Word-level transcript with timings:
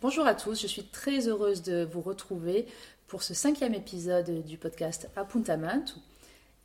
Bonjour 0.00 0.28
à 0.28 0.36
tous, 0.36 0.62
je 0.62 0.68
suis 0.68 0.84
très 0.84 1.26
heureuse 1.26 1.64
de 1.64 1.84
vous 1.84 2.00
retrouver 2.00 2.66
pour 3.08 3.24
ce 3.24 3.34
cinquième 3.34 3.74
épisode 3.74 4.44
du 4.44 4.56
podcast 4.56 5.10
Apuntamento 5.16 5.94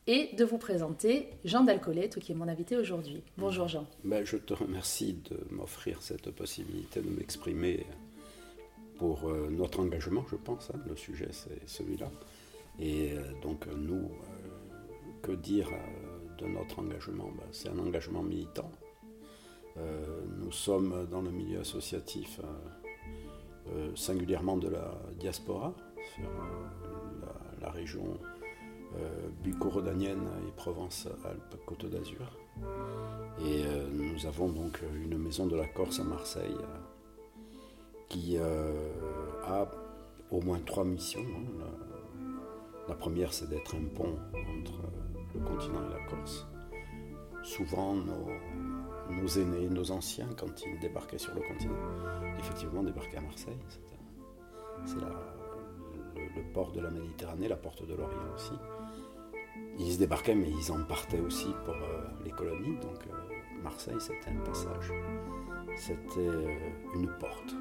et 0.06 0.36
de 0.36 0.46
vous 0.46 0.60
présenter 0.60 1.30
Jean 1.44 1.64
Dalcoletto 1.64 2.20
qui 2.20 2.32
est 2.32 2.36
mon 2.36 2.48
invité 2.48 2.78
aujourd'hui. 2.78 3.24
Bonjour 3.40 3.68
Jean. 3.68 3.88
Ben, 4.04 4.24
je 4.24 4.38
te 4.38 4.54
remercie 4.54 5.14
de 5.14 5.40
m'offrir 5.50 6.04
cette 6.04 6.30
possibilité 6.30 7.02
de 7.02 7.10
m'exprimer 7.10 7.88
pour 9.00 9.28
euh, 9.28 9.50
notre 9.50 9.80
engagement, 9.80 10.24
je 10.30 10.36
pense. 10.36 10.70
Hein. 10.70 10.80
Le 10.88 10.96
sujet, 10.96 11.30
c'est 11.32 11.68
celui-là. 11.68 12.12
Et 12.78 13.14
euh, 13.14 13.24
donc, 13.42 13.66
nous, 13.66 14.12
euh, 14.12 14.78
que 15.24 15.32
dire 15.32 15.70
de 16.38 16.46
notre 16.46 16.78
engagement? 16.78 17.32
Ben, 17.36 17.48
C'est 17.52 17.70
un 17.70 17.80
engagement 17.80 18.22
militant. 18.22 18.72
nous 20.38 20.52
sommes 20.52 21.08
dans 21.10 21.24
le 21.24 21.32
milieu 21.32 21.62
associatif, 21.62 22.40
singulièrement 23.96 24.58
de 24.58 24.70
la 24.70 24.92
diaspora, 25.20 25.74
sur 26.16 26.30
la, 27.62 27.72
région 27.72 28.04
bucco-rhodanienne 29.44 30.28
et 30.48 30.52
Provence-Alpes-Côte 30.56 31.86
d'Azur. 31.88 32.38
Et 33.44 33.64
nous 33.92 34.26
avons 34.28 34.50
donc 34.50 34.80
une 35.04 35.18
maison 35.18 35.48
de 35.48 35.56
la 35.56 35.66
Corse 35.66 36.00
à 36.00 36.04
Marseille 36.04 36.58
qui 38.14 38.38
euh, 38.38 38.92
a 39.44 39.68
au 40.30 40.40
moins 40.42 40.60
trois 40.60 40.86
missions. 40.86 41.22
Hein. 41.22 41.66
La, 42.88 42.94
première, 42.94 43.34
c'est 43.34 43.50
d'être 43.50 43.76
un 43.76 43.86
pont 43.96 44.20
entre 44.34 44.74
le 45.34 45.40
continent 45.40 45.82
et 45.90 45.94
la 45.94 46.06
Corse. 46.08 46.46
Souvent, 47.42 47.96
nos, 47.96 48.28
aînés, 49.38 49.68
nos 49.70 49.92
anciens, 49.92 50.30
quand 50.38 50.66
ils 50.66 50.80
débarquaient 50.80 51.18
sur 51.18 51.34
le 51.34 51.42
continent, 51.42 51.76
effectivement 52.40 52.84
débarquaient 52.84 53.18
à 53.18 53.22
Marseille. 53.22 53.60
C'est 54.86 54.96
le, 54.96 56.44
port 56.54 56.72
de 56.72 56.82
la 56.82 56.90
Méditerranée, 56.90 57.48
la 57.48 57.56
porte 57.56 57.86
de 57.86 57.94
l'Orient 57.96 58.34
aussi. 58.36 58.54
Ils 59.80 59.94
se 59.94 60.00
débarquaient, 60.00 60.36
mais 60.36 60.50
ils 60.50 60.72
en 60.72 60.84
partaient 60.84 61.20
aussi 61.20 61.48
pour 61.66 61.76
euh, 61.76 62.02
les 62.24 62.32
colonies. 62.32 62.76
Donc 62.82 63.08
euh, 63.08 63.62
Marseille, 63.64 64.00
c'était 64.00 64.30
un 64.30 64.44
passage. 64.44 64.92
C'était 65.76 66.58
une 66.96 67.10
porte. 67.20 67.56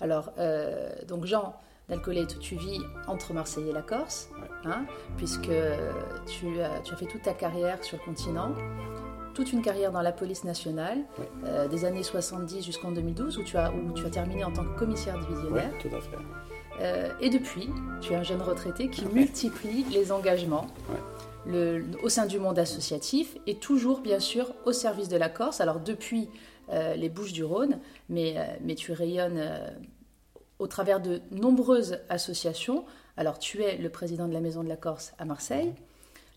Alors, 0.00 0.32
euh, 0.38 0.90
donc 1.06 1.24
Jean 1.24 1.54
d'Alcolette, 1.88 2.38
tu 2.38 2.54
vis 2.54 2.80
entre 3.08 3.32
Marseille 3.32 3.68
et 3.68 3.72
la 3.72 3.82
Corse, 3.82 4.30
hein, 4.64 4.86
puisque 5.16 5.50
tu 6.26 6.60
as, 6.60 6.80
tu 6.80 6.92
as, 6.94 6.96
fait 6.96 7.06
toute 7.06 7.22
ta 7.22 7.34
carrière 7.34 7.82
sur 7.82 7.98
le 7.98 8.04
continent, 8.04 8.54
toute 9.34 9.52
une 9.52 9.62
carrière 9.62 9.92
dans 9.92 10.02
la 10.02 10.12
police 10.12 10.44
nationale, 10.44 10.98
euh, 11.44 11.68
des 11.68 11.84
années 11.84 12.02
70 12.02 12.64
jusqu'en 12.64 12.90
2012, 12.90 13.38
où 13.38 13.44
tu, 13.44 13.56
as, 13.56 13.72
où 13.72 13.92
tu 13.92 14.04
as 14.04 14.10
terminé 14.10 14.44
en 14.44 14.52
tant 14.52 14.64
que 14.64 14.78
commissaire 14.78 15.18
divisionnaire. 15.18 15.72
tout 15.80 15.88
à 15.88 16.00
fait. 16.00 16.16
Euh, 16.80 17.12
et 17.20 17.30
depuis, 17.30 17.68
tu 18.00 18.12
es 18.12 18.16
un 18.16 18.22
jeune 18.22 18.42
retraité 18.42 18.88
qui 18.88 19.04
multiplie 19.06 19.84
les 19.90 20.12
engagements. 20.12 20.66
Le, 21.46 21.84
au 22.02 22.10
sein 22.10 22.26
du 22.26 22.38
monde 22.38 22.58
associatif 22.58 23.38
et 23.46 23.54
toujours 23.54 24.00
bien 24.00 24.20
sûr 24.20 24.52
au 24.66 24.72
service 24.72 25.08
de 25.08 25.16
la 25.16 25.30
Corse. 25.30 25.62
Alors 25.62 25.80
depuis 25.80 26.28
euh, 26.70 26.94
les 26.94 27.08
Bouches 27.08 27.32
du 27.32 27.44
Rhône, 27.44 27.78
mais, 28.10 28.36
mais 28.62 28.74
tu 28.74 28.92
rayonnes 28.92 29.42
au 30.58 30.66
travers 30.66 31.00
de 31.00 31.22
nombreuses 31.30 31.98
associations. 32.10 32.84
Alors 33.16 33.38
tu 33.38 33.62
es 33.62 33.78
le 33.78 33.88
président 33.88 34.28
de 34.28 34.34
la 34.34 34.40
Maison 34.40 34.62
de 34.62 34.68
la 34.68 34.76
Corse 34.76 35.12
à 35.18 35.24
Marseille. 35.24 35.72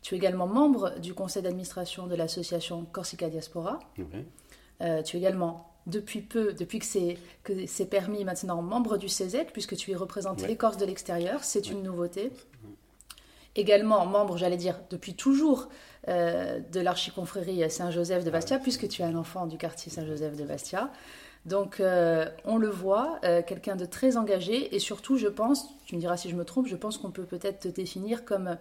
Tu 0.03 0.13
es 0.13 0.17
également 0.17 0.45
membre 0.45 0.99
du 0.99 1.15
conseil 1.15 1.41
d'administration 1.41 2.05
de 2.05 2.15
l'association 2.15 2.85
Corsica 2.91 3.29
Diaspora. 3.29 3.79
tu 4.79 4.85
es 4.85 5.19
également 5.19 5.73
depuis 5.87 6.21
peu, 6.21 6.53
depuis 6.53 6.79
que 6.79 6.85
c'est, 6.85 7.17
que 7.43 7.65
c'est 7.67 7.85
permis 7.85 8.23
maintenant, 8.23 8.61
membre 8.61 8.97
du 8.97 9.09
CESEC, 9.09 9.51
puisque 9.51 9.75
tu 9.75 9.91
y 9.91 9.95
représentes 9.95 10.45
les 10.45 10.55
Corses 10.55 10.77
de 10.77 10.85
l'extérieur. 10.85 11.43
C'est 11.43 11.69
une 11.69 11.83
nouveauté. 11.83 12.31
Également 13.55 14.05
membre, 14.05 14.37
j'allais 14.37 14.57
dire, 14.57 14.79
depuis 14.89 15.13
toujours 15.13 15.69
euh, 16.07 16.59
de 16.71 16.79
l'archiconfrérie 16.79 17.69
Saint-Joseph 17.69 18.23
de 18.23 18.31
Bastia, 18.31 18.59
puisque 18.59 18.87
tu 18.87 19.01
es 19.01 19.05
un 19.05 19.15
enfant 19.15 19.45
du 19.45 19.57
quartier 19.57 19.91
Saint-Joseph 19.91 20.35
de 20.35 20.43
Bastia. 20.43 20.91
Donc, 21.45 21.79
euh, 21.79 22.25
on 22.45 22.57
le 22.57 22.69
voit, 22.69 23.19
euh, 23.25 23.41
quelqu'un 23.41 23.75
de 23.75 23.85
très 23.85 24.17
engagé, 24.17 24.73
et 24.73 24.79
surtout, 24.79 25.17
je 25.17 25.27
pense, 25.27 25.67
tu 25.85 25.95
me 25.95 25.99
diras 25.99 26.17
si 26.17 26.29
je 26.29 26.35
me 26.35 26.45
trompe, 26.45 26.67
je 26.67 26.75
pense 26.75 26.97
qu'on 26.97 27.11
peut 27.11 27.25
peut-être 27.25 27.59
te 27.59 27.67
définir 27.67 28.25
comme 28.25 28.57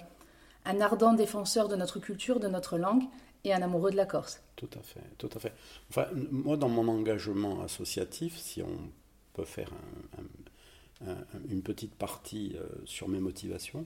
un 0.65 0.81
ardent 0.81 1.15
défenseur 1.15 1.69
de 1.69 1.77
notre 1.77 1.99
culture, 1.99 2.41
de 2.41 2.49
notre 2.49 2.79
langue, 2.79 3.05
et 3.45 3.53
un 3.53 3.63
amoureux 3.63 3.91
de 3.91 3.97
la 3.97 4.07
Corse. 4.07 4.41
Tout 4.55 4.71
à 4.79 4.83
fait, 4.83 5.03
tout 5.19 5.31
à 5.35 5.41
fait. 5.41 5.53
Enfin, 5.91 6.07
moi, 6.31 6.57
dans 6.57 6.69
mon 6.69 6.87
engagement 6.87 7.63
associatif, 7.63 8.39
si 8.39 8.63
on 8.63 8.79
peut 9.33 9.45
faire 9.45 9.73
une 11.49 11.63
petite 11.63 11.95
partie 11.95 12.55
sur 12.85 13.09
mes 13.09 13.19
motivations, 13.19 13.85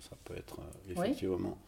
ça, 0.00 0.16
peut 0.24 0.34
être 0.36 0.58
effectivement 0.90 1.58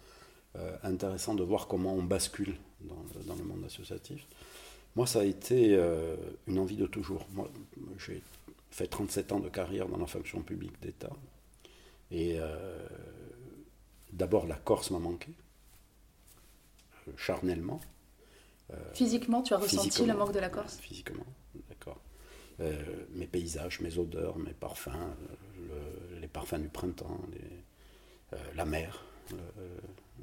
euh, 0.57 0.77
intéressant 0.83 1.35
de 1.35 1.45
voir 1.45 1.69
comment 1.69 1.95
on 1.95 2.03
bascule 2.03 2.57
dans, 2.81 3.37
le 3.37 3.45
monde 3.45 3.65
associatif. 3.65 4.27
Moi, 4.97 5.07
ça 5.07 5.21
a 5.21 5.25
été 5.25 5.77
euh, 5.77 6.17
une 6.49 6.59
envie 6.59 6.77
de 6.77 6.87
toujours. 6.87 7.25
Moi, 7.33 7.49
j'ai 8.05 8.21
fait 8.73 8.89
37 8.89 9.31
ans 9.31 9.39
de 9.39 9.49
carrière 9.49 9.89
dans 9.89 9.99
la 9.99 10.07
fonction 10.07 10.43
publique 10.43 10.81
d'État. 10.83 11.13
Et 12.11 12.41
euh, 12.41 12.85
d'abord, 14.13 14.47
la 14.47 14.57
Corse 14.57 14.91
m'a 14.91 14.99
manqué, 14.99 15.33
charnellement. 17.17 17.81
physiquement, 18.95 19.43
tu 19.43 19.55
as 19.55 19.59
ressenti 19.59 20.07
le 20.07 20.15
manque 20.15 20.33
de 20.33 20.39
la 20.39 20.49
Corse? 20.49 20.79
Physiquement, 20.79 21.27
d'accord. 21.69 22.01
mes 22.59 23.27
paysages, 23.27 23.81
mes 23.81 23.99
odeurs, 23.99 24.39
mes 24.39 24.53
parfums, 24.53 25.15
les 26.21 26.29
parfums 26.29 26.61
du 26.61 26.69
printemps, 26.69 27.21
la 28.55 28.65
mer, 28.65 29.05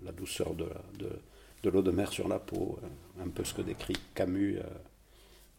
la 0.03 0.11
douceur 0.11 0.53
de, 0.53 0.69
de, 1.63 1.69
l'eau 1.69 1.81
de 1.81 1.91
mer 1.91 2.11
sur 2.11 2.27
la 2.27 2.39
peau, 2.39 2.79
euh, 2.83 3.23
un 3.23 3.29
peu 3.29 3.43
ce 3.43 3.53
que 3.53 3.61
décrit 3.61 3.97
Camus 4.13 4.57
euh, 4.57 4.63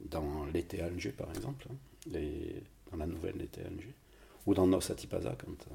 dans 0.01 0.47
L'été 0.47 0.81
à 0.81 0.87
Alger, 0.87 1.13
par 1.13 1.29
exemple, 1.31 1.67
hein, 1.71 2.21
dans 2.91 2.97
la 2.97 3.07
nouvelle 3.07 3.37
L'été 3.37 3.63
à 3.63 3.67
Alger, 3.67 3.95
ou 4.47 4.55
dans 4.55 4.67
Nos 4.67 4.91
Atipaza, 4.91 5.37
quand, 5.39 5.67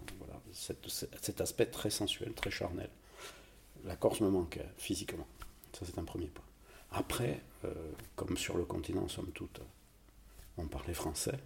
euh, 0.53 0.89
cet, 1.21 1.41
aspect 1.41 1.65
très 1.65 1.89
sensuel, 1.89 2.33
très 2.33 2.51
charnel. 2.51 2.89
La 3.85 3.95
Corse 3.95 4.21
me 4.21 4.29
manque 4.29 4.59
physiquement. 4.77 5.27
Ça, 5.73 5.85
c'est 5.85 5.97
un 5.97 6.03
premier 6.03 6.27
point. 6.27 6.45
Après, 6.91 7.41
comme 8.15 8.37
sur 8.37 8.55
le 8.55 8.65
continent, 8.65 9.07
somme 9.07 9.31
toute, 9.33 9.59
on 10.57 10.67
parlait 10.67 10.93
français, 10.93 11.39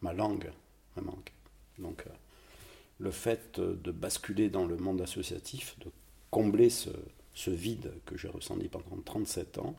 ma 0.00 0.14
langue 0.14 0.50
me 0.96 1.02
manque. 1.02 1.32
Donc, 1.78 2.04
le 2.98 3.10
fait 3.10 3.60
de 3.60 3.92
basculer 3.92 4.48
dans 4.48 4.66
le 4.66 4.76
monde 4.76 5.02
associatif, 5.02 5.78
de 5.80 5.90
combler 6.30 6.70
ce, 6.70 6.90
vide 7.46 7.92
que 8.04 8.16
j'ai 8.16 8.28
ressenti 8.28 8.68
pendant 8.68 9.00
37 9.04 9.58
ans, 9.58 9.76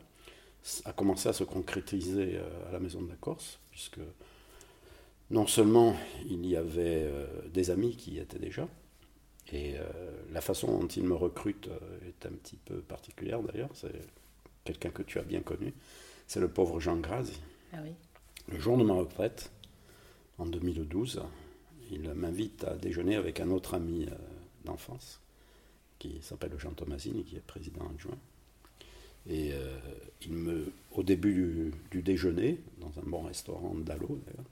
a 0.84 0.92
commencé 0.92 1.28
à 1.28 1.32
se 1.32 1.44
concrétiser 1.44 2.36
euh, 2.36 2.68
à 2.68 2.72
la 2.72 2.80
Maison 2.80 3.02
de 3.02 3.08
la 3.08 3.16
Corse, 3.16 3.58
puisque 3.70 4.00
non 5.30 5.46
seulement 5.46 5.96
il 6.28 6.46
y 6.46 6.56
avait 6.56 7.04
euh, 7.04 7.26
des 7.52 7.70
amis 7.70 7.96
qui 7.96 8.12
y 8.12 8.18
étaient 8.18 8.38
déjà, 8.38 8.68
et 9.52 9.76
euh, 9.76 9.84
la 10.32 10.40
façon 10.40 10.78
dont 10.78 10.86
ils 10.86 11.04
me 11.04 11.14
recrutent 11.14 11.70
est 12.06 12.26
un 12.26 12.32
petit 12.32 12.56
peu 12.56 12.76
particulière 12.76 13.42
d'ailleurs, 13.42 13.70
c'est 13.74 13.92
quelqu'un 14.64 14.90
que 14.90 15.02
tu 15.02 15.18
as 15.18 15.22
bien 15.22 15.40
connu, 15.40 15.72
c'est 16.26 16.40
le 16.40 16.48
pauvre 16.48 16.80
Jean 16.80 16.96
Grazi. 16.96 17.40
Ah 17.72 17.78
le 18.48 18.58
jour 18.58 18.76
de 18.76 18.84
ma 18.84 18.94
retraite, 18.94 19.50
en 20.38 20.46
2012, 20.46 21.22
il 21.92 22.10
m'invite 22.14 22.64
à 22.64 22.74
déjeuner 22.74 23.16
avec 23.16 23.40
un 23.40 23.50
autre 23.50 23.74
ami 23.74 24.06
d'enfance 24.64 25.20
qui 26.00 26.18
s'appelle 26.22 26.58
Jean 26.58 26.72
Tomasini, 26.72 27.22
qui 27.22 27.36
est 27.36 27.46
président 27.46 27.88
adjoint. 27.94 28.18
Et 29.28 29.52
euh, 29.52 29.78
il 30.22 30.32
me, 30.32 30.72
au 30.92 31.04
début 31.04 31.72
du, 31.90 32.02
déjeuner, 32.02 32.58
dans 32.78 32.90
un 32.98 33.04
bon 33.04 33.22
restaurant 33.22 33.74
d'Allo 33.74 34.18
d'ailleurs, 34.26 34.46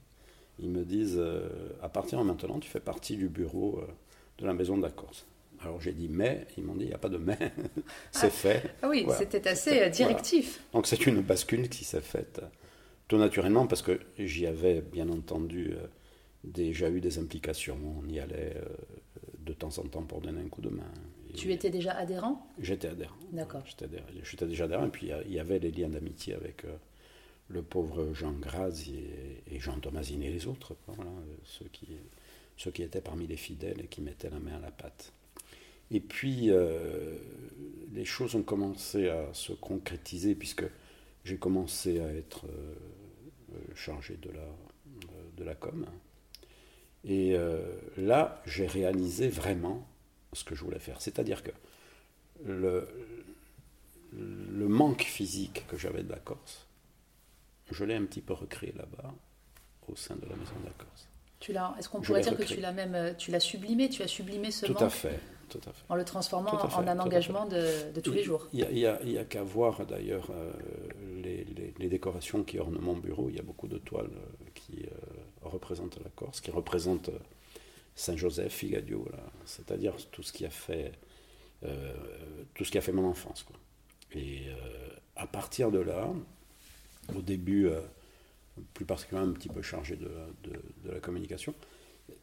ils 0.61 0.69
me 0.69 0.83
disent 0.83 1.17
euh, 1.17 1.49
à 1.81 1.89
partir 1.89 2.19
de 2.19 2.23
maintenant, 2.23 2.59
tu 2.59 2.69
fais 2.69 2.79
partie 2.79 3.17
du 3.17 3.29
bureau 3.29 3.79
euh, 3.79 3.87
de 4.37 4.45
la 4.45 4.53
Maison 4.53 4.77
de 4.77 4.83
la 4.83 4.91
Corse. 4.91 5.25
Alors 5.61 5.81
j'ai 5.81 5.91
dit 5.91 6.07
mais, 6.09 6.47
ils 6.57 6.63
m'ont 6.63 6.75
dit 6.75 6.85
il 6.85 6.89
n'y 6.89 6.93
a 6.93 6.99
pas 6.99 7.09
de 7.09 7.17
mais, 7.17 7.37
c'est 8.11 8.27
ah, 8.27 8.29
fait. 8.29 8.63
Ah 8.81 8.89
oui, 8.89 9.05
c'était 9.17 9.47
assez 9.47 9.89
directif. 9.89 10.63
Donc 10.73 10.87
c'est 10.87 11.05
une 11.05 11.21
bascule 11.21 11.67
qui 11.69 11.83
s'est 11.83 12.01
faite 12.01 12.41
tout 13.07 13.17
naturellement 13.17 13.67
parce 13.67 13.81
que 13.81 13.99
j'y 14.17 14.45
avais 14.45 14.81
bien 14.81 15.09
entendu 15.09 15.73
déjà 16.43 16.89
eu 16.89 17.01
des 17.01 17.17
implications. 17.17 17.77
On 18.01 18.07
y 18.07 18.19
allait 18.19 18.55
de 19.39 19.53
temps 19.53 19.77
en 19.79 19.83
temps 19.83 20.03
pour 20.03 20.21
donner 20.21 20.41
un 20.41 20.47
coup 20.47 20.61
de 20.61 20.69
main. 20.69 20.83
Tu 21.35 21.51
étais 21.51 21.69
déjà 21.69 21.91
adhérent? 21.91 22.47
J'étais 22.59 22.87
adhérent. 22.87 23.15
D'accord. 23.31 23.63
J'étais 23.65 24.45
déjà 24.45 24.65
adhérent. 24.65 24.85
Et 24.85 24.89
puis 24.89 25.11
il 25.25 25.33
y 25.33 25.39
avait 25.39 25.59
les 25.59 25.71
liens 25.71 25.89
d'amitié 25.89 26.33
avec 26.33 26.65
euh, 26.65 26.75
le 27.49 27.61
pauvre 27.61 28.13
Jean 28.13 28.33
Graz 28.33 28.85
et, 28.87 29.59
Jean 29.59 29.79
Thomasine 29.79 30.23
et 30.23 30.29
les 30.29 30.47
autres, 30.47 30.75
ceux, 31.43 31.65
qui, 32.71 32.83
étaient 32.83 33.01
parmi 33.01 33.27
les 33.27 33.37
fidèles 33.37 33.81
et 33.81 33.87
qui 33.87 34.01
mettaient 34.01 34.29
la 34.29 34.39
main 34.39 34.55
à 34.55 34.59
la 34.59 34.71
pâte. 34.71 35.11
Et 35.91 35.99
puis 35.99 36.51
euh, 36.51 37.17
les 37.93 38.05
choses 38.05 38.35
ont 38.35 38.43
commencé 38.43 39.09
à 39.09 39.33
se 39.33 39.53
concrétiser 39.53 40.35
puisque 40.35 40.65
j'ai 41.23 41.37
commencé 41.37 41.99
à 41.99 42.13
être 42.13 42.45
euh, 42.45 43.55
chargé 43.75 44.15
de 44.17 44.29
la, 44.29 44.47
de 45.37 45.43
la 45.43 45.55
com. 45.55 45.85
Et 47.05 47.33
là, 47.97 48.43
j'ai 48.45 48.67
réalisé 48.67 49.29
vraiment 49.29 49.87
ce 50.33 50.43
que 50.43 50.53
je 50.53 50.65
voulais 50.65 50.79
faire. 50.79 51.01
C'est-à-dire 51.01 51.43
que 51.43 51.51
le, 52.45 52.85
le 54.13 54.67
manque 54.67 55.03
physique 55.03 55.65
que 55.67 55.77
j'avais 55.77 56.03
de 56.03 56.09
la 56.09 56.19
Corse, 56.19 56.68
je 57.71 57.83
l'ai 57.83 57.95
un 57.95 58.05
petit 58.05 58.21
peu 58.21 58.33
recréé 58.33 58.73
là-bas, 58.77 59.13
au 59.87 59.95
sein 59.95 60.15
de 60.15 60.21
la 60.23 60.35
Maison 60.35 60.53
de 60.61 60.65
la 60.65 60.71
Corse. 60.71 61.07
Tu 61.39 61.53
l'as, 61.53 61.73
est-ce 61.79 61.87
qu'on 61.87 62.01
pourrait 62.01 62.21
dire 62.21 62.35
que 62.35 62.43
tu 62.43 62.59
l'as 62.59 62.73
même, 62.73 62.95
euh, 62.95 63.13
tu 63.17 63.31
l'as 63.31 63.39
sublimé, 63.39 63.89
tu 63.89 64.03
as 64.03 64.07
sublimé 64.07 64.51
ce 64.51 64.65
tout 64.65 64.73
manque 64.73 64.81
à 64.81 64.89
fait, 64.89 65.19
tout 65.47 65.59
à 65.59 65.71
fait. 65.71 65.85
En 65.87 65.95
le 65.95 66.03
transformant 66.03 66.51
en 66.51 66.87
un 66.87 66.99
engagement 66.99 67.45
de, 67.45 67.91
de, 67.93 68.01
tous 68.01 68.11
les 68.11 68.23
jours. 68.23 68.47
Il 68.51 68.67
n'y 68.73 68.85
a, 68.85 68.99
a, 68.99 69.23
qu'à 69.23 69.43
voir 69.43 69.85
d'ailleurs 69.85 70.29
euh, 70.31 70.51
les, 71.23 71.45
les, 71.79 71.87
décorations 71.87 72.43
qui 72.43 72.59
ornent 72.59 72.77
mon 72.79 72.97
bureau. 72.97 73.29
Il 73.29 73.37
y 73.37 73.39
a 73.39 73.43
beaucoup 73.43 73.69
de 73.69 73.77
toiles 73.77 74.11
euh, 74.11 74.45
qui 74.53 74.85
représentent 75.41 75.97
la 76.03 76.09
Corse, 76.09 76.41
qui 76.41 76.51
représentent 76.51 77.11
Saint-Joseph, 77.95 78.51
Figadio, 78.51 79.07
c'est-à-dire 79.45 79.93
tout 80.11 80.23
ce 80.23 80.33
qui 80.33 80.45
a 80.45 80.49
fait, 80.49 80.91
tout 82.53 82.65
ce 82.65 82.71
qui 82.71 82.77
a 82.77 82.81
fait 82.81 82.91
mon 82.91 83.05
enfance. 83.05 83.43
Quoi. 83.43 83.55
Et 84.13 84.47
à 85.15 85.27
partir 85.27 85.71
de 85.71 85.79
là, 85.79 86.09
au 87.17 87.21
début 87.21 87.69
plus 88.73 88.85
particulièrement 88.85 89.31
un 89.31 89.33
petit 89.33 89.49
peu 89.49 89.61
chargé 89.61 89.95
de, 89.95 90.09
la 90.85 90.99
communication. 90.99 91.53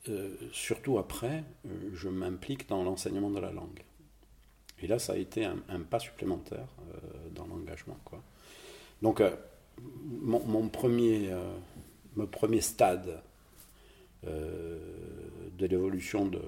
Euh, 0.09 0.35
surtout 0.53 0.99
après, 0.99 1.44
euh, 1.67 1.91
je 1.94 2.09
m'implique 2.09 2.69
dans 2.69 2.83
l'enseignement 2.83 3.31
de 3.31 3.41
la 3.41 3.53
langue. 3.53 3.83
Et 4.83 4.87
là, 4.87 4.99
ça 4.99 5.15
a 5.15 5.17
été 5.17 5.44
un, 5.44 5.81
pas 5.88 5.99
supplémentaire 5.99 6.67
euh, 6.81 6.99
dans 7.35 7.47
l'engagement. 7.47 7.99
Donc, 9.03 9.23
mon, 9.81 10.69
premier, 10.69 11.31
mon 12.15 12.27
premier 12.27 12.61
stade 12.61 13.23
de 14.23 15.67
l'évolution 15.67 16.27
de, 16.27 16.41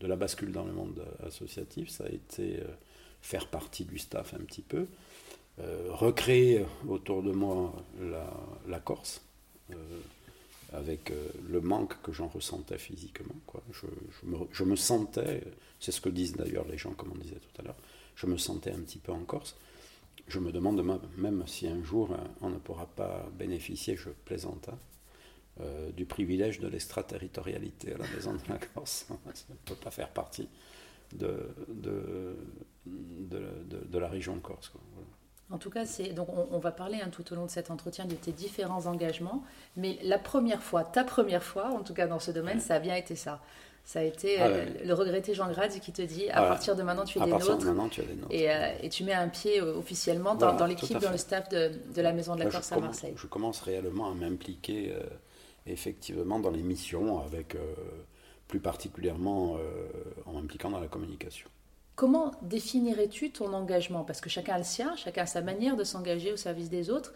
la 0.00 0.16
bascule 0.16 0.52
dans 0.52 0.64
le 0.64 0.72
monde 0.72 1.04
associatif, 1.24 1.88
ça 1.88 2.04
a 2.04 2.08
été 2.08 2.62
faire 3.20 3.48
partie 3.48 3.84
du 3.84 3.98
staff 3.98 4.34
un 4.34 4.44
petit 4.44 4.62
peu, 4.62 4.78
euh, 4.78 4.84
recréer 5.58 6.64
autour 6.88 7.22
de 7.22 7.32
moi 7.32 7.72
la, 8.66 8.80
Corse, 8.80 9.22
euh, 9.70 9.74
avec 10.72 11.10
euh, 11.10 11.28
le 11.48 11.60
manque 11.60 12.00
que 12.02 12.12
j'en 12.12 12.28
ressentais 12.28 12.78
physiquement. 12.78 13.34
Je, 14.52 14.64
me, 14.64 14.76
sentais, 14.76 15.42
c'est 15.80 15.92
ce 15.92 16.00
que 16.00 16.08
disent 16.08 16.34
d'ailleurs 16.34 16.66
les 16.68 16.76
gens, 16.76 16.92
comme 16.92 17.12
on 17.12 17.18
disait 17.18 17.36
tout 17.36 17.60
à 17.60 17.64
l'heure, 17.64 17.76
je 18.16 18.26
me 18.26 18.36
sentais 18.36 18.72
un 18.72 18.80
petit 18.80 18.98
peu 18.98 19.12
en 19.12 19.24
Corse. 19.24 19.56
Je 20.28 20.38
me 20.40 20.52
demande 20.52 20.82
même 21.16 21.44
si 21.46 21.68
un 21.68 21.82
jour 21.82 22.16
on 22.40 22.50
ne 22.50 22.58
pourra 22.58 22.86
pas 22.86 23.28
bénéficier, 23.38 23.96
je 23.96 24.10
plaisante, 24.10 24.68
hein, 24.68 25.62
du 25.96 26.04
privilège 26.04 26.58
de 26.58 26.68
l'extraterritorialité 26.68 27.94
à 27.94 27.98
la 27.98 28.08
maison 28.08 28.34
de 28.34 28.40
la 28.48 28.58
Corse. 28.58 29.06
Ça 29.34 29.44
ne 29.50 29.56
peut 29.64 29.76
pas 29.76 29.90
faire 29.90 30.10
partie 30.10 30.48
de, 31.14 31.38
la 33.92 34.08
région 34.08 34.38
Corse. 34.40 34.72
En 35.50 35.58
tout 35.58 35.70
cas, 35.70 35.86
c'est 35.86 36.08
donc 36.08 36.28
on, 36.50 36.58
va 36.58 36.72
parler 36.72 36.98
hein, 37.00 37.08
tout 37.10 37.32
au 37.32 37.36
long 37.36 37.46
de 37.46 37.50
cet 37.50 37.70
entretien 37.70 38.04
de 38.04 38.14
tes 38.14 38.32
différents 38.32 38.86
engagements, 38.86 39.44
mais 39.76 39.96
la 40.02 40.18
première 40.18 40.60
fois, 40.60 40.82
ta 40.82 41.04
première 41.04 41.44
fois, 41.44 41.68
en 41.68 41.82
tout 41.82 41.94
cas 41.94 42.08
dans 42.08 42.18
ce 42.18 42.32
domaine, 42.32 42.58
ça 42.60 42.74
a 42.74 42.78
bien 42.80 42.96
été 42.96 43.14
ça. 43.14 43.40
Ça 43.84 44.00
a 44.00 44.02
été 44.02 44.40
ah 44.40 44.48
euh, 44.48 44.66
le 44.84 44.92
regretté 44.94 45.32
Jean 45.32 45.48
Grade 45.48 45.70
qui 45.78 45.92
te 45.92 46.02
dit 46.02 46.28
à 46.30 46.42
partir 46.42 46.74
de 46.74 46.82
maintenant 46.82 47.04
tu 47.04 47.20
es, 47.20 47.24
des 47.24 47.30
nôtres, 47.30 47.58
tu 47.90 48.00
des 48.00 48.14
nôtres. 48.16 48.34
Euh, 48.34 48.74
et, 48.82 48.88
tu 48.88 49.04
mets 49.04 49.12
un 49.12 49.28
pied 49.28 49.60
euh, 49.60 49.76
officiellement 49.76 50.34
dans, 50.34 50.66
l'équipe, 50.66 50.98
dans 50.98 51.12
le 51.12 51.16
staff 51.16 51.48
de, 51.50 51.70
la 51.94 52.12
Maison 52.12 52.34
de 52.34 52.42
la 52.42 52.50
Corse 52.50 52.72
à 52.72 52.80
Marseille. 52.80 53.14
Je 53.16 53.28
commence 53.28 53.60
réellement 53.60 54.10
à 54.10 54.14
m'impliquer 54.14 54.92
effectivement 55.66 56.40
dans 56.40 56.50
les 56.50 56.64
missions, 56.64 57.20
avec 57.20 57.56
plus 58.48 58.58
particulièrement 58.58 59.58
en 60.26 60.32
m'impliquant 60.32 60.70
dans 60.70 60.80
la 60.80 60.88
communication. 60.88 61.48
Comment 61.96 62.32
définirais-tu 62.42 63.32
ton 63.32 63.54
engagement? 63.54 64.04
Parce 64.04 64.20
que 64.20 64.28
chacun 64.28 64.54
a 64.54 64.58
le 64.58 64.64
sien, 64.64 64.94
chacun 64.96 65.22
a 65.22 65.26
sa 65.26 65.40
manière 65.40 65.76
de 65.76 65.84
s'engager 65.84 66.30
au 66.30 66.36
service 66.36 66.68
des 66.68 66.90
autres. 66.90 67.14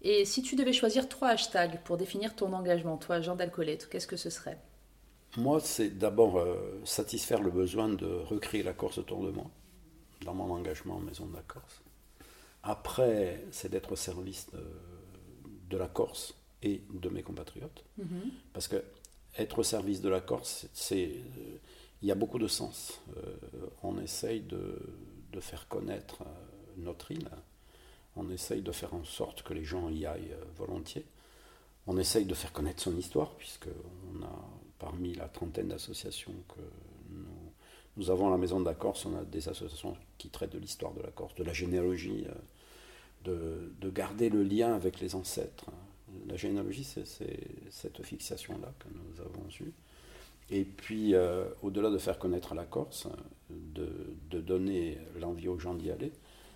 Et 0.00 0.24
si 0.24 0.42
tu 0.42 0.56
devais 0.56 0.72
choisir 0.72 1.08
trois 1.08 1.28
hashtags 1.28 1.80
pour 1.84 1.98
définir 1.98 2.34
ton 2.34 2.52
engagement, 2.54 2.96
toi, 2.96 3.20
Jean 3.20 3.36
Dalcolette, 3.36 3.88
qu'est-ce 3.90 4.06
que 4.06 4.16
ce 4.16 4.30
serait? 4.30 4.58
Moi, 5.36 5.60
c'est 5.60 5.90
d'abord 5.90 6.38
euh, 6.38 6.80
satisfaire 6.84 7.42
le 7.42 7.50
besoin 7.50 7.90
de 7.90 8.06
recréer 8.06 8.62
la 8.62 8.72
Corse 8.72 8.98
autour 8.98 9.22
de 9.22 9.30
moi, 9.30 9.50
dans 10.24 10.34
mon 10.34 10.50
engagement 10.50 10.96
en 10.96 11.00
Maison 11.00 11.26
de 11.26 11.34
la 11.34 11.42
Corse. 11.42 11.82
Après, 12.62 13.44
c'est 13.50 13.70
d'être 13.70 13.92
au 13.92 13.96
service 13.96 14.48
de, 15.68 15.76
la 15.76 15.88
Corse 15.88 16.34
et 16.62 16.82
de 16.90 17.08
mes 17.10 17.22
compatriotes. 17.22 17.84
Mm-hmm. 18.00 18.30
Parce 18.52 18.68
que 18.68 18.82
être 19.38 19.58
au 19.58 19.62
service 19.62 20.00
de 20.00 20.08
la 20.08 20.20
Corse, 20.20 20.66
c'est 20.72 21.08
euh, 21.08 21.56
il 22.02 22.08
y 22.08 22.12
a 22.12 22.16
beaucoup 22.16 22.38
de 22.38 22.48
sens. 22.48 23.00
Euh, 23.16 23.36
on 23.82 23.98
essaye 24.00 24.40
de, 24.40 24.78
faire 25.40 25.66
connaître 25.68 26.22
euh, 26.22 26.24
notre 26.76 27.10
île, 27.10 27.28
on 28.16 28.30
essaye 28.30 28.62
de 28.62 28.72
faire 28.72 28.94
en 28.94 29.04
sorte 29.04 29.42
que 29.42 29.54
les 29.54 29.64
gens 29.64 29.88
y 29.88 30.04
aillent 30.06 30.32
euh, 30.32 30.44
volontiers, 30.56 31.04
on 31.86 31.98
essaye 31.98 32.26
de 32.26 32.34
faire 32.34 32.52
connaître 32.52 32.82
son 32.82 32.96
histoire, 32.96 33.34
puisqu'on 33.36 34.22
a 34.22 34.48
parmi 34.78 35.14
la 35.14 35.28
trentaine 35.28 35.68
d'associations 35.68 36.34
que 36.48 36.60
nous, 37.96 38.10
avons 38.10 38.28
à 38.28 38.30
la 38.30 38.38
Maison 38.38 38.60
de 38.60 38.64
la 38.64 38.74
Corse, 38.74 39.04
on 39.04 39.16
a 39.16 39.24
des 39.24 39.48
associations 39.48 39.96
qui 40.16 40.28
traitent 40.28 40.52
de 40.52 40.58
l'histoire 40.58 40.92
de 40.92 41.02
la 41.02 41.10
Corse, 41.10 41.34
de 41.34 41.44
la 41.44 41.52
généalogie, 41.52 42.24
de, 43.24 43.72
de, 43.80 43.90
garder 43.90 44.30
le 44.30 44.42
lien 44.42 44.74
avec 44.74 45.00
les 45.00 45.14
ancêtres. 45.14 45.66
La 46.26 46.36
généalogie, 46.36 46.84
c'est 46.84 47.06
cette 47.70 48.02
fixation-là 48.02 48.72
que 48.78 48.88
nous 48.88 49.20
avons 49.20 49.46
eue. 49.60 49.72
Et 50.52 50.64
puis, 50.64 51.14
euh, 51.14 51.46
au-delà 51.62 51.88
de 51.88 51.96
faire 51.96 52.18
connaître 52.18 52.54
la 52.54 52.66
Corse, 52.66 53.08
de, 53.48 53.88
donner 54.40 54.98
l'envie 55.18 55.48
aux 55.48 55.58
gens 55.58 55.74
d'y 55.74 55.90
aller, 55.90 56.12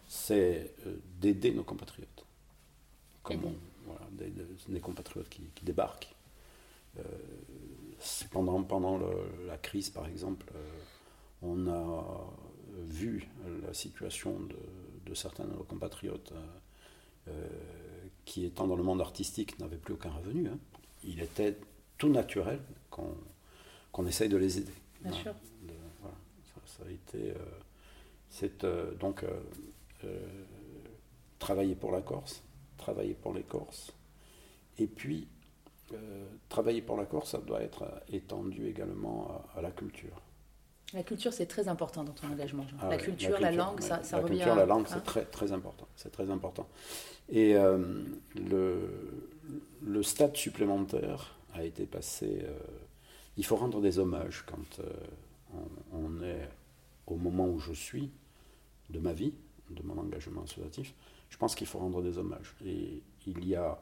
c'est 0.06 0.74
euh, 0.86 0.96
d'aider 1.18 1.52
nos 1.52 1.64
compatriotes. 1.64 2.26
Comme 3.22 3.54
voilà, 3.86 4.06
des, 4.68 4.80
compatriotes 4.80 5.30
qui, 5.30 5.48
débarquent. 5.62 6.14
Euh, 6.98 7.02
pendant 8.30 8.62
pendant 8.62 9.00
la 9.46 9.56
crise, 9.56 9.88
par 9.88 10.06
exemple, 10.06 10.46
on 11.40 11.66
a 11.66 12.04
vu 12.84 13.28
la 13.66 13.72
situation 13.72 14.38
de, 15.06 15.14
certains 15.14 15.44
de 15.44 15.52
nos 15.52 15.64
compatriotes 15.64 16.34
qui, 18.26 18.44
étant 18.44 18.66
dans 18.66 18.76
le 18.76 18.82
monde 18.82 19.00
artistique, 19.00 19.58
n'avaient 19.58 19.78
plus 19.78 19.94
aucun 19.94 20.10
revenu. 20.10 20.48
Hein. 20.48 20.58
Il 21.02 21.20
était 21.20 21.56
tout 21.98 22.10
naturel 22.10 22.60
qu'on 22.90 23.16
qu'on 23.96 24.06
essaye 24.06 24.28
de 24.28 24.36
les 24.36 24.58
aider. 24.58 24.74
Bien 25.00 25.12
sûr. 25.14 25.34
ça, 26.66 26.82
a 26.86 26.90
été. 26.90 27.30
Euh, 27.30 27.34
c'est 28.28 28.62
euh, 28.64 28.92
donc 28.96 29.24
euh, 30.04 30.18
travailler 31.38 31.74
pour 31.74 31.92
la 31.92 32.02
Corse, 32.02 32.42
travailler 32.76 33.14
pour 33.14 33.32
les 33.32 33.42
Corses, 33.42 33.94
et 34.78 34.86
puis 34.86 35.28
travailler 36.50 36.82
pour 36.82 36.98
la 36.98 37.06
Corse, 37.06 37.30
ça 37.30 37.38
doit 37.38 37.62
être 37.62 37.84
étendu 38.12 38.66
également 38.68 39.46
à, 39.56 39.62
la 39.62 39.70
culture. 39.70 40.20
La 40.92 41.02
culture, 41.02 41.32
c'est 41.32 41.46
très 41.46 41.68
important 41.68 42.04
dans 42.04 42.12
ton 42.12 42.26
engagement. 42.26 42.66
Ah 42.80 42.90
la, 42.90 42.98
culture, 42.98 43.38
la, 43.40 43.52
langue, 43.52 43.80
ça, 43.80 44.02
ça 44.02 44.16
la 44.16 44.24
revient. 44.24 44.38
La 44.38 44.44
culture, 44.44 44.56
la 44.56 44.66
langue, 44.66 44.86
c'est 44.88 45.04
très, 45.04 45.24
très 45.24 45.52
important. 45.52 45.86
C'est 45.94 46.10
très 46.10 46.28
important. 46.28 46.68
Et 47.30 47.54
le, 48.34 48.90
le 49.82 50.02
stade 50.02 50.36
supplémentaire 50.36 51.38
a 51.54 51.64
été 51.64 51.86
passé 51.86 52.44
il 53.36 53.44
faut 53.44 53.56
rendre 53.56 53.80
des 53.80 53.98
hommages 53.98 54.44
quand 54.46 54.80
euh, 54.80 54.92
on, 55.92 56.22
est 56.22 56.48
au 57.06 57.16
moment 57.16 57.48
où 57.48 57.58
je 57.58 57.72
suis 57.72 58.10
de 58.90 58.98
ma 58.98 59.12
vie, 59.12 59.34
de 59.70 59.82
mon 59.82 59.98
engagement 59.98 60.42
associatif. 60.42 60.94
Je 61.28 61.36
pense 61.36 61.54
qu'il 61.54 61.66
faut 61.66 61.78
rendre 61.78 62.02
des 62.02 62.18
hommages. 62.18 62.54
Et 62.64 63.02
il 63.26 63.46
y 63.46 63.54
a 63.54 63.78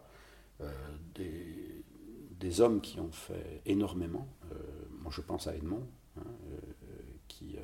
euh, 0.60 0.70
des, 1.14 2.60
hommes 2.60 2.80
qui 2.80 3.00
ont 3.00 3.10
fait 3.10 3.62
énormément. 3.66 4.28
Euh, 4.52 4.54
moi, 5.00 5.10
je 5.14 5.20
pense 5.20 5.46
à 5.46 5.56
Edmond, 5.56 5.86
hein, 6.18 6.24
qui 7.26 7.56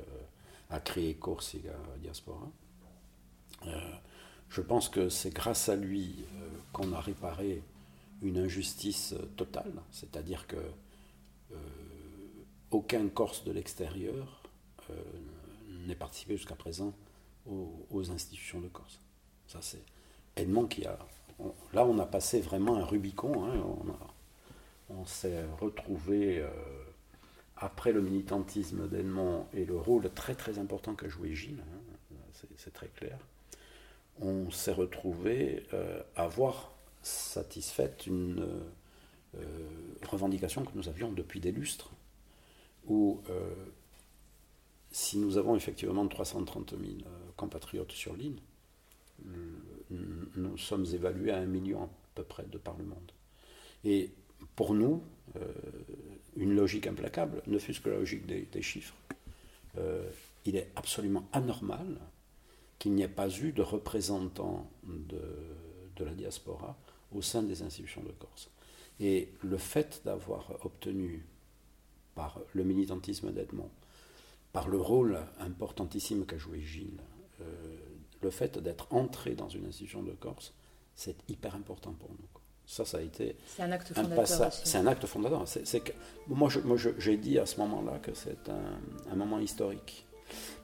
a 0.69 0.79
créé 0.79 1.15
Corsica 1.15 1.73
Diaspora. 2.01 2.51
je 4.49 4.61
pense 4.61 4.89
que 4.89 5.07
c'est 5.07 5.33
grâce 5.33 5.69
à 5.69 5.75
lui 5.75 6.25
qu'on 6.73 6.91
a 6.93 6.99
réparé 6.99 7.63
une 8.21 8.37
injustice 8.37 9.15
totale, 9.37 9.71
c'est-à-dire 9.91 10.45
que 10.47 10.57
aucun 12.71 13.07
Corse 13.09 13.43
de 13.43 13.51
l'extérieur 13.51 14.41
euh, 14.89 14.93
n'est 15.85 15.95
participé 15.95 16.37
jusqu'à 16.37 16.55
présent 16.55 16.93
aux, 17.45 18.11
institutions 18.11 18.61
de 18.61 18.67
Corse. 18.67 18.99
Ça, 19.47 19.59
c'est 19.61 19.83
Edmond 20.35 20.67
qui 20.67 20.85
a. 20.85 20.97
là, 21.73 21.85
on 21.85 21.99
a 21.99 22.05
passé 22.05 22.39
vraiment 22.39 22.77
un 22.77 22.85
Rubicon. 22.85 23.45
Hein, 23.45 23.61
on, 24.89 25.05
s'est 25.05 25.43
retrouvé, 25.59 26.39
euh, 26.39 26.49
après 27.57 27.91
le 27.91 28.01
militantisme 28.01 28.87
d'Edmond 28.87 29.47
et 29.53 29.65
le 29.65 29.77
rôle 29.77 30.09
très 30.13 30.35
très 30.35 30.59
important 30.59 30.95
qu'a 30.95 31.09
joué 31.09 31.33
Gilles, 31.33 31.61
hein, 31.61 32.15
c'est 32.57 32.73
très 32.73 32.87
clair, 32.87 33.17
on 34.19 34.51
s'est 34.51 34.73
retrouvé 34.73 35.65
euh, 35.73 36.01
à 36.15 36.23
avoir 36.23 36.71
satisfait 37.01 37.95
une, 38.05 38.45
revendication 40.05 40.65
que 40.65 40.71
nous 40.75 40.89
avions 40.89 41.09
depuis 41.09 41.39
des 41.39 41.53
lustres, 41.53 41.91
où 42.87 43.21
si 44.91 45.17
nous 45.17 45.37
avons 45.37 45.55
effectivement 45.55 46.07
330 46.07 46.71
000 46.71 46.81
compatriotes 47.37 47.91
sur 47.91 48.15
l'île, 48.15 48.39
nous 50.35 50.57
sommes 50.57 50.85
évalués 50.93 51.31
à 51.31 51.37
un 51.37 51.45
million 51.45 51.83
à 51.83 51.89
peu 52.15 52.23
près 52.23 52.45
de 52.45 52.57
par 52.57 52.77
le 52.77 52.83
monde. 52.85 53.11
Et 53.83 54.11
pour 54.55 54.73
nous, 54.73 55.01
une 56.35 56.55
logique 56.55 56.87
implacable, 56.87 57.41
ne 57.47 57.57
fût-ce 57.57 57.81
que 57.81 57.89
la 57.89 57.97
logique 57.97 58.25
des, 58.25 58.61
chiffres, 58.61 58.95
euh, 59.77 60.09
il 60.45 60.55
est 60.55 60.71
absolument 60.75 61.27
anormal 61.33 61.99
qu'il 62.79 62.93
n'y 62.93 63.03
ait 63.03 63.07
pas 63.07 63.29
eu 63.29 63.51
de 63.51 63.61
représentants 63.61 64.69
de, 64.83 65.21
la 66.03 66.15
diaspora 66.15 66.75
au 67.11 67.21
sein 67.21 67.43
des 67.43 67.61
institutions 67.61 68.01
de 68.01 68.09
Corse. 68.09 68.49
Et 68.99 69.29
le 69.43 69.57
fait 69.57 70.01
d'avoir 70.03 70.51
obtenu, 70.65 71.23
par 72.15 72.39
le 72.53 72.63
militantisme 72.63 73.31
d'Edmond, 73.31 73.69
par 74.53 74.67
le 74.67 74.77
rôle 74.77 75.19
importantissime 75.39 76.25
qu'a 76.25 76.37
joué 76.37 76.61
Gilles, 76.61 77.01
euh, 77.41 77.45
le 78.21 78.29
fait 78.29 78.59
d'être 78.59 78.87
entré 78.93 79.35
dans 79.35 79.49
une 79.49 79.65
institution 79.65 80.03
de 80.03 80.11
Corse, 80.11 80.53
c'est 80.95 81.17
hyper 81.29 81.55
important 81.55 81.93
pour 81.93 82.09
nous. 82.11 82.41
Ça, 82.65 82.85
ça 82.85 82.99
a 82.99 83.01
été. 83.01 83.35
C'est 83.47 83.63
un 83.63 83.71
acte 83.71 83.93
fondateur. 83.93 84.53
C'est 84.53 84.77
un 84.77 84.87
acte 84.87 85.05
fondateur. 85.05 85.45
C'est, 85.45 85.79
que, 85.81 85.91
moi, 86.27 86.49
j'ai 86.97 87.17
dit 87.17 87.37
à 87.37 87.45
ce 87.45 87.59
moment-là 87.59 87.99
que 87.99 88.13
c'est 88.13 88.49
un, 88.49 89.15
moment 89.15 89.39
historique. 89.39 90.05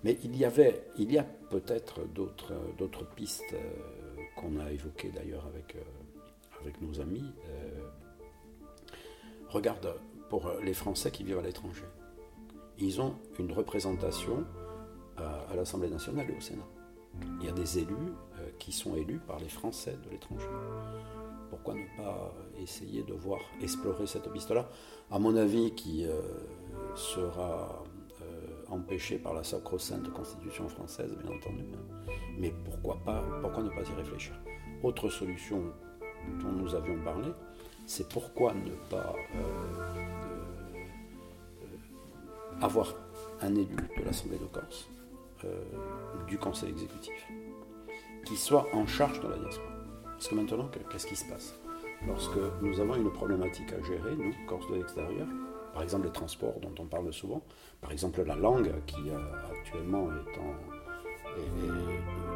Mais 0.04 0.18
il 0.24 0.38
y 0.38 0.46
avait, 0.46 0.86
il 0.98 1.12
y 1.12 1.18
a 1.18 1.24
peut-être 1.24 2.06
d'autres, 2.08 2.54
d'autres 2.78 3.06
pistes 3.06 3.44
euh, 3.52 4.22
qu'on 4.38 4.58
a 4.60 4.72
évoquées 4.72 5.12
d'ailleurs 5.14 5.46
avec, 5.48 5.76
euh, 5.76 6.62
avec 6.62 6.82
nos 6.82 7.02
amis. 7.02 7.26
Euh, 7.50 7.90
regarde, 9.50 9.94
pour 10.30 10.52
les 10.64 10.74
Français 10.74 11.12
qui 11.12 11.24
vivent 11.24 11.40
à 11.40 11.42
l'étranger, 11.42 11.86
ils 12.78 13.02
ont 13.02 13.16
une 13.40 13.52
représentation 13.52 14.46
à, 15.18 15.52
à 15.52 15.56
l'Assemblée 15.56 15.90
nationale 15.90 16.30
et 16.30 16.38
au 16.38 16.42
Sénat. 16.42 16.68
Il 17.40 17.46
y 17.48 17.50
a 17.50 17.54
des 17.54 17.80
élus 17.80 18.14
qui 18.60 18.72
sont 18.72 18.96
élus 18.96 19.20
par 19.20 19.40
les 19.40 19.50
Français 19.50 19.98
de 20.06 20.10
l'étranger 20.12 20.48
pourquoi 21.50 21.74
ne 21.76 21.86
pas 21.98 22.34
essayer 22.62 23.04
de 23.04 23.14
voir 23.14 23.40
explorer 23.62 24.08
cette 24.08 24.32
piste-là? 24.32 24.70
À 25.12 25.20
mon 25.20 25.36
avis, 25.36 25.74
qui 25.76 26.06
euh, 26.06 26.22
sera 26.96 27.84
euh, 28.22 28.64
empêché 28.70 29.18
par 29.18 29.34
la 29.34 29.44
sacro-sainte 29.44 30.12
Constitution 30.12 30.68
française, 30.70 31.16
bien 31.22 31.36
entendu. 31.36 31.66
Hein. 31.74 32.12
Mais 32.38 32.54
pourquoi 32.66 32.98
pas 33.04 33.24
Pourquoi 33.42 33.64
ne 33.64 33.70
pas 33.70 33.82
y 33.82 33.94
réfléchir? 33.94 34.34
Autre 34.84 35.10
solution 35.10 35.64
dont 36.42 36.52
nous 36.52 36.76
avions 36.76 37.02
parlé, 37.04 37.30
c'est 37.88 38.08
pourquoi 38.10 38.54
ne 38.54 38.76
pas 38.90 39.16
euh, 39.36 40.84
avoir 42.62 42.94
un 43.42 43.56
élu 43.56 43.76
de 43.98 44.04
l'Assemblée 44.04 44.38
de 44.38 44.46
Corse, 44.46 44.88
du 46.28 46.38
Conseil 46.38 46.70
exécutif, 46.70 47.28
qui 48.26 48.36
soit 48.36 48.68
en 48.74 48.86
charge 48.86 49.22
de 49.22 49.28
la 49.28 49.38
diaspora. 49.38 49.70
Parce 50.04 50.28
que 50.28 50.36
maintenant, 50.36 50.70
qu'est-ce 50.92 51.08
qui 51.08 51.16
se 51.16 51.26
passe? 51.26 51.56
Lorsque 52.06 52.38
nous 52.62 52.80
avons 52.80 52.96
une 52.96 53.12
problématique 53.12 53.72
à 53.74 53.82
gérer, 53.84 54.16
nous, 54.16 54.34
Corse 54.48 54.70
de 54.70 54.76
l'extérieur, 54.76 55.28
par 55.74 55.84
exemple 55.84 56.08
les 56.08 56.12
transports 56.12 56.60
dont 56.60 56.74
on 56.80 56.86
parle 56.86 57.14
souvent, 57.14 57.42
par 57.82 57.92
exemple 57.92 58.24
la 58.24 58.36
langue 58.36 58.72
qui 58.86 59.10
euh, 59.10 59.18
actuellement 59.52 60.10
est 60.10 60.40
en, 60.40 60.56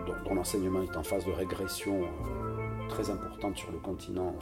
dont, 0.06 0.36
l'enseignement 0.36 0.84
est 0.84 0.96
en 0.96 1.04
phase 1.04 1.26
de 1.26 1.32
régression 1.32 2.04
euh, 2.04 2.88
très 2.88 3.10
importante 3.10 3.58
sur 3.58 3.72
le 3.72 3.80
continent 3.80 4.36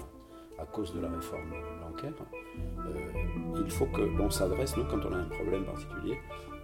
à 0.62 0.66
cause 0.66 0.94
de 0.94 1.00
la 1.00 1.10
réforme 1.10 1.54
bancaire, 1.82 2.14
euh, 2.80 3.64
il 3.64 3.72
faut 3.72 3.86
que 3.88 4.02
l'on 4.02 4.30
s'adresse, 4.30 4.76
nous, 4.78 4.86
quand 4.86 5.04
on 5.06 5.14
a 5.14 5.18
un 5.18 5.30
problème 5.30 5.66
particulier, 5.66 6.18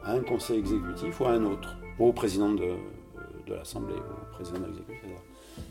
à 0.03 0.13
un 0.13 0.21
conseil 0.21 0.59
exécutif 0.59 1.19
ou 1.19 1.25
à 1.25 1.31
un 1.31 1.43
autre, 1.45 1.75
ou 1.99 2.07
au 2.07 2.13
président 2.13 2.53
de, 2.53 2.75
de 3.47 3.53
l'Assemblée, 3.53 3.95
ou 3.95 3.97
au 3.97 4.33
président 4.35 4.59
de 4.59 4.65
l'exécutif. 4.65 5.09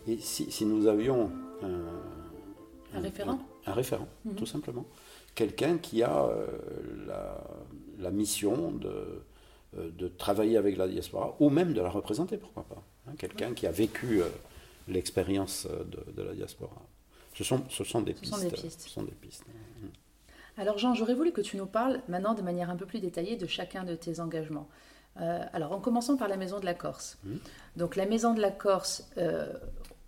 Et 0.06 0.18
si, 0.18 0.64
nous 0.66 0.86
avions 0.86 1.30
un, 1.62 3.00
référent, 3.00 3.38
un, 3.66 3.72
référent 3.72 4.08
mhm. 4.24 4.34
tout 4.34 4.46
simplement, 4.46 4.86
quelqu'un 5.34 5.78
qui 5.78 6.02
a 6.02 6.24
euh, 6.24 6.46
la, 7.98 8.10
mission 8.10 8.72
de, 8.72 9.22
euh, 9.76 9.90
de 9.90 10.08
travailler 10.08 10.56
avec 10.56 10.76
la 10.76 10.88
diaspora, 10.88 11.36
ou 11.40 11.50
même 11.50 11.72
de 11.72 11.80
la 11.80 11.90
représenter, 11.90 12.38
pourquoi 12.38 12.64
pas. 12.64 12.82
Hein, 13.06 13.12
quelqu'un 13.18 13.52
qui 13.52 13.66
a 13.66 13.70
vécu 13.70 14.22
l'expérience 14.88 15.66
de, 15.66 16.22
la 16.22 16.32
diaspora. 16.34 16.82
Ce 17.34 17.44
sont, 17.44 17.64
ce 17.68 17.84
sont, 17.84 18.00
des, 18.00 18.14
pistes, 18.14 18.34
Ce 18.34 18.88
sont 18.88 19.02
des 19.02 19.12
pistes. 19.12 19.44
Mhm. 19.82 19.90
Alors 20.56 20.78
Jean, 20.78 20.94
j'aurais 20.94 21.14
voulu 21.14 21.32
que 21.32 21.40
tu 21.40 21.56
nous 21.56 21.66
parles 21.66 22.00
maintenant 22.08 22.34
de 22.34 22.42
manière 22.42 22.70
un 22.70 22.76
peu 22.76 22.86
plus 22.86 23.00
détaillée 23.00 23.36
de 23.36 23.46
chacun 23.46 23.84
de 23.84 23.94
tes 23.94 24.20
engagements. 24.20 24.68
alors 25.16 25.72
en 25.72 25.80
commençant 25.80 26.16
par 26.16 26.28
la 26.28 26.36
Maison 26.36 26.60
de 26.60 26.64
la 26.64 26.74
Corse. 26.74 27.18
Mhm. 27.24 27.38
Donc 27.76 27.96
la 27.96 28.06
Maison 28.06 28.34
de 28.34 28.40
la 28.40 28.50
Corse, 28.50 29.10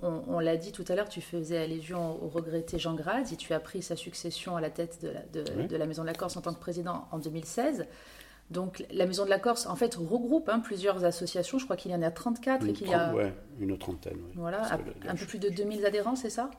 on, 0.03 0.41
l'a 0.41 0.57
dit 0.57 0.73
tout 0.73 0.85
à 0.89 0.95
l'heure, 0.95 1.09
tu 1.09 1.21
faisais 1.21 1.57
allusion 1.57 2.23
au 2.23 2.29
regretté 2.29 2.79
Jean 2.79 2.95
Grade, 2.95 3.33
et 3.33 3.37
tu 3.37 3.55
as 3.55 3.61
pris 3.61 3.83
sa 3.83 3.97
succession 3.97 4.57
à 4.57 4.61
la 4.61 4.71
tête 4.71 5.01
de 5.33 5.77
la, 5.77 5.87
Maison 5.87 6.03
de 6.03 6.07
la 6.07 6.15
Corse 6.15 6.37
en 6.37 6.43
tant 6.43 6.53
que 6.53 6.61
président 6.61 7.09
en 7.13 7.19
2016. 7.19 7.87
Donc 8.51 8.85
la 8.91 9.07
Maison 9.07 9.25
de 9.25 9.31
la 9.31 9.39
Corse, 9.39 9.67
en 9.67 9.75
fait, 9.75 9.95
regroupe 9.95 10.49
hein, 10.49 10.61
plusieurs 10.61 11.05
associations. 11.05 11.59
Je 11.59 11.65
crois 11.65 11.77
qu'il 11.77 11.91
y 11.91 11.95
en 11.95 12.03
a 12.03 12.11
34 12.11 12.63
une 12.63 12.71
et 12.71 12.73
qu'il 12.75 12.89
y 12.89 12.95
a... 12.95 13.13
une 13.59 13.79
trentaine. 13.79 14.21
Voilà, 14.35 14.63
un 15.09 15.15
peu 15.17 15.27
plus 15.27 15.39
de 15.39 15.49
2000 15.49 15.85
adhérents, 15.87 16.17
c'est 16.17 16.31
ça? 16.31 16.51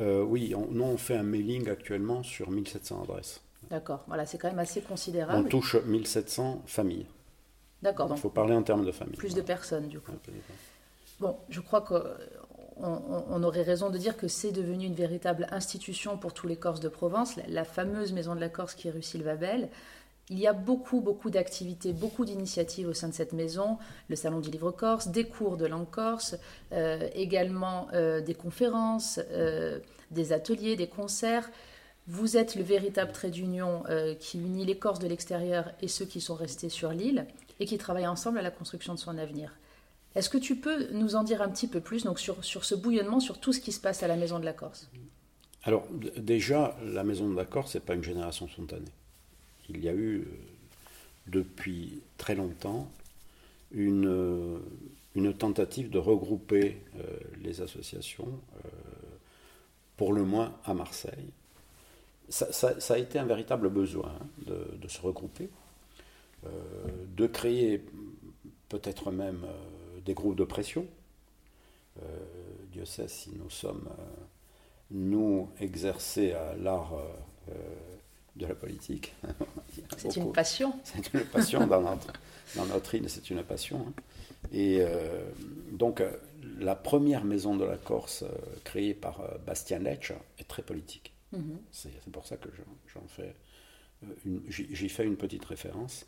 Euh, 0.00 0.22
Oui, 0.22 0.54
on, 0.54 0.80
on 0.80 0.96
fait 0.96 1.16
un 1.16 1.22
mailing 1.22 1.68
actuellement 1.68 2.22
sur 2.22 2.50
1700 2.50 3.02
adresses. 3.02 3.40
D'accord, 3.70 4.04
voilà, 4.06 4.26
c'est 4.26 4.38
quand 4.38 4.48
même 4.48 4.58
assez 4.58 4.82
considérable. 4.82 5.46
On 5.46 5.48
touche 5.48 5.76
1700 5.76 6.62
familles. 6.66 7.06
D'accord, 7.82 8.08
donc... 8.08 8.18
Il 8.18 8.20
faut 8.20 8.30
parler 8.30 8.54
en 8.54 8.62
termes 8.62 8.84
de 8.84 8.92
familles. 8.92 9.16
Plus 9.16 9.34
de 9.34 9.42
personnes, 9.42 9.88
du 9.88 10.00
coup. 10.00 10.12
Bon, 11.20 11.36
je 11.48 11.60
crois 11.60 11.80
que 11.80 12.02
on, 12.76 13.42
aurait 13.42 13.62
raison 13.62 13.90
de 13.90 13.98
dire 13.98 14.16
que 14.16 14.28
c'est 14.28 14.52
devenu 14.52 14.86
une 14.86 14.94
véritable 14.94 15.46
institution 15.50 16.18
pour 16.18 16.34
tous 16.34 16.46
les 16.46 16.56
Corses 16.56 16.80
de 16.80 16.88
Provence, 16.88 17.36
la, 17.48 17.64
fameuse 17.64 18.12
maison 18.12 18.34
de 18.34 18.40
la 18.40 18.48
Corse 18.48 18.74
qui 18.74 18.88
est 18.88 18.90
rue 18.90 19.02
Sylvabel. 19.02 19.68
Il 20.30 20.38
y 20.38 20.46
a 20.46 20.54
beaucoup, 20.54 21.00
beaucoup 21.00 21.28
d'activités, 21.28 21.92
beaucoup 21.92 22.24
d'initiatives 22.24 22.88
au 22.88 22.94
sein 22.94 23.08
de 23.08 23.12
cette 23.12 23.34
maison, 23.34 23.76
le 24.08 24.16
Salon 24.16 24.40
du 24.40 24.50
Livre 24.50 24.70
Corse, 24.70 25.08
des 25.08 25.24
cours 25.24 25.58
de 25.58 25.66
langue 25.66 25.90
corse, 25.90 26.36
euh, 26.72 27.08
également 27.14 27.88
euh, 27.92 28.22
des 28.22 28.34
conférences, 28.34 29.20
euh, 29.32 29.80
des 30.10 30.32
ateliers, 30.32 30.76
des 30.76 30.86
concerts. 30.86 31.50
Vous 32.06 32.38
êtes 32.38 32.54
le 32.54 32.62
véritable 32.62 33.12
trait 33.12 33.30
d'union 33.30 33.82
qui 34.20 34.38
unit 34.38 34.66
les 34.66 34.76
Corses 34.76 34.98
de 34.98 35.08
l'extérieur 35.08 35.70
et 35.80 35.88
ceux 35.88 36.04
qui 36.04 36.20
sont 36.20 36.34
restés 36.34 36.68
sur 36.68 36.90
l'île 36.90 37.26
et 37.60 37.64
qui 37.64 37.78
travaillent 37.78 38.06
ensemble 38.06 38.38
à 38.38 38.42
la 38.42 38.50
construction 38.50 38.92
de 38.92 38.98
son 38.98 39.16
avenir. 39.16 39.56
Est-ce 40.14 40.28
que 40.28 40.36
tu 40.36 40.56
peux 40.56 40.92
nous 40.92 41.16
en 41.16 41.24
dire 41.24 41.40
un 41.40 41.48
petit 41.48 41.66
peu 41.66 41.80
plus 41.80 42.04
donc 42.04 42.20
sur, 42.20 42.44
sur 42.44 42.66
ce 42.66 42.74
bouillonnement, 42.74 43.20
sur 43.20 43.38
tout 43.38 43.54
ce 43.54 43.60
qui 43.60 43.72
se 43.72 43.80
passe 43.80 44.02
à 44.02 44.06
la 44.06 44.16
Maison 44.16 44.38
de 44.38 44.44
la 44.44 44.52
Corse? 44.52 44.90
Alors 45.62 45.86
déjà, 46.18 46.76
la 46.84 47.04
Maison 47.04 47.30
de 47.30 47.36
la 47.36 47.46
Corse, 47.46 47.74
n'est 47.74 47.80
pas 47.80 47.94
une 47.94 48.04
génération 48.04 48.46
spontanée. 48.48 48.92
Il 49.68 49.82
y 49.82 49.88
a 49.88 49.94
eu 49.94 50.18
euh, 50.18 50.24
depuis 51.26 52.02
très 52.18 52.34
longtemps 52.34 52.90
une, 53.72 54.06
euh, 54.06 55.32
tentative 55.38 55.90
de 55.90 55.98
regrouper 55.98 56.76
euh, 56.96 57.02
les 57.42 57.60
associations, 57.60 58.28
pour 59.96 60.12
le 60.12 60.24
moins 60.24 60.56
à 60.64 60.74
Marseille. 60.74 61.30
Ça, 62.28 62.74
a 62.88 62.98
été 62.98 63.18
un 63.18 63.26
véritable 63.26 63.68
besoin 63.68 64.08
hein, 64.08 64.26
de, 64.44 64.76
de 64.76 64.88
se 64.88 65.00
regrouper, 65.00 65.48
de 67.16 67.26
créer 67.28 67.84
peut-être 68.68 69.12
même 69.12 69.46
des 70.04 70.14
groupes 70.14 70.34
de 70.34 70.42
pression. 70.42 70.84
Dieu 72.72 72.84
sait 72.84 73.06
si 73.06 73.30
nous 73.36 73.50
sommes, 73.50 73.88
nous, 74.90 75.48
exercés 75.60 76.32
à 76.32 76.56
l'art 76.56 76.94
de 78.36 78.46
la 78.46 78.54
politique. 78.54 79.14
c'est 79.96 80.16
une 80.16 80.32
passion. 80.32 80.74
C'est 80.84 81.12
une 81.12 81.24
passion 81.24 81.66
dans 81.66 81.80
notre, 81.80 82.12
dans 82.56 82.66
notre 82.66 82.94
île, 82.94 83.08
c'est 83.08 83.30
une 83.30 83.42
passion. 83.42 83.86
Hein. 83.88 83.92
Et 84.52 84.84
donc, 85.72 86.02
la 86.58 86.74
première 86.74 87.24
maison 87.24 87.56
de 87.56 87.64
la 87.64 87.78
Corse 87.78 88.24
créée 88.62 88.92
par 88.92 89.22
Bastien 89.46 89.78
Lech 89.78 90.12
est 90.38 90.46
très 90.46 90.62
politique. 90.62 91.14
Mhm. 91.32 91.58
C'est 91.72 92.10
pour 92.12 92.26
ça 92.26 92.36
que 92.36 92.48
j'en 92.92 93.06
fais, 93.08 93.34
j'y 94.48 94.88
fais 94.88 95.04
une 95.04 95.16
petite 95.16 95.44
référence. 95.44 96.06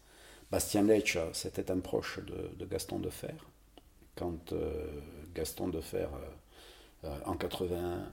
Bastien 0.50 0.82
Lech, 0.82 1.18
c'était 1.32 1.70
un 1.70 1.80
proche 1.80 2.20
de, 2.24 2.50
de 2.56 2.66
Gaston 2.66 2.98
Defer, 2.98 3.34
quand 4.16 4.52
euh, 4.52 5.00
Gaston 5.34 5.68
Defer, 5.68 6.08
euh, 6.14 7.04
euh, 7.04 7.18
en 7.26 7.36
81, 7.36 8.10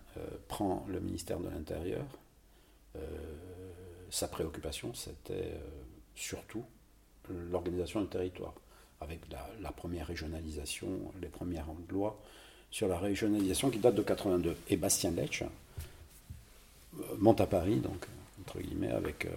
prend 0.48 0.86
le 0.89 1.00
ministère 1.00 1.39
de 1.39 1.50
l'Intérieur, 1.50 2.05
sa 4.13 4.27
préoccupation, 4.27 4.93
c'était 4.93 5.53
surtout 6.15 6.63
l'organisation 7.50 8.00
du 8.01 8.08
territoire, 8.08 8.53
avec 9.01 9.22
la, 9.60 9.72
première 9.72 10.05
régionalisation, 10.05 11.12
les 11.20 11.29
premières 11.29 11.65
lois 11.89 12.22
sur 12.70 12.88
la 12.88 13.00
régionalisation 13.00 13.72
qui 13.72 13.79
date 13.79 13.96
de 13.96 14.03
82. 14.03 14.55
Et 14.70 14.77
Bastien 14.77 15.10
Lech 15.10 15.43
monte 17.17 17.41
à 17.41 17.48
Paris, 17.48 17.77
donc, 17.77 18.05
entre 18.41 18.60
guillemets, 18.60 18.91
avec 18.91 19.27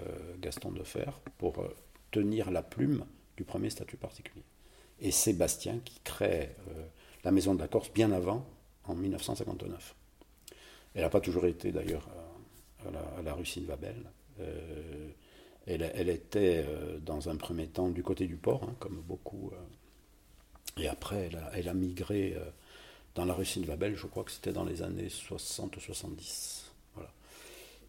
Gaston 0.42 0.72
Defer, 0.72 1.10
pour 1.38 1.64
tenir 2.10 2.50
la 2.50 2.62
plume 2.62 3.06
du 3.38 3.44
premier 3.44 3.70
statut 3.70 3.96
particulier. 3.96 4.44
Et 5.00 5.10
Sébastien 5.10 5.78
qui 5.86 6.00
crée 6.04 6.50
la 7.24 7.30
Maison 7.32 7.54
de 7.54 7.60
la 7.60 7.68
Corse 7.68 7.90
bien 7.94 8.12
avant, 8.12 8.46
en 8.84 8.94
1959. 8.94 9.94
Elle 10.94 11.00
n'a 11.00 11.08
pas 11.08 11.20
toujours 11.20 11.46
été 11.46 11.72
d'ailleurs 11.72 12.06
à, 12.86 13.22
la, 13.22 13.32
Russie 13.32 13.62
de. 13.62 14.06
Elle, 15.66 16.08
était 16.08 16.64
dans 17.04 17.28
un 17.28 17.36
premier 17.36 17.66
temps 17.66 17.88
du 17.88 18.02
côté 18.02 18.26
du 18.26 18.36
port, 18.36 18.62
hein, 18.64 18.74
comme 18.78 19.02
beaucoup. 19.02 19.50
et 20.78 20.88
après, 20.88 21.30
elle 21.54 21.68
a, 21.68 21.74
migré 21.74 22.36
dans 23.16 23.24
la 23.24 23.34
Russie 23.34 23.60
de 23.60 23.66
Babel, 23.66 23.96
je 23.96 24.06
crois 24.06 24.22
que 24.22 24.30
c'était 24.30 24.52
dans 24.52 24.64
les 24.64 24.82
années 24.82 25.08
60 25.08 25.76
ou 25.76 25.80
70. 25.80 26.70
Voilà. 26.94 27.10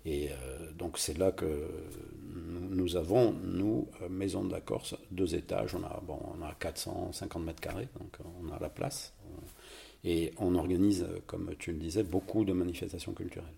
Et 0.05 0.29
euh, 0.31 0.71
donc 0.71 0.97
c'est 0.97 1.17
là 1.17 1.33
que 1.33 1.69
nous, 2.33 2.95
avons, 2.95 3.33
nous, 3.33 3.89
euh, 4.01 4.09
Maison 4.09 4.45
de 4.45 4.51
la 4.53 4.61
Corse, 4.61 4.95
deux 5.11 5.35
étages, 5.35 5.75
on 5.75 5.83
a, 5.83 6.01
bon, 6.07 6.17
on 6.39 6.41
a 6.41 6.53
450 6.53 7.43
mètres 7.43 7.59
carrés, 7.59 7.89
donc 7.99 8.17
on 8.41 8.51
a 8.53 8.59
la 8.59 8.69
place. 8.69 9.13
Et 10.05 10.31
on 10.37 10.55
organise, 10.55 11.05
comme 11.25 11.53
tu 11.59 11.73
le 11.73 11.79
disais, 11.79 12.03
beaucoup 12.03 12.45
de 12.45 12.53
manifestations 12.53 13.13
culturelles. 13.13 13.51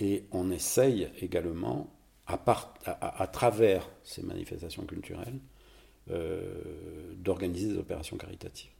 Et 0.00 0.24
on 0.32 0.50
essaye 0.50 1.08
également, 1.20 1.92
à, 2.26 2.38
part, 2.38 2.74
à, 2.84 3.26
travers 3.26 3.88
ces 4.02 4.22
manifestations 4.22 4.84
culturelles, 4.84 5.38
euh, 6.10 7.14
d'organiser 7.16 7.68
des 7.68 7.78
opérations 7.78 8.16
caritatives. 8.16 8.70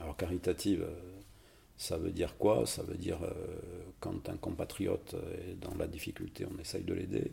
Alors 0.00 0.16
caritative, 0.16 0.82
euh, 0.82 1.20
ça 1.76 1.96
veut 1.98 2.10
dire 2.10 2.36
quoi? 2.38 2.66
Ça 2.66 2.82
veut 2.82 2.96
dire 2.96 3.18
euh, 3.22 3.32
quand 4.00 4.28
un 4.28 4.36
compatriote 4.36 5.14
est 5.48 5.60
dans 5.60 5.74
la 5.78 5.86
difficulté, 5.86 6.46
on 6.50 6.58
essaye 6.60 6.82
de 6.82 6.94
l'aider. 6.94 7.32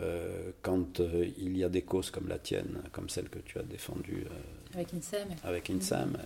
Euh, 0.00 0.52
quand 0.62 1.00
il 1.00 1.56
y 1.56 1.64
a 1.64 1.68
des 1.68 1.82
causes 1.82 2.10
comme 2.10 2.28
la 2.28 2.38
tienne, 2.38 2.82
comme 2.92 3.08
celle 3.08 3.28
que 3.28 3.40
tu 3.40 3.58
as 3.58 3.62
défendue 3.62 4.24
avec 4.72 4.94
INSEM. 4.94 5.28
Avec 5.42 5.70
INSEM. 5.70 6.16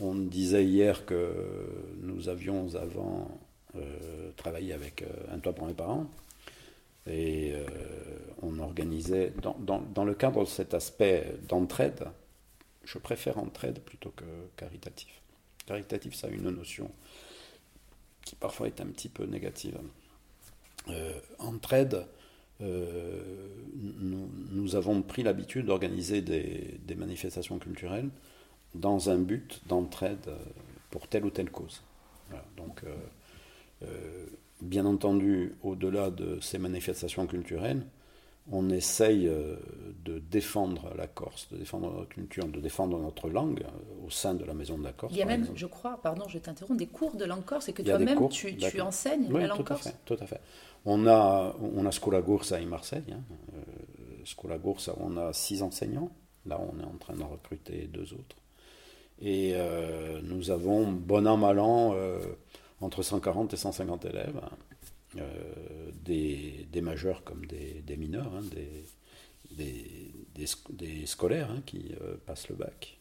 on 0.00 0.14
disait 0.14 0.64
hier 0.64 1.06
que 1.06 1.32
nous 2.02 2.28
avions 2.28 2.74
avant 2.74 3.40
travaillé 4.36 4.72
avec 4.72 5.04
Un 5.32 5.38
Toit 5.38 5.52
pour 5.52 5.66
mes 5.66 5.74
parents. 5.74 6.06
Et 7.06 7.54
on 8.42 8.58
organisait, 8.58 9.32
dans, 9.42 9.56
dans, 9.58 10.04
le 10.04 10.14
cadre 10.14 10.40
de 10.40 10.48
cet 10.48 10.74
aspect 10.74 11.36
d'entraide, 11.48 12.04
je 12.84 12.98
préfère 12.98 13.38
entraide 13.38 13.80
plutôt 13.80 14.10
que 14.10 14.24
caritatif. 14.56 15.20
Caritatif, 15.66 16.14
ça 16.14 16.26
a 16.26 16.30
une 16.30 16.50
notion 16.50 16.90
qui 18.24 18.36
parfois 18.36 18.66
est 18.66 18.80
un 18.80 18.86
petit 18.86 19.08
peu 19.08 19.24
négative. 19.24 19.78
Euh, 20.88 21.18
entraide, 21.38 22.06
euh, 22.60 23.48
nous, 23.74 24.76
avons 24.76 25.02
pris 25.02 25.22
l'habitude 25.22 25.66
d'organiser 25.66 26.20
des, 26.20 26.94
manifestations 26.96 27.58
culturelles 27.58 28.10
dans 28.74 29.10
un 29.10 29.18
but 29.18 29.62
d'entraide 29.66 30.30
pour 30.90 31.08
telle 31.08 31.24
ou 31.24 31.30
telle 31.30 31.50
cause. 31.50 31.82
donc, 32.56 32.82
euh, 32.84 32.94
bien 34.60 34.86
entendu, 34.86 35.54
au-delà 35.62 36.10
de 36.10 36.38
ces 36.40 36.58
manifestations 36.58 37.26
culturelles, 37.26 37.84
on 38.52 38.68
essaye 38.68 39.26
euh, 39.26 39.56
de 40.04 40.18
défendre 40.18 40.92
la 40.96 41.06
Corse, 41.06 41.48
de 41.50 41.56
défendre 41.56 41.90
notre 41.90 42.10
culture, 42.10 42.46
de 42.46 42.60
défendre 42.60 42.98
notre 42.98 43.30
langue 43.30 43.62
euh, 43.62 44.06
au 44.06 44.10
sein 44.10 44.34
de 44.34 44.44
la 44.44 44.52
Maison 44.52 44.76
de 44.76 44.84
la 44.84 44.92
Corse. 44.92 45.14
Il 45.14 45.18
y 45.18 45.22
a 45.22 45.26
même, 45.26 45.48
je 45.54 45.66
crois, 45.66 45.98
pardon, 46.02 46.28
je 46.28 46.38
t'interromps, 46.38 46.78
des 46.78 46.86
cours 46.86 47.16
de 47.16 47.24
langue 47.24 47.44
corse 47.44 47.68
et 47.68 47.72
que 47.72 47.82
toi-même 47.82 48.28
tu, 48.28 48.80
enseignes 48.80 49.32
la 49.32 49.46
langue 49.46 49.58
tout 49.58 49.64
corse. 49.64 49.86
À 49.86 49.90
fait, 49.90 49.96
tout 50.04 50.16
à 50.20 50.26
fait. 50.26 50.40
On 50.84 51.06
a, 51.06 51.54
on 51.74 51.86
a 51.86 51.92
Scola 51.92 52.20
Gorsa 52.20 52.56
à 52.56 52.60
Marseille. 52.60 53.04
Hein. 53.10 53.22
Euh, 53.54 53.60
Scola 54.24 54.58
Gorsa, 54.58 54.94
on 55.00 55.16
a 55.16 55.32
six 55.32 55.62
enseignants. 55.62 56.10
Là, 56.44 56.60
on 56.60 56.78
est 56.78 56.84
en 56.84 56.98
train 56.98 57.14
de 57.14 57.22
recruter 57.22 57.88
deux 57.90 58.12
autres. 58.12 58.36
Et 59.22 59.54
nous 60.24 60.50
avons, 60.50 60.90
bon 60.90 61.26
an, 61.26 61.38
mal 61.38 61.58
an, 61.60 61.94
entre 62.80 63.02
140 63.02 63.52
et 63.52 63.56
150 63.56 64.04
élèves. 64.04 64.40
Euh, 65.18 65.90
des, 66.04 66.80
majeurs 66.82 67.22
comme 67.24 67.46
des, 67.46 67.96
mineurs, 67.96 68.34
hein, 68.34 68.42
des, 69.50 71.06
scolaires 71.06 71.50
hein, 71.50 71.62
qui 71.64 71.94
euh, 72.02 72.16
passent 72.26 72.48
le 72.48 72.56
bac. 72.56 72.98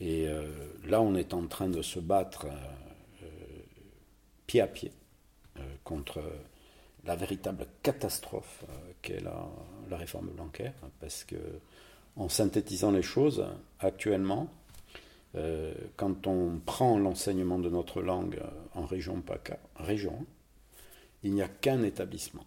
Et 0.00 0.26
euh, 0.28 0.46
là, 0.84 1.00
on 1.02 1.14
est 1.14 1.34
en 1.34 1.46
train 1.46 1.68
de 1.68 1.82
se 1.82 2.00
battre 2.00 2.46
pied 4.46 4.60
à 4.60 4.66
pied 4.66 4.92
contre 5.84 6.22
la 7.04 7.16
véritable 7.16 7.66
catastrophe 7.82 8.64
qu'est 9.02 9.20
la, 9.20 9.48
la, 9.90 9.96
réforme 9.96 10.30
bancaire, 10.30 10.74
parce 11.00 11.24
que 11.24 11.36
en 12.16 12.28
synthétisant 12.28 12.90
les 12.90 13.02
choses, 13.02 13.46
actuellement, 13.78 14.50
quand 15.96 16.26
on 16.26 16.60
prend 16.64 16.98
l'enseignement 16.98 17.58
de 17.58 17.68
notre 17.68 18.00
langue 18.00 18.40
en 18.74 18.86
région 18.86 19.20
PACA, 19.20 19.58
région, 19.76 20.24
il 21.22 21.34
n'y 21.34 21.42
a 21.42 21.48
qu'un 21.48 21.82
établissement 21.82 22.46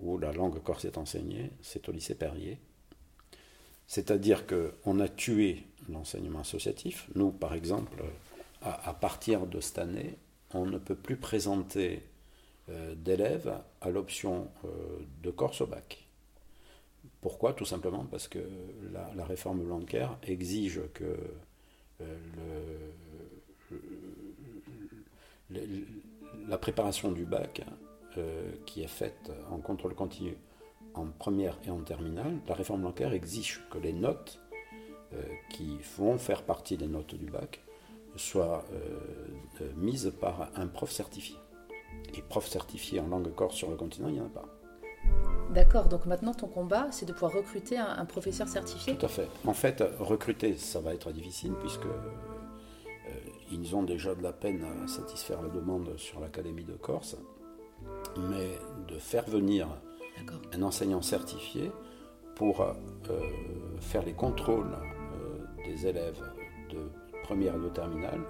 où 0.00 0.18
la 0.18 0.32
langue 0.32 0.62
corse 0.62 0.84
est 0.84 0.98
enseignée, 0.98 1.50
c'est 1.62 1.88
au 1.88 1.92
lycée 1.92 2.14
Perrier. 2.14 2.58
C'est-à-dire 3.86 4.46
qu'on 4.46 5.00
a 5.00 5.08
tué 5.08 5.64
l'enseignement 5.88 6.40
associatif. 6.40 7.08
Nous, 7.14 7.30
par 7.30 7.54
exemple, 7.54 8.02
à, 8.62 8.94
partir 8.94 9.46
de 9.46 9.60
cette 9.60 9.78
année, 9.78 10.16
on 10.54 10.66
ne 10.66 10.78
peut 10.78 10.94
plus 10.94 11.16
présenter 11.16 12.02
euh, 12.68 12.94
d'élèves 12.94 13.52
à 13.80 13.90
l'option 13.90 14.48
euh, 14.64 14.68
de 15.22 15.30
Corse 15.30 15.60
au 15.62 15.66
bac. 15.66 16.06
Pourquoi? 17.20 17.52
Tout 17.52 17.64
simplement 17.64 18.06
parce 18.10 18.28
que 18.28 18.38
la, 18.92 19.24
réforme 19.24 19.62
bancaire 19.64 20.16
exige 20.22 20.80
que 20.94 21.16
la 26.48 26.58
préparation 26.58 27.12
du 27.12 27.24
bac 27.24 27.62
euh, 28.16 28.52
qui 28.66 28.82
est 28.82 28.88
faite 28.88 29.30
en 29.50 29.58
contrôle 29.58 29.94
continu 29.94 30.36
en 30.94 31.06
première 31.06 31.58
et 31.64 31.70
en 31.70 31.80
terminale, 31.80 32.38
la 32.46 32.54
réforme 32.54 32.82
bancaire 32.82 33.12
exige 33.12 33.62
que 33.70 33.78
les 33.78 33.92
notes 33.92 34.40
euh, 35.14 35.22
qui 35.50 35.78
vont 35.96 36.18
faire 36.18 36.42
partie 36.42 36.76
des 36.76 36.86
notes 36.86 37.14
du 37.14 37.26
bac 37.26 37.62
soient 38.16 38.64
euh, 38.74 39.72
mises 39.76 40.12
par 40.20 40.50
un 40.56 40.66
prof 40.66 40.90
certifié. 40.90 41.36
Et 42.14 42.22
prof 42.22 42.46
certifié 42.46 43.00
en 43.00 43.06
langue 43.06 43.34
corse 43.34 43.56
sur 43.56 43.70
le 43.70 43.76
continent, 43.76 44.08
il 44.08 44.14
n'y 44.14 44.20
en 44.20 44.26
a 44.26 44.28
pas. 44.28 44.48
D'accord, 45.52 45.88
donc 45.88 46.06
maintenant 46.06 46.34
ton 46.34 46.48
combat, 46.48 46.88
c'est 46.90 47.06
de 47.06 47.12
pouvoir 47.12 47.32
recruter 47.32 47.76
un, 47.78 48.04
professeur 48.04 48.48
certifié. 48.48 48.96
Tout 48.96 49.06
à 49.06 49.08
fait. 49.08 49.28
En 49.46 49.52
fait, 49.52 49.84
recruter, 50.00 50.56
ça 50.56 50.80
va 50.80 50.94
être 50.94 51.12
difficile 51.12 51.52
puisque 51.60 51.86
ils 53.52 53.76
ont 53.76 53.82
déjà 53.82 54.14
de 54.14 54.22
la 54.22 54.32
peine 54.32 54.64
à 54.64 54.86
satisfaire 54.88 55.42
la 55.42 55.48
demande 55.48 55.96
sur 55.96 56.20
l'Académie 56.20 56.64
de 56.64 56.72
Corse. 56.72 57.16
Mais 58.16 58.58
de 58.88 58.98
faire 58.98 59.28
venir 59.28 59.68
un 60.52 60.62
enseignant 60.62 61.02
certifié 61.02 61.70
pour 62.36 62.60
euh, 62.60 62.72
faire 63.80 64.04
les 64.04 64.12
contrôles 64.12 64.72
euh, 64.74 65.64
des 65.66 65.86
élèves 65.86 66.22
de 66.70 66.90
première 67.24 67.56
et 67.56 67.58
de 67.58 67.68
terminale 67.68 68.20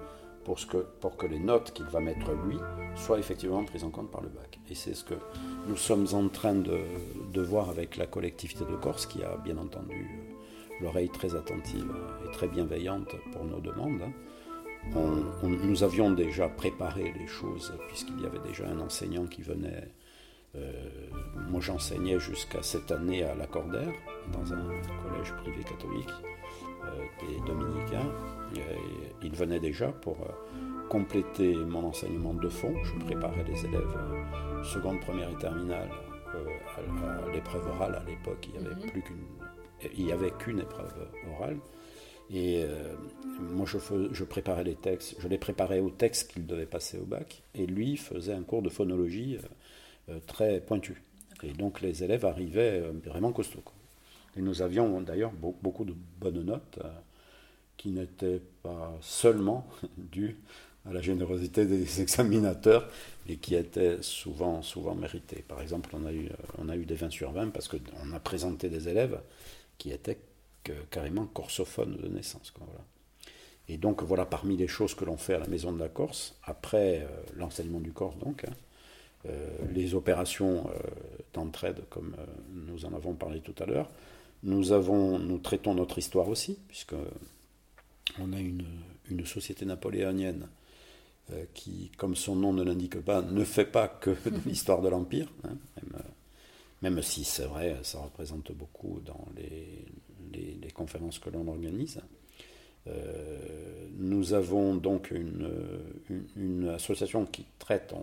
pour, 0.45 0.67
que, 0.67 0.79
pour 1.01 1.17
que 1.17 1.27
les 1.27 1.39
notes 1.39 1.73
qu'il 1.73 1.87
va 1.87 2.01
mettre 2.01 2.33
lui 2.47 2.59
soient 2.97 3.19
effectivement 3.19 3.65
prises 3.65 3.85
en 3.85 3.91
compte 3.91 4.11
par 4.11 4.23
le 4.23 4.29
bac. 4.29 4.59
Et 4.71 4.75
c'est 4.75 4.95
ce 4.95 5.05
que 5.05 5.15
nous 5.69 5.77
sommes 5.77 6.07
en 6.13 6.29
train 6.29 6.55
de, 6.55 6.81
de, 7.33 7.43
voir 7.43 7.69
avec 7.69 7.97
la 7.97 8.07
collectivité 8.07 8.65
de 8.65 8.77
Corse 8.77 9.07
qui 9.07 9.23
a 9.23 9.37
bien 9.37 9.59
entendu 9.59 9.95
euh, 9.95 10.83
l'oreille 10.83 11.11
très 11.11 11.35
attentive 11.35 11.93
et 12.27 12.31
très 12.33 12.49
bienveillante 12.49 13.15
pour 13.33 13.45
nos 13.45 13.61
demandes. 13.61 14.03
Hein 14.03 14.13
nous 15.43 15.83
avions 15.85 16.11
déjà 16.11 16.49
préparé 16.49 17.13
les 17.17 17.27
choses 17.27 17.73
puisqu'il 17.89 18.21
y 18.21 18.27
avait 18.27 18.41
déjà 18.47 18.69
un 18.69 18.81
enseignant 18.81 19.27
qui 19.27 19.43
venait. 19.43 19.93
Euh, 20.55 20.73
moi, 21.49 21.61
j'enseignais 21.61 22.19
jusqu'à 22.19 22.63
cette 22.63 22.91
année 22.91 23.23
à 23.23 23.35
Lacordaire, 23.35 23.93
dans 24.33 24.53
un 24.53 24.65
collège 25.03 25.33
privé 25.43 25.63
catholique 25.63 26.11
des 27.21 27.37
dominicains. 27.47 28.11
il 29.23 29.35
venait 29.35 29.61
déjà 29.61 29.89
pour 29.89 30.17
euh, 30.21 30.89
compléter 30.89 31.55
mon 31.55 31.85
enseignement 31.87 32.35
de 32.35 32.49
fond. 32.49 32.75
Je 32.85 33.05
préparais 33.05 33.45
les 33.45 33.65
élèves 33.67 33.97
seconde, 34.65 35.01
première 35.01 35.31
et 35.31 35.39
terminale 35.39 35.89
à, 36.29 37.31
l'épreuve 37.33 37.67
orale. 37.69 37.95
À 37.95 38.09
l'époque, 38.09 38.49
il 38.55 38.61
n'y 38.61 38.67
avait 38.67 38.75
mhm. 38.75 38.91
plus 38.91 39.03
qu'une, 39.03 39.27
il 39.97 40.07
y 40.07 40.13
avait 40.13 40.31
qu'une 40.31 40.61
épreuve 40.61 40.95
orale. 41.35 41.59
Et 42.31 42.63
euh, 42.65 42.95
moi, 43.39 43.67
je, 43.67 43.79
je, 44.13 44.25
préparais 44.25 44.65
les 44.65 44.75
textes, 44.75 45.17
je 45.19 45.29
les 45.29 45.39
préparais 45.39 45.81
aux 45.81 45.91
textes 45.91 46.33
qu'il 46.33 46.47
devait 46.47 46.67
passer 46.67 46.99
au 46.99 47.05
bac, 47.05 47.43
et 47.55 47.67
lui 47.67 47.97
faisait 47.97 48.33
un 48.33 48.43
cours 48.43 48.63
de 48.63 48.71
phonologie 48.71 49.37
euh, 49.37 50.15
euh, 50.15 50.19
très 50.27 50.61
pointu. 50.61 51.03
Et 51.43 51.53
donc 51.53 51.81
les 51.81 52.05
élèves 52.05 52.25
arrivaient 52.25 52.81
vraiment 53.05 53.33
costauds. 53.33 53.65
Et 54.37 54.41
nous 54.41 54.63
avions 54.63 55.01
d'ailleurs 55.01 55.33
beaucoup 55.33 55.85
de 55.85 55.95
bonnes 56.21 56.43
notes 56.43 56.79
qui 57.77 57.91
n'étaient 57.91 58.41
pas 58.63 58.97
seulement 59.01 59.67
dues 59.97 60.37
à 60.89 60.93
la 60.93 61.01
générosité 61.01 61.67
des 61.67 62.01
examinateurs 62.03 62.89
et 63.29 63.37
qui 63.37 63.55
était 63.55 63.99
souvent, 64.03 64.63
souvent 64.63 64.95
mérité. 64.95 65.45
Par 65.47 65.61
exemple, 65.61 65.91
on 65.95 66.07
a, 66.07 66.13
eu, 66.13 66.29
on 66.59 66.69
a 66.69 66.77
eu 66.77 66.85
des 66.85 66.95
20 66.95 67.11
sur 67.11 67.33
20 67.33 67.51
parce 67.51 67.69
qu'on 67.69 68.13
a 68.13 68.21
présenté 68.21 68.69
des 68.69 68.89
élèves 68.89 69.21
qui 69.79 69.91
étaient 69.93 70.19
carrément 70.91 71.27
corsophones 71.27 71.97
de 71.97 72.09
naissance. 72.09 72.53
Et 73.69 73.77
donc 73.77 74.03
voilà 74.03 74.27
parmi 74.27 74.57
les 74.57 74.69
choses 74.69 74.95
que 74.95 75.05
l'on 75.05 75.17
fait 75.17 75.35
à 75.35 75.39
la 75.39 75.47
Maison 75.47 75.73
de 75.73 75.79
la 75.79 75.89
Corse, 75.89 76.35
après 76.45 77.01
euh, 77.01 77.07
l'enseignement 77.37 77.81
du 77.81 77.93
Corse 77.93 78.17
donc, 78.19 78.45
hein, 78.45 78.53
euh, 79.27 79.49
les 79.73 79.95
opérations 79.95 80.69
euh, 80.69 80.79
d'entraide 81.33 81.83
comme 81.89 82.17
nous 82.53 82.85
en 82.85 82.93
avons 82.93 83.15
parlé 83.15 83.41
tout 83.41 83.55
à 83.63 83.67
l'heure, 83.67 83.89
nous, 84.43 84.73
avons, 84.73 85.19
nous 85.19 85.39
traitons 85.39 85.75
notre 85.75 85.99
histoire 85.99 86.29
aussi, 86.29 86.59
puisque 86.69 86.95
on 88.21 88.33
a 88.33 88.41
une, 88.41 88.67
une 89.11 89.25
société 89.27 89.65
napoléonienne 89.65 90.49
qui, 91.55 91.91
comme 91.97 92.15
son 92.15 92.37
nom 92.37 92.53
ne 92.53 92.63
l'indique 92.63 93.01
pas, 93.01 93.23
ne 93.23 93.45
fait 93.45 93.65
pas 93.65 93.89
que 93.89 94.11
de 94.29 94.49
l'histoire 94.49 94.83
de 94.83 94.89
l'Empire, 94.89 95.33
hein, 95.45 95.57
même, 96.83 97.01
si 97.01 97.23
c'est 97.23 97.45
vrai, 97.45 97.77
ça 97.85 98.01
représente 98.01 98.51
beaucoup 98.53 99.01
dans 99.05 99.27
les, 99.37 99.87
les, 100.61 100.71
conférences 100.73 101.21
que 101.21 101.31
l'on 101.31 101.47
organise. 101.47 102.01
Euh, 102.89 103.87
nous 103.97 104.33
avons 104.33 104.75
donc 104.75 105.13
une, 105.13 105.49
une, 106.37 106.69
association 106.71 107.25
qui 107.25 107.47
traite, 107.61 107.95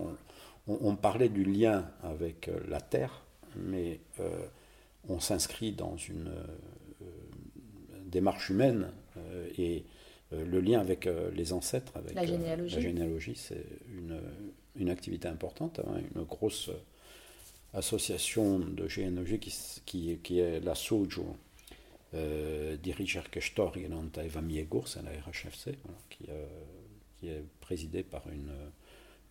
on, 0.67 0.95
parlait 0.95 1.27
du 1.27 1.43
lien 1.43 1.89
avec 2.03 2.47
euh, 2.47 2.57
la 2.69 2.79
Terre, 2.79 3.21
mais 3.57 3.99
euh, 4.21 4.45
on 5.07 5.19
s'inscrit 5.19 5.71
dans 5.71 5.97
une 5.97 6.31
démarche 8.05 8.49
humaine 8.49 8.91
et 9.57 9.83
le 10.31 10.59
lien 10.59 10.79
avec 10.79 11.07
les 11.33 11.53
ancêtres, 11.53 11.93
avec 11.95 12.13
la 12.13 12.25
généalogie, 12.25 12.75
la 12.75 12.81
généalogie 12.81 13.35
c'est 13.35 13.65
une, 13.87 14.21
une, 14.75 14.89
activité 14.89 15.27
importante, 15.27 15.79
hein, 15.79 16.01
une 16.15 16.23
grosse 16.23 16.69
association 17.73 18.59
de 18.59 18.87
généalogie 18.87 19.39
qui, 19.39 19.53
qui, 19.85 20.17
qui 20.21 20.39
est 20.39 20.59
la 20.59 20.75
SOJO, 20.75 21.35
euh, 22.15 22.75
di 22.77 22.91
ricerche 22.91 23.39
storiche 23.39 23.87
Eva 24.17 24.41
Miegours 24.41 24.97
à 24.97 25.03
la 25.03 25.11
RHFC, 25.11 25.77
qui, 26.09 26.25
euh, 26.29 26.47
qui, 27.19 27.27
est 27.27 27.43
présidée 27.61 28.01
par 28.01 28.23
une, 28.29 28.51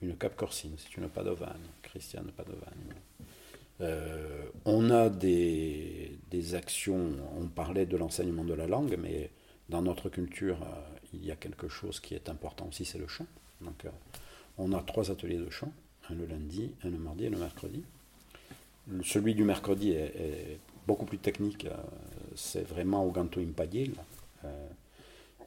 une 0.01 0.17
Cap 0.17 0.37
Corsine, 0.37 0.77
c'est 0.79 0.97
une 0.97 1.09
Padovane, 1.09 1.67
Christiane 1.83 2.31
Padovane. 2.37 2.95
Euh, 3.81 4.45
on 4.65 4.91
a 4.91 5.09
des, 5.09 6.19
actions, 6.55 7.11
on 7.37 7.47
parlait 7.47 7.87
de 7.87 7.97
l'enseignement 7.97 8.45
de 8.45 8.55
la 8.55 8.67
langue, 8.67 8.97
mais 9.01 9.31
dans 9.69 9.83
notre 9.83 10.09
culture, 10.09 10.59
il 11.13 11.25
y 11.25 11.31
a 11.31 11.37
quelque 11.37 11.69
chose 11.69 12.01
qui 12.01 12.15
est 12.15 12.29
important 12.29 12.67
aussi, 12.69 12.85
c'est 12.85 12.99
le 12.99 13.07
chant. 13.07 13.27
Donc, 13.61 13.85
on 14.57 14.73
a 14.73 14.83
trois 14.83 15.11
ateliers 15.11 15.39
de 15.39 15.51
chant, 15.51 15.73
un 16.11 16.15
le 16.15 16.27
lundi, 16.27 16.73
un 16.85 16.91
le 16.91 16.99
mardi 16.99 17.27
et 17.27 17.31
le 17.31 17.39
mercredi. 17.39 17.85
Celui 19.03 19.35
du 19.35 19.45
mercredi 19.45 19.93
est, 19.93 20.59
beaucoup 20.87 21.05
plus 21.05 21.19
technique 21.19 21.67
c'est 22.39 22.67
vraiment 22.67 23.05
au 23.05 23.11
Ganto 23.11 23.41
Impadil. 23.41 23.93
Euh, 24.45 24.69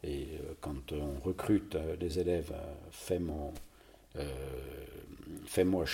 et 0.03 0.27
euh, 0.33 0.53
quand 0.59 0.91
on 0.91 1.19
recrute 1.25 1.75
euh, 1.75 1.95
les 1.99 2.19
élèves, 2.19 2.53
femo, 2.91 3.53
femo 5.45 5.85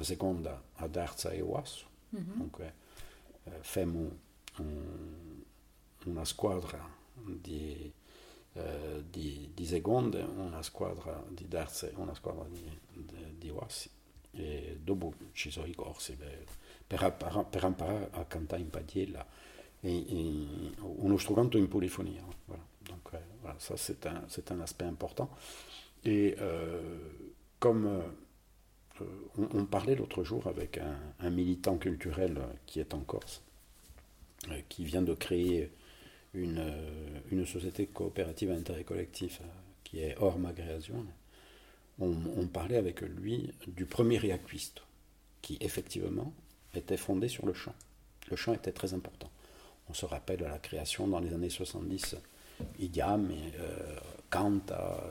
la 0.00 0.06
seconda, 0.06 0.62
la 0.78 0.88
terza 0.88 1.30
e 1.30 1.40
UAS. 1.42 1.84
Mm-hmm. 2.14 2.38
Dunque, 2.38 2.74
femo 3.60 4.18
un, 4.58 5.42
una 6.06 6.24
squadra 6.24 6.88
di, 7.14 7.92
eh, 8.54 9.04
di, 9.08 9.50
di, 9.52 9.66
seconde, 9.66 10.22
una 10.22 10.62
squadra 10.62 11.22
di 11.28 11.46
terze 11.46 11.92
e 11.92 11.94
una 11.96 12.14
squadra 12.14 12.44
di, 12.48 12.78
di, 12.92 13.38
di 13.38 13.50
UAS. 13.50 13.88
E 14.32 14.78
dopo 14.82 15.12
ci 15.32 15.50
sono 15.50 15.66
i 15.66 15.74
corsi. 15.74 16.16
Per, 16.16 16.46
per, 16.86 17.46
per 17.48 17.64
imparare 17.64 18.08
a 18.12 18.24
cantare 18.24 18.62
in 18.62 18.70
padiella 18.70 19.24
uno 19.82 21.16
strumento 21.18 21.56
in 21.56 21.68
polyphonie. 21.68 22.18
Hein, 22.18 22.34
voilà. 22.46 22.64
Donc 22.88 23.14
euh, 23.14 23.18
voilà, 23.42 23.56
ça 23.58 23.76
c'est 23.76 24.06
un, 24.06 24.24
c'est 24.28 24.50
un 24.50 24.60
aspect 24.60 24.84
important. 24.84 25.30
Et 26.04 26.36
euh, 26.40 26.80
comme 27.58 28.02
on, 29.38 29.64
parlait 29.64 29.94
l'autre 29.94 30.24
jour 30.24 30.46
avec 30.46 30.78
un, 31.20 31.30
militant 31.30 31.76
culturel 31.76 32.38
qui 32.66 32.80
est 32.80 32.94
en 32.94 33.00
Corse, 33.00 33.42
euh, 34.50 34.60
qui 34.68 34.84
vient 34.84 35.02
de 35.02 35.14
créer 35.14 35.70
une, 36.34 36.58
euh, 36.58 37.46
société 37.46 37.86
coopérative 37.86 38.50
à 38.50 38.54
intérêt 38.54 38.84
collectif 38.84 39.40
qui 39.84 40.00
est 40.00 40.16
hors 40.18 40.38
on, 41.98 42.14
on, 42.36 42.46
parlait 42.46 42.76
avec 42.76 43.00
lui 43.00 43.52
du 43.66 43.84
premier 43.84 44.18
réacquiste, 44.18 44.82
qui 45.42 45.58
effectivement 45.60 46.32
était 46.74 46.96
fondé 46.96 47.28
sur 47.28 47.46
le 47.46 47.52
chant. 47.52 47.74
Le 48.30 48.36
chant 48.36 48.54
était 48.54 48.72
très 48.72 48.94
important. 48.94 49.30
On 49.88 49.94
se 49.94 50.06
rappelle 50.06 50.40
la 50.40 50.58
création 50.58 51.08
dans 51.08 51.18
les 51.18 51.34
années 51.34 51.50
70, 51.50 52.16
Idiam, 52.78 53.30
euh, 53.58 53.96
Canta, 54.30 55.02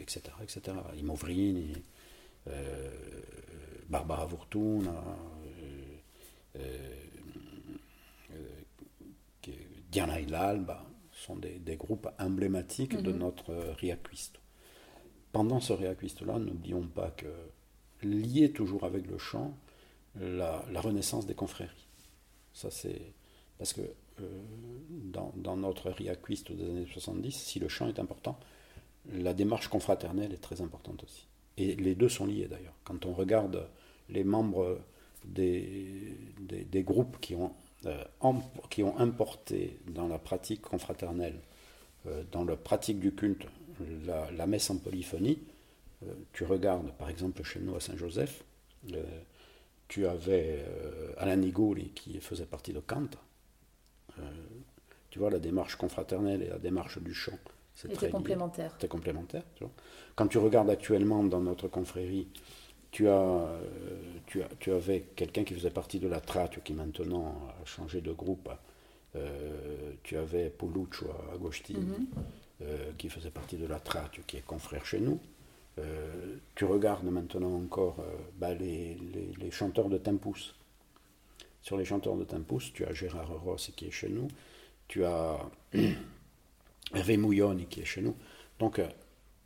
etc., 0.00 0.22
etc. 0.42 0.76
euh, 2.48 2.90
Barbara 3.88 4.26
Vortuna, 4.26 5.04
euh, 6.56 6.60
euh, 6.60 6.94
Diana 9.90 10.20
Ilalba, 10.20 10.84
sont 11.12 11.36
des, 11.36 11.58
des, 11.58 11.76
groupes 11.76 12.08
emblématiques 12.18 12.96
de 13.00 13.10
mhm. 13.12 13.18
notre 13.18 13.54
riaquiste. 13.78 14.38
Pendant 15.32 15.60
ce 15.60 15.72
riaquiste-là, 15.72 16.38
n'oublions 16.38 16.86
pas 16.86 17.10
que 17.10 17.26
lié 18.02 18.52
toujours 18.52 18.84
avec 18.84 19.06
le 19.06 19.18
chant, 19.18 19.56
la, 20.20 20.62
renaissance 20.76 21.26
des 21.26 21.34
confréries. 21.34 21.86
Ça, 22.52 22.70
c'est 22.70 23.12
parce 23.58 23.72
que 23.72 23.82
euh, 24.20 24.42
dans, 24.90 25.32
dans, 25.36 25.56
notre 25.56 25.90
riaquiste 25.90 26.52
des 26.52 26.64
années 26.64 26.86
70, 26.92 27.32
si 27.32 27.58
le 27.58 27.68
chant 27.68 27.88
est 27.88 27.98
important, 27.98 28.38
la 29.12 29.34
démarche 29.34 29.68
confraternelle 29.68 30.32
est 30.32 30.42
très 30.42 30.60
importante 30.60 31.02
aussi. 31.04 31.26
Et 31.58 31.74
les 31.76 31.94
deux 31.94 32.08
sont 32.08 32.26
liés 32.26 32.48
d'ailleurs. 32.48 32.74
Quand 32.84 33.04
on 33.04 33.12
regarde 33.12 33.68
les 34.08 34.24
membres 34.24 34.78
des, 35.24 36.16
des, 36.40 36.82
groupes 36.82 37.18
qui 37.20 37.34
ont, 37.34 37.52
euh, 37.84 38.02
qui 38.70 38.82
ont 38.82 38.96
importé 38.98 39.78
dans 39.88 40.08
la 40.08 40.18
pratique 40.18 40.62
confraternelle, 40.62 41.38
euh, 42.06 42.22
dans 42.32 42.44
la 42.44 42.56
pratique 42.56 43.00
du 43.00 43.12
culte, 43.12 43.46
la, 44.06 44.46
messe 44.46 44.70
en 44.70 44.78
polyphonie, 44.78 45.38
tu 46.32 46.44
regardes 46.44 46.92
par 46.92 47.10
exemple 47.10 47.42
chez 47.42 47.60
nous 47.60 47.74
à 47.74 47.80
Saint-Joseph, 47.80 48.44
tu 49.88 50.06
avais 50.06 50.64
euh, 50.68 51.12
Alain 51.16 51.36
Nigoli 51.36 51.90
qui 51.90 52.20
faisait 52.20 52.46
partie 52.46 52.72
de 52.72 52.80
Kant. 52.80 53.08
Euh, 54.18 54.22
tu 55.10 55.18
vois, 55.18 55.30
la 55.30 55.38
démarche 55.38 55.76
confraternelle 55.76 56.42
et 56.42 56.48
la 56.48 56.58
démarche 56.58 56.98
du 56.98 57.14
chant, 57.14 57.38
c'est 57.98 58.10
complémentaire. 58.10 58.76
C'est 58.80 58.88
complémentaire. 58.88 59.42
Tu 59.54 59.64
vois. 59.64 59.72
Quand 60.14 60.26
tu 60.26 60.38
regardes 60.38 60.70
actuellement 60.70 61.22
dans 61.24 61.40
notre 61.40 61.68
confrérie, 61.68 62.28
tu, 62.90 63.08
as, 63.08 63.12
euh, 63.12 63.58
tu, 64.26 64.42
as, 64.42 64.48
tu 64.58 64.72
avais 64.72 65.06
quelqu'un 65.14 65.44
qui 65.44 65.54
faisait 65.54 65.70
partie 65.70 65.98
de 65.98 66.08
la 66.08 66.20
Tratio 66.20 66.60
qui 66.64 66.72
maintenant 66.72 67.34
a 67.60 67.64
changé 67.64 68.00
de 68.00 68.12
groupe. 68.12 68.50
tu 70.02 70.16
avais 70.16 70.48
Poluccio 70.50 71.08
Agostini 71.34 71.80
mm-hmm. 71.80 72.96
qui 72.96 73.08
faisait 73.08 73.30
partie 73.30 73.56
de 73.56 73.66
la 73.66 73.80
Tratio 73.80 74.22
qui 74.26 74.36
est 74.36 74.46
confrère 74.46 74.84
chez 74.84 75.00
nous. 75.00 75.18
Euh, 75.78 76.36
tu 76.54 76.64
regardes 76.64 77.04
maintenant 77.04 77.54
encore 77.54 77.96
euh, 78.00 78.16
bah, 78.38 78.54
les, 78.54 78.96
les, 79.38 79.50
chanteurs 79.50 79.88
de 79.88 79.98
Tempus. 79.98 80.54
Sur 81.62 81.76
les 81.76 81.84
chanteurs 81.84 82.16
de 82.16 82.24
Tempus, 82.24 82.72
tu 82.72 82.84
as 82.84 82.92
Gérard 82.92 83.28
Ross 83.42 83.70
qui 83.76 83.86
est 83.86 83.90
chez 83.90 84.08
nous, 84.08 84.28
tu 84.88 85.04
as 85.04 85.38
Hervé 86.94 87.18
qui 87.68 87.80
est 87.80 87.84
chez 87.84 88.02
nous. 88.02 88.16
Donc 88.58 88.78
euh, 88.78 88.88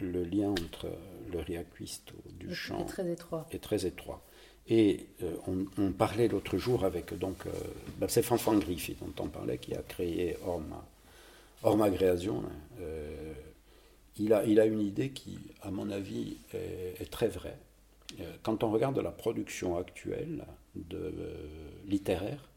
le 0.01 0.25
lien 0.25 0.51
entre 0.51 0.91
le 1.31 1.41
riaquisto 1.41 2.15
du 2.39 2.55
chant 2.55 2.81
est 2.81 2.87
très 2.87 3.11
étroit. 3.11 3.47
Est 3.51 3.63
très 3.63 3.87
étroit. 3.87 4.25
Et 4.69 5.09
on, 5.49 5.91
parlait 5.91 6.29
l'autre 6.29 6.57
jour 6.57 6.85
avec 6.85 7.19
donc 7.19 7.47
bah, 7.99 8.07
c'est 8.09 8.23
Fanfan 8.23 8.59
Griffi 8.59 8.97
dont 9.01 9.13
on 9.25 9.27
parlait 9.27 9.59
qui 9.59 9.75
a 9.75 9.83
créé 9.83 10.37
Orma, 10.47 10.87
Orma 11.65 11.91
Création. 11.91 12.45
Hein, 12.45 12.85
il 14.17 14.33
a, 14.33 14.45
il 14.45 14.61
a 14.61 14.67
une 14.67 14.81
idée 14.81 15.11
qui, 15.11 15.39
à 15.63 15.71
mon 15.71 15.91
avis, 15.91 16.37
est, 16.53 17.11
très 17.11 17.29
vraie. 17.29 17.59
Euh, 18.21 18.37
quand 18.43 18.63
on 18.63 18.71
regarde 18.71 18.99
la 18.99 19.11
production 19.11 19.77
actuelle 19.77 20.45
de 20.75 20.99
euh, 20.99 21.35
littéraire, 21.87 22.51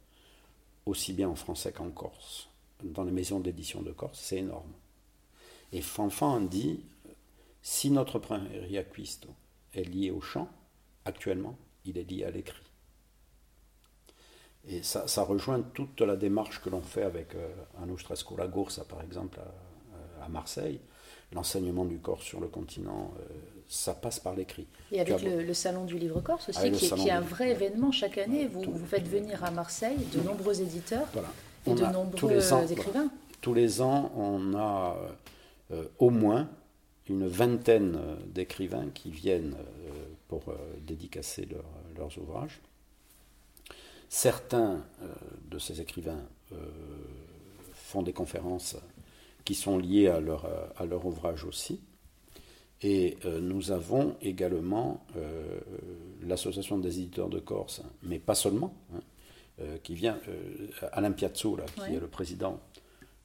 aussi 0.85 1.13
bien 1.13 1.29
en 1.29 1.35
français 1.35 1.71
qu'en 1.71 1.89
corse, 1.89 2.49
dans 2.83 3.03
les 3.03 3.11
maisons 3.11 3.39
d'édition 3.39 3.81
de 3.81 3.91
Corse, 3.91 4.19
c'est 4.21 4.37
énorme. 4.37 4.71
Et 5.71 5.81
Fanfan 5.81 6.41
dit, 6.41 6.83
si 7.61 7.89
notre 7.89 8.19
premier 8.19 8.77
acquisto 8.77 9.29
est 9.73 9.83
lié 9.83 10.11
au 10.11 10.21
chant, 10.21 10.49
actuellement, 11.05 11.57
il 11.85 11.97
est 11.97 12.09
lié 12.09 12.25
à 12.25 12.31
l'écrit. 12.31 12.61
Et 14.67 14.81
ça, 14.81 15.07
ça, 15.07 15.23
rejoint 15.23 15.61
toute 15.61 16.01
la 16.01 16.15
démarche 16.15 16.61
que 16.61 16.69
l'on 16.69 16.81
fait 16.81 17.03
avec 17.03 17.35
euh, 17.35 17.47
Anoustrasco 17.81 18.35
La 18.35 18.47
Goursa, 18.47 18.83
par 18.83 19.01
exemple, 19.03 19.39
à, 19.39 20.25
à 20.25 20.29
Marseille, 20.29 20.79
l'enseignement 21.31 21.85
du 21.85 21.99
corse 21.99 22.23
sur 22.23 22.39
le 22.39 22.47
continent, 22.47 23.11
ça 23.67 23.93
passe 23.93 24.19
par 24.19 24.35
l'écrit. 24.35 24.67
Et 24.91 25.01
avec 25.01 25.21
le, 25.21 25.53
Salon 25.53 25.85
du 25.85 25.97
Livre 25.97 26.21
Corse 26.21 26.49
aussi, 26.49 26.71
qui, 26.71 27.07
est, 27.07 27.11
un 27.11 27.21
vrai 27.21 27.51
événement 27.51 27.91
chaque 27.91 28.17
année. 28.17 28.47
Vous, 28.47 28.61
vous, 28.61 28.85
faites 28.85 29.07
venir 29.07 29.43
à 29.43 29.51
Marseille 29.51 29.97
de 30.13 30.21
nombreux 30.21 30.61
éditeurs 30.61 31.07
de 31.73 31.91
nombreux 31.91 32.71
écrivains. 32.71 33.09
tous 33.41 33.53
les 33.53 33.81
ans, 33.81 34.11
on 34.15 34.53
a 34.55 34.97
au 35.99 36.09
moins 36.09 36.49
une 37.07 37.27
vingtaine 37.27 37.99
d'écrivains 38.27 38.89
qui 38.93 39.09
viennent 39.11 39.55
pour 40.27 40.43
dédicacer 40.85 41.47
leurs 41.97 42.17
ouvrages. 42.17 42.61
Certains 44.09 44.81
euh, 45.01 45.07
de 45.49 45.59
ces 45.59 45.81
écrivains 45.81 46.23
euh, 46.53 46.55
font 47.73 48.01
des 48.01 48.13
conférences 48.13 48.77
qui 49.43 49.55
sont 49.55 49.77
liées 49.77 50.07
à 50.07 50.19
leur, 50.19 50.47
à 50.77 50.85
leur 50.85 51.05
ouvrage 51.05 51.43
aussi. 51.43 51.81
Et 52.81 53.17
euh, 53.25 53.39
nous 53.39 53.71
avons 53.71 54.15
également 54.21 55.05
l'Association 56.21 56.77
des 56.77 56.99
éditeurs 56.99 57.29
de 57.29 57.39
Corse, 57.39 57.81
mais 58.03 58.19
pas 58.19 58.35
seulement, 58.35 58.73
hein, 58.95 59.01
qui 59.83 59.95
vient, 59.95 60.19
Alain 60.91 61.11
Piazzola, 61.11 61.65
qui 61.65 61.95
est 61.95 61.99
le 61.99 62.07
président 62.07 62.59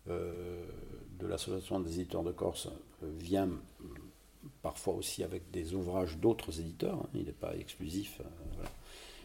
de 0.07 1.27
l'Association 1.27 1.81
des 1.81 2.01
éditeurs 2.01 2.23
de 2.23 2.33
Corse, 2.33 2.69
vient 3.03 3.49
parfois 4.63 4.95
aussi 4.95 5.25
avec 5.25 5.51
des 5.51 5.75
ouvrages 5.75 6.19
d'autres 6.19 6.61
éditeurs, 6.61 6.97
hein, 6.97 7.09
il 7.15 7.25
n'est 7.25 7.33
pas 7.33 7.57
exclusif. 7.57 8.21
Voilà. 8.55 8.71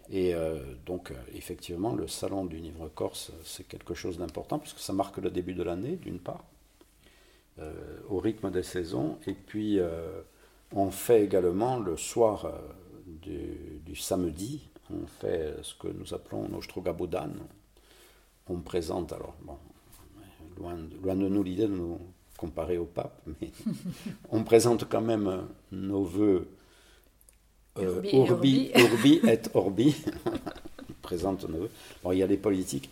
Et 0.09 0.35
euh, 0.35 0.59
donc, 0.85 1.11
euh, 1.11 1.15
effectivement, 1.33 1.93
le 1.95 2.07
salon 2.07 2.45
du 2.45 2.57
livre 2.57 2.89
corse, 2.89 3.31
c'est 3.43 3.67
quelque 3.67 3.93
chose 3.93 4.17
d'important, 4.17 4.59
puisque 4.59 4.79
ça 4.79 4.93
marque 4.93 5.17
le 5.17 5.31
début 5.31 5.53
de 5.53 5.63
l'année, 5.63 5.95
d'une 5.95 6.19
part, 6.19 6.43
euh, 7.59 7.73
au 8.09 8.19
rythme 8.19 8.51
des 8.51 8.63
saisons. 8.63 9.17
Et 9.25 9.33
puis, 9.33 9.79
on 10.73 10.91
fait 10.91 11.23
également 11.23 11.79
le 11.79 11.97
soir 11.97 12.51
du, 13.07 13.95
samedi, 13.95 14.67
on 14.91 15.05
fait 15.07 15.55
ce 15.61 15.73
que 15.75 15.87
nous 15.87 16.13
appelons 16.13 16.47
Nostrogabodan. 16.49 17.29
On 18.47 18.59
présente, 18.59 19.13
alors, 19.13 19.35
bon, 19.41 19.57
loin, 20.57 20.77
loin 21.03 21.15
de 21.15 21.27
nous 21.27 21.43
l'idée 21.43 21.67
de 21.67 21.75
nous 21.75 21.99
comparer 22.37 22.77
au 22.77 22.85
pape, 22.85 23.21
mais 23.41 23.51
on 24.31 24.43
présente 24.43 24.87
quand 24.89 25.01
même 25.01 25.47
nos 25.71 26.03
voeux 26.03 26.47
euh, 27.77 28.01
urbi, 28.13 28.71
urbi, 28.75 29.19
et 29.27 29.39
Orbi, 29.53 29.95
présente 31.01 31.45
Bon, 32.03 32.11
il 32.11 32.19
y 32.19 32.23
a 32.23 32.27
des 32.27 32.37
politiques. 32.37 32.89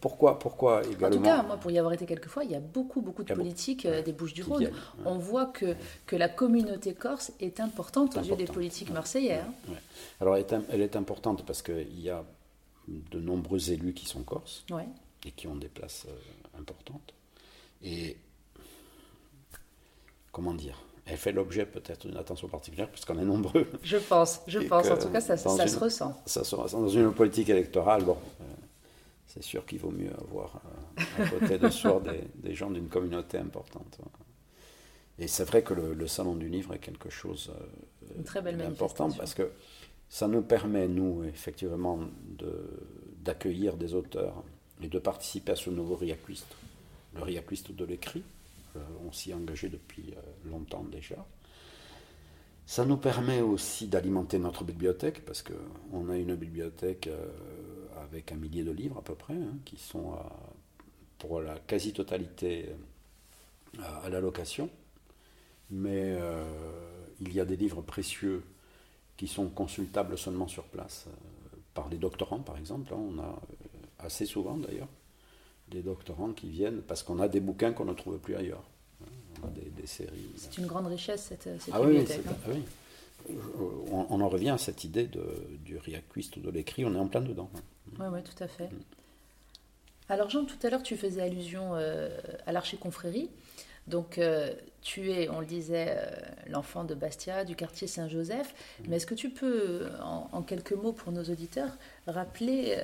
Pourquoi, 0.00 0.38
pourquoi 0.38 0.82
également 0.84 1.06
En 1.06 1.10
tout 1.10 1.22
cas, 1.22 1.42
moi, 1.42 1.56
pour 1.56 1.70
y 1.70 1.78
avoir 1.78 1.92
été 1.92 2.06
quelques 2.06 2.28
fois, 2.28 2.44
il 2.44 2.50
y 2.50 2.54
a 2.54 2.60
beaucoup, 2.60 3.00
beaucoup 3.00 3.24
de 3.24 3.34
politiques 3.34 3.86
euh, 3.86 4.02
des 4.02 4.12
Bouches-du-Rhône. 4.12 4.70
On 5.04 5.18
voit 5.18 5.46
que, 5.46 5.74
que 6.06 6.16
la 6.16 6.28
communauté 6.28 6.94
corse 6.94 7.32
est 7.40 7.60
importante 7.60 8.16
aux 8.16 8.20
yeux 8.20 8.36
des 8.36 8.44
politiques 8.44 8.90
marseillais. 8.90 9.40
Hein. 9.40 9.74
Alors, 10.20 10.36
elle 10.36 10.80
est, 10.80 10.96
importante 10.96 11.44
parce 11.44 11.62
qu'il 11.62 12.00
y 12.00 12.10
a 12.10 12.24
de 12.88 13.18
nombreux 13.18 13.70
élus 13.70 13.94
qui 13.94 14.06
sont 14.06 14.22
corses 14.22 14.64
et 15.24 15.30
qui 15.30 15.46
ont 15.46 15.56
des 15.56 15.68
places 15.68 16.06
euh, 16.08 16.60
importantes. 16.60 17.14
Et 17.82 18.16
comment 20.30 20.54
dire? 20.54 20.78
Elle 21.06 21.18
fait 21.18 21.32
l'objet 21.32 21.66
peut-être 21.66 22.06
d'une 22.06 22.16
attention 22.16 22.48
particulière 22.48 22.88
puisqu'on 22.88 23.18
est 23.18 23.24
nombreux. 23.24 23.66
Je 23.82 23.98
pense, 23.98 24.40
je 24.46 24.60
pense. 24.60 24.90
En 24.90 24.96
tout 24.96 25.08
cas, 25.08 25.20
ça, 25.20 25.36
ça 25.36 25.66
se 25.66 25.78
ressent. 25.78 26.18
Ça 26.24 26.44
se 26.44 26.54
ressent. 26.54 26.80
Dans 26.80 26.88
une 26.88 27.12
politique 27.12 27.50
électorale, 27.50 28.04
bon, 28.04 28.16
euh, 28.40 28.44
c'est 29.34 29.42
sûr 29.42 29.66
qu'il 29.66 29.80
vaut 29.80 29.90
mieux 29.90 30.12
avoir 30.20 30.62
euh, 30.98 31.24
à 31.24 31.28
côté 31.28 31.58
de 31.58 31.68
soi 31.68 32.02
des, 32.34 32.54
gens 32.54 32.70
d'une 32.70 32.88
communauté 32.88 33.38
importante. 33.38 33.98
Et 35.18 35.26
c'est 35.28 35.44
vrai 35.44 35.62
que 35.62 35.74
le, 35.74 36.06
salon 36.06 36.36
du 36.36 36.48
livre 36.48 36.74
est 36.74 36.78
quelque 36.78 37.10
chose 37.10 37.52
euh, 38.16 38.52
d'important 38.52 39.10
parce 39.10 39.34
que 39.34 39.50
ça 40.08 40.28
nous 40.28 40.42
permet, 40.42 40.86
nous, 40.86 41.24
effectivement, 41.24 41.98
d'accueillir 43.22 43.76
des 43.76 43.94
auteurs 43.94 44.42
et 44.82 44.88
de 44.88 44.98
participer 44.98 45.52
à 45.52 45.56
ce 45.56 45.70
nouveau 45.70 45.96
Riaquiste, 45.96 46.54
le 47.14 47.22
Riaquiste 47.22 47.72
de 47.72 47.84
l'écrit 47.84 48.22
euh, 48.76 48.80
on 49.06 49.12
s'y 49.12 49.30
est 49.30 49.34
engagé 49.34 49.68
depuis 49.68 50.14
euh, 50.16 50.50
longtemps 50.50 50.84
déjà. 50.90 51.24
Ça 52.66 52.84
nous 52.84 52.96
permet 52.96 53.40
aussi 53.40 53.88
d'alimenter 53.88 54.38
notre 54.38 54.64
bibliothèque, 54.64 55.24
parce 55.24 55.42
qu'on 55.42 56.08
a 56.08 56.16
une 56.16 56.34
bibliothèque 56.34 57.10
avec 58.04 58.32
un 58.32 58.36
millier 58.36 58.62
de 58.64 58.70
livres 58.70 58.98
à 58.98 59.02
peu 59.02 59.14
près, 59.14 59.34
hein, 59.34 59.56
qui 59.64 59.76
sont 59.76 60.16
pour 61.18 61.40
la 61.40 61.58
quasi-totalité 61.58 62.68
à, 63.80 64.08
la 64.08 64.20
location. 64.20 64.68
Mais 65.70 66.16
il 67.20 67.32
y 67.32 67.40
a 67.40 67.44
des 67.44 67.56
livres 67.56 67.82
précieux 67.82 68.42
qui 69.16 69.26
sont 69.26 69.48
consultables 69.48 70.18
seulement 70.18 70.48
sur 70.48 70.64
place, 70.64 71.06
par 71.72 71.88
les 71.88 71.98
doctorants 71.98 72.40
par 72.40 72.58
exemple. 72.58 72.92
Hein, 72.92 72.98
on 72.98 73.18
a 73.18 73.40
assez 73.98 74.26
souvent 74.26 74.56
d'ailleurs 74.56 74.88
des 75.68 75.82
doctorants 75.82 76.32
qui 76.32 76.50
viennent 76.50 76.82
parce 76.82 77.02
qu'on 77.02 77.18
a 77.20 77.28
des 77.28 77.40
bouquins 77.40 77.72
qu'on 77.72 77.86
ne 77.86 77.94
trouve 77.94 78.18
plus 78.18 78.36
ailleurs. 78.36 78.62
On 79.42 79.48
a 79.48 79.50
des, 79.50 79.86
séries. 79.86 80.30
C'est 80.36 80.58
une 80.58 80.66
grande 80.66 80.86
richesse 80.86 81.24
cette, 81.24 81.42
cette 81.60 81.74
ah 81.74 81.80
bibliothèque. 81.80 82.22
Oui, 82.48 82.62
oui. 83.28 83.36
On, 83.90 84.20
en 84.20 84.28
revient 84.28 84.50
à 84.50 84.58
cette 84.58 84.84
idée 84.84 85.08
du 85.64 85.78
riaquiste 85.78 86.36
ou 86.36 86.40
de 86.40 86.50
l'écrit, 86.50 86.84
on 86.84 86.94
est 86.94 86.98
en 86.98 87.06
plein 87.06 87.20
dedans. 87.20 87.50
Oui, 87.98 88.06
oui, 88.10 88.22
tout 88.22 88.42
à 88.42 88.48
fait. 88.48 88.68
Alors 90.08 90.28
Jean, 90.28 90.44
tout 90.44 90.58
à 90.62 90.70
l'heure 90.70 90.82
tu 90.82 90.96
faisais 90.96 91.22
allusion 91.22 91.74
euh, 91.74 92.10
à 92.46 92.52
l'archiconfrérie. 92.52 93.30
Donc 93.86 94.18
euh, 94.18 94.52
tu 94.82 95.10
es, 95.12 95.28
on 95.28 95.40
le 95.40 95.46
disait, 95.46 95.96
euh, 95.96 96.10
l'enfant 96.48 96.84
de 96.84 96.94
Bastia, 96.94 97.44
du 97.44 97.56
quartier 97.56 97.86
Saint-Joseph. 97.86 98.54
Mais 98.86 98.96
est-ce 98.96 99.06
que 99.06 99.14
tu 99.14 99.30
peux, 99.30 99.88
en, 100.02 100.42
quelques 100.42 100.72
mots 100.72 100.92
pour 100.92 101.12
nos 101.12 101.24
auditeurs, 101.24 101.76
rappeler 102.06 102.76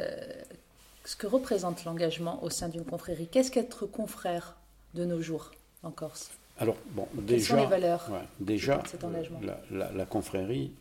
ce 1.05 1.17
que 1.17 1.27
représente 1.27 1.85
l'engagement 1.85 2.43
au 2.43 2.51
sein 2.51 2.69
d'une 2.69 2.85
confrérie? 2.85 3.29
Qu'est-ce 3.29 3.51
qu'être 3.51 3.87
confrère 3.87 4.57
de 4.95 5.05
nos 5.05 5.21
jours 5.21 5.53
en 5.83 5.91
Corse? 5.91 6.31
Alors, 6.61 6.77
bon, 6.93 7.09
Quelles 7.27 7.43
sont 7.43 7.57
les 7.57 7.67
valeurs 7.67 8.11
déjà, 8.39 8.79
de 8.79 8.87
cet 8.87 9.03
engagement 9.03 9.41
la, 9.71 10.07
confrérie, 10.07 10.73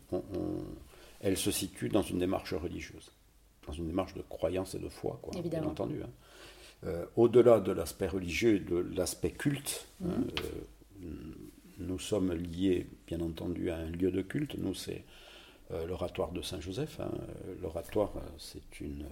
elle 1.21 1.37
se 1.37 1.51
situe 1.51 1.89
dans 1.89 2.01
une 2.01 2.19
démarche 2.19 2.53
religieuse, 2.53 3.11
dans 3.65 3.73
une 3.73 3.87
démarche 3.87 4.13
de 4.13 4.21
croyance 4.21 4.75
et 4.75 4.79
de 4.79 4.89
foi, 4.89 5.19
quoi, 5.21 5.33
bien 5.41 5.63
entendu. 5.63 6.01
Hein. 6.03 6.09
Euh, 6.85 7.05
au-delà 7.17 7.59
de 7.59 7.71
l'aspect 7.71 8.07
religieux 8.07 8.55
et 8.55 8.59
de 8.59 8.77
l'aspect 8.95 9.31
culte, 9.31 9.87
hein, 10.03 10.07
mhm. 10.07 10.27
euh, 11.03 11.05
nous 11.79 11.99
sommes 11.99 12.33
liés, 12.33 12.87
bien 13.07 13.21
entendu, 13.21 13.69
à 13.69 13.77
un 13.77 13.89
lieu 13.89 14.11
de 14.11 14.21
culte. 14.21 14.55
Nous, 14.57 14.73
c'est 14.73 15.03
euh, 15.71 15.85
l'oratoire 15.87 16.31
de 16.31 16.41
Saint-Joseph. 16.41 16.99
Hein. 16.99 17.11
L'oratoire, 17.61 18.13
c'est 18.37 18.81
une 18.81 19.05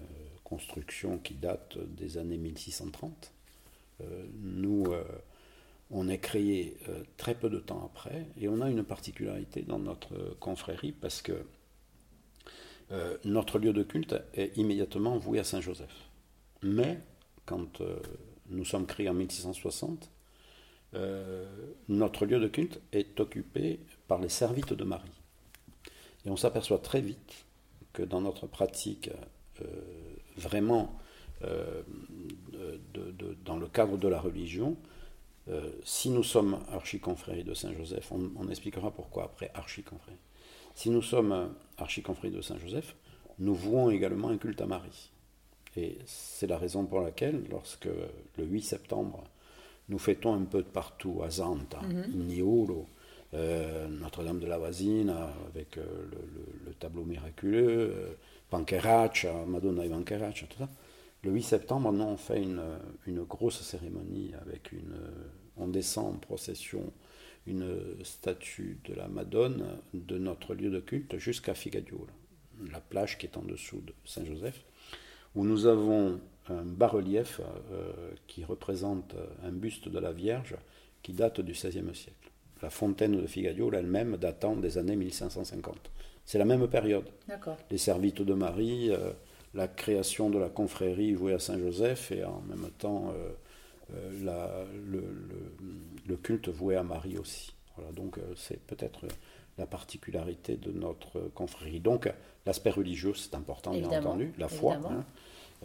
construction 0.44 1.18
qui 1.18 1.34
date 1.34 1.78
des 1.78 2.18
années 2.18 2.38
1630. 2.38 3.32
Euh, 4.02 4.26
nous, 4.42 4.86
on 5.92 6.10
est 6.10 6.18
créé 6.18 6.78
euh, 6.90 7.04
très 7.18 7.36
peu 7.36 7.50
de 7.50 7.60
temps 7.60 7.84
après 7.86 8.28
et 8.40 8.48
on 8.48 8.62
a 8.62 8.70
une 8.70 8.84
particularité 8.84 9.62
dans 9.62 9.80
notre 9.80 10.36
confrérie 10.40 10.92
parce 10.92 11.22
que 11.22 11.46
notre 13.26 13.60
lieu 13.60 13.74
de 13.74 13.84
culte 13.84 14.16
est 14.34 14.56
immédiatement 14.56 15.18
voué 15.18 15.40
à 15.40 15.44
Saint-Joseph. 15.44 15.94
Mais 16.64 17.00
quand 17.46 17.82
nous 18.50 18.64
sommes 18.64 18.86
créés 18.86 19.10
en 19.10 19.14
1660, 19.14 20.10
notre 21.90 22.26
lieu 22.26 22.40
de 22.40 22.48
culte 22.48 22.80
est 22.94 23.20
occupé 23.20 23.82
par 24.08 24.20
les 24.20 24.30
servites 24.30 24.72
de 24.72 24.86
Marie. 24.86 25.22
Et 26.26 26.30
on 26.30 26.38
s'aperçoit 26.38 26.80
très 26.80 27.02
vite 27.02 27.44
que 27.92 28.04
dans 28.04 28.22
notre 28.22 28.48
pratique 28.48 29.10
vraiment 30.38 30.98
euh, 31.44 31.84
dans 33.46 33.58
le 33.58 33.68
cadre 33.68 33.98
de 33.98 34.08
la 34.08 34.20
religion, 34.20 34.76
euh, 35.50 35.70
si 35.84 36.10
nous 36.10 36.24
sommes 36.24 36.60
archiconfréries 36.72 37.44
de 37.44 37.54
Saint-Joseph, 37.54 38.12
on, 38.12 38.50
expliquera 38.50 38.92
pourquoi 38.92 39.26
après 39.26 39.50
archiconfréries. 39.54 40.18
Si 40.76 40.90
nous 40.90 41.02
sommes 41.02 41.54
archiconfréries 41.78 42.36
de 42.36 42.42
Saint-Joseph, 42.42 42.96
nous 43.40 43.56
vouons 43.56 43.90
également 43.90 44.30
un 44.30 44.38
culte 44.38 44.62
à 44.62 44.66
Marie. 44.66 45.12
Et 45.76 46.00
c'est 46.06 46.48
la 46.48 46.58
raison 46.58 46.86
pour 46.86 47.02
laquelle, 47.02 47.44
lorsque 47.50 47.88
le 48.38 48.46
8 48.46 48.62
septembre, 48.62 49.24
nous 49.90 50.00
fêtons 50.00 50.34
un 50.34 50.44
peu 50.44 50.64
de 50.64 50.68
partout, 50.68 51.22
à 51.24 51.30
Zanta, 51.30 51.82
mm 51.82 52.86
Notre-Dame 53.90 54.40
de 54.40 54.48
la 54.48 54.58
Voisine, 54.58 55.14
avec 55.48 55.76
le, 55.76 55.84
le, 56.66 56.74
tableau 56.74 57.04
miraculeux, 57.04 58.18
Pancheraccia, 58.50 59.34
Madonna 59.46 59.86
e 59.86 59.90
Pancheraccia, 59.90 60.48
tout 60.48 60.58
ça. 60.58 60.70
Le 61.24 61.32
8 61.32 61.44
septembre, 61.44 61.92
nous, 61.92 62.04
on 62.04 62.18
fait 62.18 62.42
une, 62.42 62.64
une 63.06 63.24
grosse 63.24 63.62
cérémonie 63.62 64.34
avec 64.42 64.72
une. 64.72 64.96
On 65.58 65.68
descend 65.68 66.16
en 66.16 66.18
procession 66.18 66.94
une 67.48 68.04
statue 68.04 68.80
de 68.86 68.94
la 68.94 69.08
Madone 69.08 69.66
de 69.94 70.18
notre 70.18 70.54
lieu 70.54 70.70
de 70.70 70.80
culte 70.80 71.18
jusqu'à 71.18 71.54
Figadiol, 71.56 72.08
la 72.72 72.80
plage 72.80 73.18
qui 73.18 73.26
est 73.26 73.38
en 73.38 73.42
dessous 73.42 73.82
de 73.82 73.94
Saint-Joseph, 74.06 74.64
où 75.34 75.46
nous 75.46 75.66
avons 75.66 76.20
un 76.50 76.64
bas-relief 76.64 77.42
euh, 77.72 78.12
qui 78.28 78.44
représente 78.44 79.16
un 79.44 79.52
buste 79.52 79.90
de 79.90 80.00
la 80.00 80.12
Vierge 80.12 80.56
qui 81.02 81.14
date 81.14 81.42
du 81.42 81.54
XVIe 81.54 81.96
siècle. 81.96 82.32
La 82.62 82.70
fontaine 82.70 83.22
de 83.22 83.28
Figadio, 83.28 83.72
elle-même, 83.72 84.18
datant 84.18 84.56
des 84.56 84.78
années 84.78 84.96
1550. 84.96 85.92
C'est 86.26 86.40
la 86.40 86.46
même 86.46 86.68
période. 86.68 87.06
Les 87.70 87.78
servites 87.78 88.22
de 88.22 88.34
Marie, 88.34 88.92
euh, 88.92 89.12
la 89.58 89.68
création 89.68 90.30
de 90.30 90.40
la 90.40 90.48
confrérie 90.48 91.14
vouée 91.14 91.34
à 91.34 91.40
Saint-Joseph 91.40 92.12
et 92.14 92.24
en 92.24 92.42
même 92.48 92.70
temps 92.78 93.14
la, 94.24 94.66
le, 94.90 95.04
le, 96.08 96.16
culte 96.16 96.48
voué 96.50 96.76
à 96.76 96.84
Marie 96.84 97.18
aussi. 97.18 97.54
Voilà, 97.76 97.92
donc 97.92 98.20
c'est 98.36 98.60
peut-être 98.68 99.08
la 99.58 99.66
particularité 99.66 100.56
de 100.58 100.72
notre 100.72 101.20
confrérie. 101.34 101.80
Donc 101.80 102.10
l'aspect 102.46 102.70
religieux, 102.70 103.14
c'est 103.16 103.36
important, 103.36 103.72
bien 103.72 103.90
entendu, 103.90 104.34
la 104.38 104.48
foi. 104.48 104.76
Hein. 104.76 105.04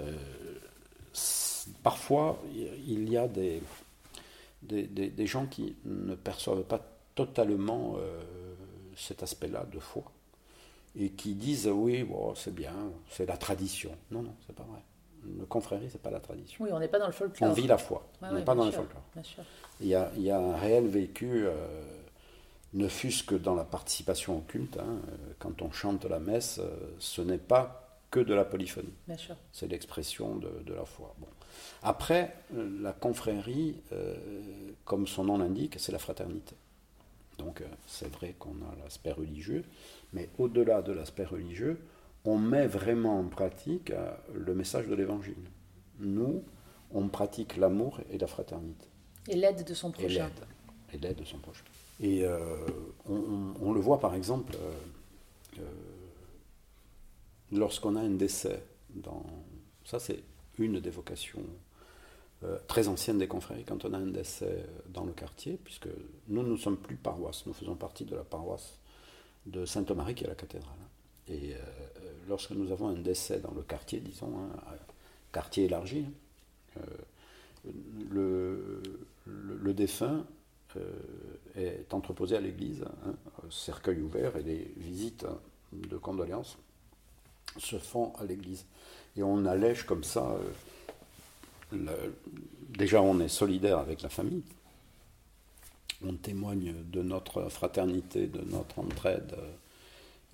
Euh, 0.01 0.13
parfois, 1.83 2.43
il 2.87 3.09
y 3.11 3.17
a 3.17 3.29
des, 3.29 3.63
des, 4.63 5.27
gens 5.27 5.47
qui 5.47 5.77
ne 5.85 6.15
perçoivent 6.15 6.65
pas 6.65 6.81
totalement 7.15 7.97
euh, 7.99 8.21
cet 8.97 9.23
aspect-là 9.23 9.67
de 9.71 9.79
foi 9.79 10.05
et 10.97 11.11
qui 11.11 11.35
disent 11.35 11.69
oui, 11.69 12.05
bon, 12.05 12.35
c'est 12.35 12.55
bien, 12.55 12.75
c'est 13.11 13.27
la 13.27 13.37
tradition. 13.37 13.91
Non, 14.11 14.23
non, 14.23 14.35
c'est 14.47 14.55
pas 14.55 14.65
vrai. 14.65 14.81
Le 15.39 15.45
confrérie, 15.47 15.89
c'est 15.91 16.03
pas 16.03 16.11
la 16.11 16.21
tradition. 16.21 16.65
Oui, 16.65 16.71
on 16.73 16.81
n'est 16.81 16.89
pas 16.89 16.99
dans 16.99 17.07
le 17.07 17.13
folklore. 17.13 17.51
On 17.51 17.53
vit 17.53 17.67
la 17.69 17.79
foi. 17.79 18.07
on 18.23 18.33
n'est 18.33 18.45
pas 18.45 18.55
dans 18.55 18.65
le 18.65 18.73
folklore. 18.73 19.03
Il 19.81 19.87
y, 19.87 19.95
a, 19.95 20.11
il 20.17 20.23
y, 20.23 20.31
a, 20.31 20.39
un 20.39 20.57
réel 20.57 20.87
vécu. 20.89 21.47
Euh, 21.47 21.55
ne 22.75 22.89
fût-ce 22.89 23.23
que 23.23 23.35
dans 23.35 23.55
la 23.55 23.65
participation 23.65 24.39
au 24.39 24.41
culte, 24.41 24.79
hein, 24.79 24.99
quand 25.39 25.61
on 25.61 25.71
chante 25.71 26.07
la 26.07 26.19
messe, 26.19 26.59
ce 26.99 27.21
n'est 27.21 27.37
pas 27.39 27.83
que 28.13 28.21
de 28.21 28.35
la 28.35 28.45
polyphonie. 28.45 28.95
C'est 29.53 29.67
l'expression 29.67 30.37
de, 30.37 30.73
la 30.73 30.85
foi. 30.85 31.15
Bon. 31.19 31.27
Après, 31.83 32.37
la 32.81 32.93
confrérie, 32.93 33.77
euh, 33.93 34.15
comme 34.85 35.09
son 35.09 35.25
nom 35.25 35.39
l'indique, 35.39 35.77
c'est 35.79 35.93
la 35.93 35.99
fraternité. 35.99 36.55
Donc 37.39 37.63
euh, 37.63 37.67
c'est 37.87 38.13
vrai 38.13 38.35
qu'on 38.39 38.51
a 38.51 38.85
l'aspect 38.85 39.13
religieux, 39.13 39.65
mais 40.13 40.31
au-delà 40.39 40.83
de 40.83 40.93
l'aspect 40.93 41.25
religieux, 41.25 41.79
on 42.25 42.39
met 42.39 42.67
vraiment 42.67 43.19
en 43.19 43.25
pratique 43.25 43.91
euh, 43.91 44.13
le 44.35 44.55
message 44.55 44.87
de 44.87 44.95
l'Évangile. 44.95 45.51
Nous, 45.99 46.45
on 46.93 47.09
pratique 47.09 47.57
l'amour 47.57 48.01
et 48.11 48.19
la 48.19 48.27
fraternité. 48.27 48.87
Et 49.29 49.37
l'aide 49.37 49.65
de 49.65 49.75
son 49.75 49.91
prochain. 49.91 50.31
Et 50.93 50.99
l'aide 50.99 51.17
de 51.17 51.25
son 51.25 51.39
prochain. 51.39 51.65
Et 52.01 52.25
on, 53.09 53.55
on, 53.61 53.73
le 53.73 53.81
voit 53.81 54.01
par 54.01 54.15
exemple 54.15 54.57
lorsqu'on 57.53 57.97
a 57.97 58.01
un 58.01 58.11
décès, 58.11 58.63
dans, 58.91 59.25
ça 59.85 60.01
c'est 60.01 60.23
une 60.59 60.81
des 60.81 60.91
vocations 60.91 61.45
euh, 62.45 62.59
très 62.67 62.89
anciennes 62.89 63.19
des 63.19 63.29
confréries, 63.29 63.65
quand 63.65 63.85
on 63.85 63.93
a 63.93 63.99
un 63.99 64.07
décès 64.07 64.67
dans 64.89 65.05
le 65.05 65.13
quartier, 65.13 65.59
puisque 65.63 65.89
nous 66.29 66.43
ne 66.43 66.57
sommes 66.57 66.77
plus 66.77 66.97
paroisse, 66.97 67.47
nous 67.47 67.53
faisons 67.53 67.77
partie 67.77 68.05
de 68.05 68.17
la 68.17 68.25
paroisse 68.25 68.79
de 69.47 69.65
Sainte-Marie 69.65 70.15
qui 70.15 70.25
est 70.25 70.29
la 70.29 70.35
cathédrale. 70.35 70.73
Et 71.29 71.55
euh, 71.55 71.59
lorsque 72.29 72.51
nous 72.51 72.71
avons 72.73 72.89
un 72.89 72.99
décès 72.99 73.39
dans 73.39 73.53
le 73.53 73.63
quartier, 73.63 74.01
disons, 74.01 74.33
hein, 74.39 74.77
quartier 75.33 75.65
élargi, 75.65 76.07
hein, 76.77 76.81
euh, 76.81 77.73
le, 78.11 79.73
défunt 79.73 80.25
est 81.57 81.95
entreposé 81.95 82.37
à 82.37 82.41
l'église, 82.41 82.85
hein, 83.07 83.15
cercueil 83.51 84.01
ouvert, 84.01 84.37
et 84.37 84.43
les 84.43 84.73
visites 84.77 85.27
de 85.73 85.97
condoléances 85.97 86.59
se 87.59 87.79
font 87.79 88.13
à 88.19 88.25
l'Église. 88.25 88.65
Et 89.17 89.23
on 89.23 89.45
allège 89.47 89.85
comme 89.85 90.05
ça. 90.05 90.37
Euh, 91.73 92.09
déjà, 92.71 93.03
on 93.03 93.21
est 93.21 93.29
solidaire 93.29 93.79
avec 93.79 94.03
la 94.03 94.09
famille. 94.09 94.43
On 96.05 96.15
témoigne 96.15 96.75
de 96.91 97.03
notre 97.03 97.49
fraternité, 97.49 98.27
de 98.27 98.41
notre 98.51 98.79
entraide 98.79 99.35
euh, 99.39 99.53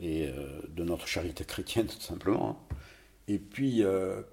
et 0.01 0.29
euh, 0.29 0.61
de 0.69 0.85
notre 0.85 1.07
charité 1.07 1.45
chrétienne, 1.45 1.87
tout 1.89 2.01
simplement. 2.01 2.51
Hein. 2.51 2.77
Et 3.29 3.39
puis, 3.39 3.83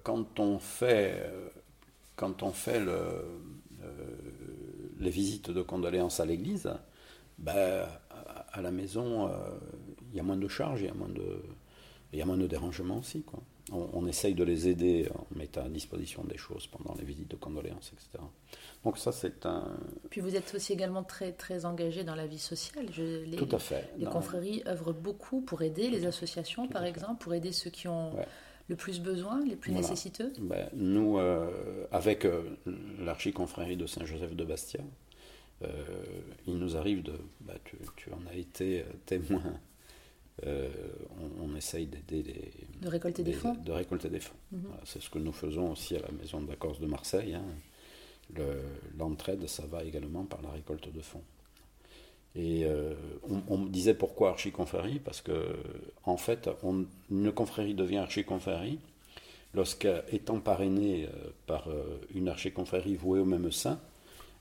quand 0.04 0.40
on 0.40 0.58
fait, 0.58 1.22
quand 2.14 2.42
on 2.42 2.50
fait 2.50 2.80
le, 2.80 2.96
les 4.98 5.10
visites 5.10 5.50
de 5.50 5.60
condoléances 5.60 6.18
à 6.18 6.24
l'église, 6.24 6.72
ben, 7.36 7.86
à 8.54 8.62
la 8.62 8.70
maison, 8.70 9.30
il 10.10 10.16
y 10.16 10.20
a 10.20 10.22
moins 10.22 10.38
de 10.38 10.48
charges, 10.48 10.80
il 10.80 10.86
y 10.86 10.88
a 10.88 10.94
moins 10.94 11.10
de, 11.10 11.42
il 12.14 12.18
y 12.18 12.22
a 12.22 12.24
moins 12.24 12.38
de 12.38 12.46
dérangement 12.46 12.96
aussi. 13.00 13.22
On, 13.72 14.06
essaye 14.06 14.34
de 14.34 14.44
les 14.44 14.68
aider, 14.68 15.08
on 15.12 15.38
met 15.38 15.58
à 15.58 15.68
disposition 15.68 16.22
des 16.22 16.36
choses 16.36 16.68
pendant 16.68 16.94
les 16.94 17.04
visites 17.04 17.28
de 17.28 17.34
condoléances, 17.34 17.92
etc. 17.92 18.22
Donc 18.84 18.96
ça, 18.96 19.10
c'est 19.10 19.44
un... 19.44 19.76
Puis 20.08 20.20
vous 20.20 20.36
êtes 20.36 20.54
aussi 20.54 20.72
également 20.72 21.02
très, 21.02 21.32
très 21.32 21.64
engagé 21.64 22.04
dans 22.04 22.14
la 22.14 22.28
vie 22.28 22.38
sociale. 22.38 22.86
les, 22.96 23.36
Tout 23.36 23.48
à 23.50 23.58
fait. 23.58 23.90
Les 23.98 24.06
confréries 24.06 24.62
œuvrent 24.68 24.94
beaucoup 24.94 25.40
pour 25.40 25.62
aider 25.62 25.90
les 25.90 26.06
associations, 26.06 26.68
par 26.68 26.84
exemple, 26.84 27.20
pour 27.20 27.34
aider 27.34 27.50
ceux 27.50 27.70
qui 27.70 27.88
ont... 27.88 28.12
le 28.68 28.76
plus 28.76 29.00
besoin, 29.00 29.44
les 29.44 29.56
plus 29.56 29.72
nécessiteux 29.72 30.32
ben, 30.38 30.68
Nous, 30.72 31.18
euh, 31.18 31.86
avec 31.90 32.24
euh, 32.24 32.56
l'archiconfrérie 33.00 33.76
de 33.76 33.86
Saint-Joseph 33.86 34.34
de 34.34 34.44
Bastia, 34.44 34.80
euh, 35.62 35.68
il 36.46 36.54
nous 36.54 36.76
arrive 36.76 37.02
de... 37.02 37.14
Ben, 37.40 37.56
tu, 37.64 37.76
tu, 37.96 38.12
en 38.12 38.24
as 38.30 38.34
été 38.34 38.84
témoin 39.06 39.42
euh, 40.44 40.68
on, 41.40 41.56
essaye 41.56 41.86
d'aider 41.86 42.22
les. 42.22 42.52
De 42.82 42.88
récolter 42.88 43.22
des, 43.22 43.32
fonds 43.32 43.54
De 43.54 43.72
récolter 43.72 44.10
des 44.10 44.20
fonds. 44.20 44.36
Mhm. 44.52 44.64
c'est 44.84 45.00
ce 45.00 45.08
que 45.08 45.18
nous 45.18 45.32
faisons 45.32 45.72
aussi 45.72 45.96
à 45.96 46.00
la 46.00 46.10
Maison 46.12 46.42
de 46.42 46.48
la 46.48 46.56
Corse 46.56 46.78
de 46.78 46.86
Marseille. 46.86 47.34
Hein. 47.34 47.44
L'entraide, 48.98 49.46
ça 49.48 49.64
va 49.66 49.82
également 49.84 50.24
par 50.24 50.42
la 50.42 50.50
récolte 50.50 50.92
de 50.92 51.00
fonds. 51.00 51.22
Et 52.34 52.66
euh, 52.66 52.92
on, 53.48 53.56
me 53.56 53.68
disait 53.70 53.94
pourquoi 53.94 54.30
archiconfrérie 54.30 54.98
Parce 54.98 55.22
que, 55.22 55.56
en 56.04 56.18
fait, 56.18 56.50
une 57.10 57.32
confrérie 57.32 57.74
devient 57.74 57.98
archiconfrérie 57.98 58.78
lorsqu'étant 59.54 60.40
parrainée 60.40 61.06
euh, 61.06 61.30
par 61.46 61.68
une 62.14 62.28
archiconfrérie 62.28 62.96
vouée 62.96 63.20
au 63.20 63.24
même 63.24 63.50
saint, 63.50 63.80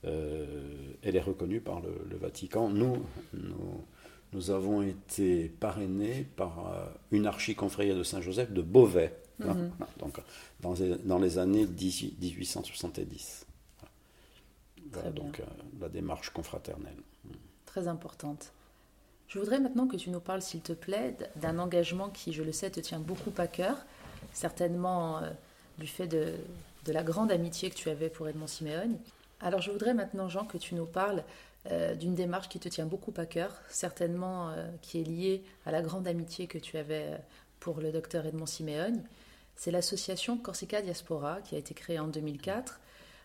elle 0.03 1.15
est 1.15 1.21
reconnue 1.21 1.61
par 1.61 1.79
le, 1.79 1.89
le 2.07 2.17
Vatican. 2.17 2.69
Nous, 2.69 3.03
nous 3.33 3.85
nous 4.35 4.51
avons 4.51 4.81
été 4.81 5.47
parrainés 5.47 6.27
par 6.35 6.67
euh, 6.67 6.85
une 7.11 7.25
archiconfrérie 7.25 7.95
de 7.95 8.03
Saint-Joseph 8.03 8.51
de 8.51 8.61
Beauvais, 8.61 9.15
mhm. 9.39 9.71
donc, 9.97 10.21
dans, 10.59 11.19
les 11.19 11.37
années 11.37 11.65
1870. 11.65 13.45
Voilà, 14.91 15.09
donc 15.09 15.39
euh, 15.39 15.43
la 15.79 15.89
démarche 15.89 16.29
confraternelle. 16.31 16.97
Très 17.65 17.87
importante. 17.87 18.51
Je 19.29 19.39
voudrais 19.39 19.59
maintenant 19.59 19.87
que 19.87 19.95
tu 19.95 20.09
nous 20.09 20.19
parles, 20.19 20.41
s'il 20.41 20.61
te 20.61 20.73
plaît, 20.73 21.15
d'un 21.37 21.57
engagement 21.57 22.09
qui, 22.09 22.33
je 22.33 22.43
le 22.43 22.51
sais, 22.51 22.69
te 22.69 22.79
tient 22.81 22.99
beaucoup 22.99 23.33
à 23.37 23.47
cœur, 23.47 23.77
certainement 24.33 25.19
euh, 25.19 25.29
du 25.79 25.87
fait 25.87 26.07
de, 26.07 26.33
de, 26.85 26.91
la 26.91 27.03
grande 27.03 27.31
amitié 27.31 27.69
que 27.69 27.75
tu 27.75 27.89
avais 27.89 28.09
pour 28.09 28.27
Edmond 28.27 28.47
Siméon. 28.47 28.99
Alors 29.39 29.61
je 29.61 29.71
voudrais 29.71 29.93
maintenant, 29.93 30.27
Jean, 30.27 30.45
que 30.45 30.57
tu 30.57 30.75
nous 30.75 30.85
parles 30.85 31.23
euh, 31.71 31.95
d'une 31.95 32.13
démarche 32.13 32.47
qui 32.47 32.59
te 32.59 32.69
tient 32.69 32.85
beaucoup 32.85 33.13
à 33.17 33.25
cœur, 33.25 33.51
certainement 33.69 34.49
euh, 34.49 34.67
qui 34.83 35.01
est 35.01 35.03
liée 35.03 35.43
à 35.65 35.71
la 35.71 35.81
grande 35.81 36.07
amitié 36.07 36.45
que 36.45 36.59
tu 36.59 36.77
avais 36.77 37.05
euh, 37.07 37.17
pour 37.59 37.81
le 37.81 37.91
docteur 37.91 38.23
Edmond 38.27 38.45
Simeone. 38.45 39.01
C'est 39.55 39.71
l'association 39.71 40.37
Corsica 40.37 40.83
Diaspora 40.83 41.41
qui 41.41 41.55
a 41.55 41.57
été 41.57 41.73
créée 41.73 41.97
en 41.97 42.07
2004, 42.07 42.79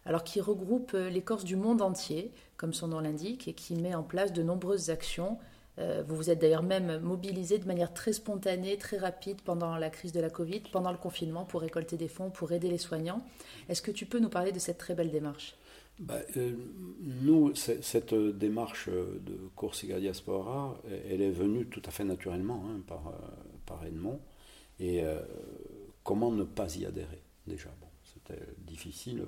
alors 0.07 0.25
qui 0.25 0.41
regroupe 0.41 0.93
les 0.93 1.21
Corses 1.21 1.45
du 1.45 1.57
monde 1.57 1.83
entier, 1.83 2.33
comme 2.57 2.73
son 2.73 2.89
nom 2.89 3.01
l'indique, 3.01 3.47
et 3.47 3.53
qui 3.53 3.75
met 3.75 3.95
en 3.95 4.03
place 4.03 4.33
de 4.33 4.43
nombreuses 4.43 4.89
actions. 4.89 5.37
vous 5.77 6.17
vous 6.17 6.31
êtes 6.31 6.39
d'ailleurs 6.39 6.63
même 6.63 7.01
mobilisé 7.01 7.59
de 7.59 7.67
manière 7.67 7.93
très 7.93 8.13
spontanée, 8.13 8.79
très 8.79 8.97
rapide 8.97 9.43
pendant 9.43 9.77
la 9.77 9.91
crise 9.91 10.13
de 10.13 10.21
la 10.21 10.31
Covid, 10.31 10.61
pendant 10.73 10.93
le 10.93 10.99
confinement, 10.99 11.45
pour 11.45 11.61
récolter 11.61 11.97
des 11.97 12.09
fonds, 12.09 12.31
pour 12.31 12.53
aider 12.53 12.71
les 12.71 12.79
soignants. 12.79 13.23
Est-ce 13.69 13.83
que 13.83 13.91
tu 13.91 14.07
peux 14.07 14.21
nous 14.21 14.31
parler 14.31 14.53
de 14.53 14.61
cette 14.61 14.79
très 14.79 14.95
belle 14.95 15.11
démarche? 15.11 15.57
Bah, 15.99 16.21
euh, 16.39 16.57
nous, 17.01 17.55
cette 17.55 18.15
démarche 18.15 18.89
de 18.89 19.37
Corsica 19.55 20.01
Diaspora, 20.01 20.81
elle 21.11 21.21
est 21.21 21.31
venue 21.31 21.67
tout 21.67 21.83
à 21.85 21.91
fait 21.91 22.05
naturellement 22.05 22.65
hein, 22.67 22.81
par, 22.87 23.09
euh, 23.09 23.13
par 23.67 23.85
Edmond. 23.85 24.19
Et 24.79 25.05
euh, 25.05 25.21
comment 26.03 26.33
ne 26.33 26.45
pas 26.45 26.75
y 26.77 26.87
adhérer 26.87 27.23
déjà? 27.47 27.69
C'était 28.05 28.41
difficile 28.59 29.27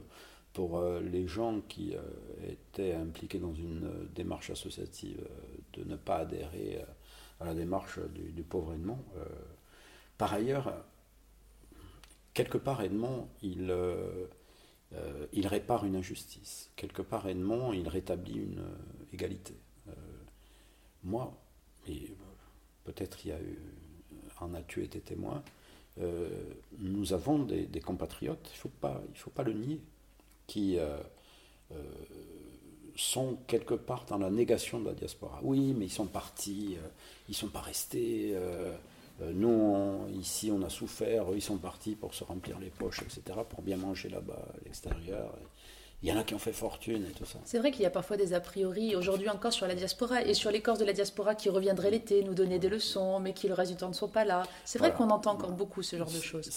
pour 0.54 0.82
les 0.82 1.26
gens 1.26 1.62
qui 1.62 1.94
étaient 2.46 2.92
impliqués 2.92 3.38
dans 3.38 3.54
une 3.54 3.90
démarche 4.14 4.50
associative 4.50 5.26
de 5.72 5.84
ne 5.84 5.96
pas 5.96 6.16
adhérer 6.16 6.78
à 7.40 7.46
la 7.46 7.54
démarche 7.54 7.98
du, 8.14 8.32
du 8.32 8.42
pauvre 8.42 8.74
Edmond. 8.74 8.98
par 10.18 10.34
ailleurs, 10.34 10.74
quelque 12.34 12.58
part, 12.58 12.82
Edmond, 12.82 13.28
il 13.40 13.72
euh, 14.94 15.26
il 15.32 15.46
répare 15.46 15.84
une 15.84 15.96
injustice. 15.96 16.70
Quelque 16.76 17.02
part, 17.02 17.26
Edmond, 17.26 17.72
il 17.72 17.88
rétablit 17.88 18.34
une 18.34 18.58
euh, 18.58 19.04
égalité. 19.12 19.54
Euh, 19.88 19.92
moi, 21.04 21.34
et 21.88 22.12
peut-être 22.84 23.24
y 23.26 23.32
a 23.32 23.40
eu, 23.40 23.58
en 24.40 24.54
as-tu 24.54 24.82
été 24.82 25.00
témoin, 25.00 25.42
nous 26.78 27.12
avons 27.12 27.40
des, 27.40 27.80
compatriotes, 27.80 28.50
il 28.50 28.56
ne 28.56 28.58
faut, 28.58 28.70
faut 29.14 29.30
pas 29.30 29.42
le 29.42 29.52
nier, 29.52 29.80
qui 30.46 30.78
sont 32.96 33.36
quelque 33.46 33.74
part 33.74 34.06
dans 34.06 34.16
la 34.16 34.30
négation 34.30 34.80
de 34.80 34.86
la 34.86 34.94
diaspora. 34.94 35.40
Oui, 35.42 35.74
mais 35.76 35.86
ils 35.86 35.92
sont 35.92 36.06
partis, 36.06 36.76
ils 37.28 37.32
ne 37.32 37.34
sont 37.34 37.48
pas 37.48 37.60
restés. 37.60 38.34
Nous, 39.34 40.06
ici, 40.18 40.50
on 40.52 40.62
a 40.62 40.68
souffert, 40.68 41.30
eux, 41.30 41.36
ils 41.36 41.42
sont 41.42 41.58
partis 41.58 41.94
pour 41.94 42.14
se 42.14 42.24
remplir 42.24 42.58
les 42.58 42.70
poches, 42.70 43.02
etc., 43.02 43.22
pour 43.48 43.62
bien 43.62 43.76
manger 43.76 44.08
là-bas, 44.08 44.48
à 44.54 44.64
l'extérieur. 44.64 45.32
Il 46.02 46.08
y 46.08 46.12
en 46.12 46.18
a 46.18 46.24
qui 46.24 46.34
ont 46.34 46.38
fait 46.38 46.52
fortune 46.52 47.06
et 47.08 47.12
tout 47.12 47.24
ça. 47.24 47.38
C'est 47.44 47.58
vrai 47.58 47.70
qu'il 47.70 47.82
y 47.82 47.86
a 47.86 47.90
parfois 47.90 48.16
des 48.16 48.34
a 48.34 48.40
priori, 48.40 48.96
aujourd'hui 48.96 49.28
encore 49.28 49.52
sur 49.52 49.68
la 49.68 49.76
diaspora, 49.76 50.22
et 50.22 50.34
sur 50.34 50.50
les 50.50 50.60
Corses 50.60 50.80
de 50.80 50.84
la 50.84 50.92
diaspora 50.92 51.36
qui 51.36 51.48
reviendraient 51.48 51.92
l'été, 51.92 52.24
nous 52.24 52.34
donner 52.34 52.58
des 52.58 52.68
leçons, 52.68 53.20
mais 53.20 53.32
qui 53.32 53.46
le 53.46 53.54
reste 53.54 53.70
du 53.70 53.76
temps 53.76 53.88
ne 53.88 53.94
sont 53.94 54.08
pas 54.08 54.24
là. 54.24 54.42
C'est 54.64 54.80
vrai 54.80 54.92
qu'on 54.92 55.10
entend 55.10 55.32
encore 55.32 55.52
beaucoup 55.52 55.82
ce 55.82 55.96
genre 55.96 56.10
de 56.10 56.20
choses. 56.20 56.50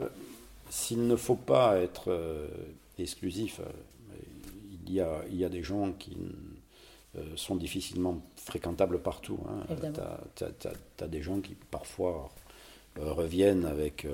Euh, 0.00 0.08
s'il 0.68 1.06
ne 1.06 1.14
faut 1.14 1.36
pas 1.36 1.78
être 1.78 2.10
euh, 2.10 2.48
exclusif, 2.98 3.60
euh, 3.60 4.18
il, 4.86 4.92
y 4.92 5.00
a, 5.00 5.22
il 5.30 5.36
y 5.36 5.44
a 5.44 5.48
des 5.48 5.62
gens 5.62 5.92
qui 5.92 6.16
sont 7.36 7.56
difficilement 7.56 8.20
fréquentables 8.36 9.00
partout. 9.00 9.38
Hein. 9.48 9.76
Tu 10.34 10.44
as, 10.44 11.04
as, 11.04 11.08
des 11.08 11.22
gens 11.22 11.40
qui 11.40 11.54
parfois 11.70 12.30
reviennent 12.96 13.64
avec 13.64 14.04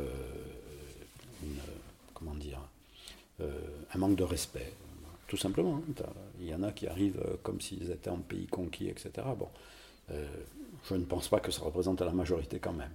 une, 1.42 1.58
comment 2.14 2.34
dire, 2.34 2.60
euh, 3.40 3.50
un 3.94 3.98
manque 3.98 4.16
de 4.16 4.24
respect, 4.24 4.72
tout 5.26 5.36
simplement. 5.36 5.76
Hein. 5.76 6.04
Il 6.40 6.48
y 6.48 6.54
en 6.54 6.62
a 6.62 6.72
qui 6.72 6.86
arrivent 6.86 7.22
euh, 7.24 7.36
comme 7.42 7.60
s'ils 7.60 7.90
étaient 7.90 8.10
en 8.10 8.18
pays 8.18 8.46
conquis, 8.46 8.88
etc. 8.88 9.10
Bon, 9.36 9.48
euh, 10.10 10.26
je 10.88 10.94
ne 10.94 11.04
pense 11.04 11.28
pas 11.28 11.40
que 11.40 11.50
ça 11.50 11.62
représente 11.62 12.00
la 12.00 12.12
majorité 12.12 12.58
quand 12.58 12.72
même. 12.72 12.92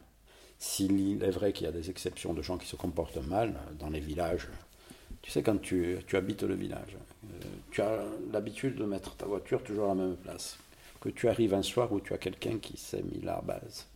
S'il 0.60 1.24
est 1.24 1.32
vrai 1.32 1.53
qu'il 1.53 1.66
y 1.66 1.70
a 1.70 1.72
des 1.72 1.89
exceptions 1.89 2.34
de 2.34 2.41
gens 2.41 2.58
qui 2.58 2.68
se 2.68 2.76
comportent 2.76 3.24
mal 3.28 3.55
dans 3.80 3.89
les 3.89 3.99
villages, 3.99 4.47
tu 5.28 5.34
sais, 5.34 5.43
quand 5.43 5.57
tu, 5.61 5.97
tu 6.07 6.15
habites 6.15 6.43
le 6.43 6.55
village, 6.55 6.95
tu 7.69 7.82
as 7.82 7.99
l'habitude 8.32 8.75
de 8.75 8.86
mettre 8.86 9.13
ta 9.17 9.25
voiture 9.25 9.61
toujours 9.61 9.86
à 9.86 9.88
la 9.89 9.95
même 9.95 10.15
place. 10.15 10.57
Que 11.01 11.09
tu 11.09 11.28
arrives 11.28 11.53
un 11.53 11.63
soir 11.63 11.91
où 11.91 11.99
tu 11.99 12.13
as 12.13 12.17
quelqu'un 12.17 12.59
qui 12.59 12.78
s'est 12.78 13.03
mis 13.03 13.19
là 13.19 13.39
à 13.39 13.41
base. 13.41 13.88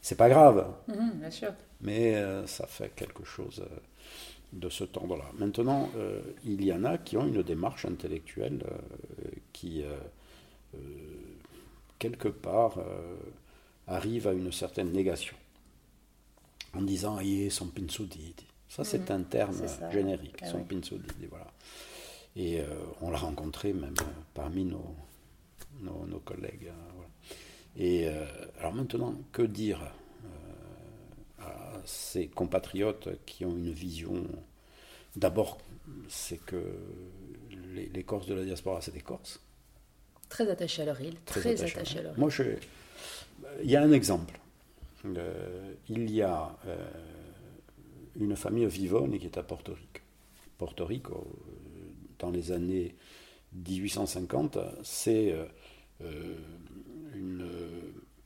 C'est 0.00 0.14
pas 0.14 0.28
grave. 0.28 0.72
Mmh, 0.86 1.10
bien 1.14 1.30
sûr. 1.30 1.52
Mais 1.80 2.22
ça 2.46 2.68
fait 2.68 2.94
quelque 2.94 3.24
chose 3.24 3.64
de 4.52 4.68
ce 4.68 4.84
temps-là. 4.84 5.24
Maintenant, 5.38 5.90
euh, 5.96 6.20
il 6.44 6.64
y 6.64 6.72
en 6.72 6.84
a 6.84 6.98
qui 6.98 7.16
ont 7.16 7.26
une 7.26 7.42
démarche 7.42 7.84
intellectuelle 7.84 8.62
euh, 8.64 9.30
qui, 9.52 9.82
euh, 9.82 10.78
quelque 11.98 12.28
part, 12.28 12.78
arrive 13.86 14.28
à 14.28 14.32
une 14.32 14.52
certaine 14.52 14.92
négation. 14.92 15.36
En 16.74 16.82
disant, 16.82 17.18
ah, 17.18 17.50
son 17.50 17.66
pinsudidi. 17.66 18.46
Ça, 18.70 18.84
c'est 18.84 19.10
mhm. 19.10 19.16
un 19.16 19.22
terme 19.24 19.56
générique, 19.92 20.38
ah 20.40 20.46
son 20.46 20.64
pinsudidi, 20.64 21.26
voilà. 21.28 21.48
Et 22.36 22.62
on 23.00 23.10
l'a 23.10 23.18
rencontré 23.18 23.72
même 23.72 23.96
parmi 24.32 24.64
nos, 24.64 24.94
nos, 25.80 26.20
collègues. 26.20 26.70
Hein, 26.70 27.04
Et 27.76 28.08
alors 28.60 28.72
maintenant, 28.72 29.16
que 29.32 29.42
dire 29.42 29.80
ces 31.84 32.28
compatriotes 32.28 33.08
qui 33.26 33.44
ont 33.44 33.56
une 33.56 33.72
vision? 33.72 34.24
D'abord, 35.16 35.58
c'est 36.08 36.38
que 36.38 36.62
les, 37.74 38.04
Corses 38.04 38.26
de 38.26 38.34
la 38.34 38.44
diaspora, 38.44 38.80
c'est 38.80 38.94
des 38.94 39.00
Corses. 39.00 39.40
Très 40.28 40.48
attachés 40.48 40.82
à 40.82 40.84
leur 40.84 41.00
île. 41.00 41.16
Très, 41.24 41.60
attachés, 41.60 41.98
à 41.98 42.02
leur 42.02 42.12
île. 42.12 42.20
Moi, 42.20 42.30
je, 42.30 42.44
il 43.62 43.70
y 43.70 43.76
a 43.76 43.82
un 43.82 43.92
exemple. 43.92 44.38
Euh, 45.04 45.74
il 45.88 46.10
y 46.10 46.22
a 46.22 46.56
euh, 46.66 46.76
une 48.16 48.36
famille 48.36 48.66
vivonne 48.66 49.18
qui 49.18 49.26
est 49.26 49.38
à 49.38 49.42
Porto 49.42 49.72
Rico. 49.72 50.00
Porto 50.58 50.84
Rico, 50.84 51.14
euh, 51.14 51.92
dans 52.18 52.30
les 52.30 52.52
années 52.52 52.94
1850, 53.52 54.58
c'est 54.82 55.34
une 57.14 57.50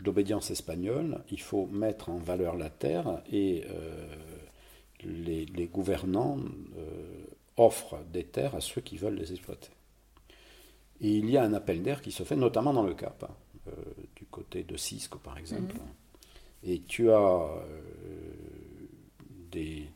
d'obédience 0.05 0.51
espagnole, 0.51 1.23
il 1.31 1.41
faut 1.41 1.67
mettre 1.67 2.11
en 2.11 2.19
valeur 2.19 2.57
la 2.57 2.71
terre 2.71 3.23
et 3.33 3.65
euh, 3.69 4.07
les, 5.03 5.67
gouvernants 5.67 6.39
euh, 6.77 7.25
offrent 7.57 7.99
des 8.13 8.25
terres 8.25 8.55
à 8.55 8.61
ceux 8.61 8.83
qui 8.83 8.97
veulent 8.97 9.17
les 9.17 9.33
exploiter. 9.33 9.71
Et 11.01 11.11
il 11.11 11.29
y 11.29 11.37
a 11.37 11.43
un 11.43 11.55
appel 11.55 11.83
d'air 11.83 12.01
qui 12.01 12.13
se 12.13 12.23
fait 12.23 12.37
notamment 12.37 12.73
dans 12.73 12.85
le 12.85 12.95
Cap, 12.95 13.25
hein, 13.25 13.35
euh, 13.69 13.73
du 14.15 14.27
côté 14.27 14.63
de 14.63 14.77
Cisco 14.77 15.19
par 15.19 15.39
exemple. 15.39 15.75
Mhm. 15.75 16.71
Et 16.71 16.81
tu 16.81 17.11
as 17.11 17.49
des, 19.55 19.89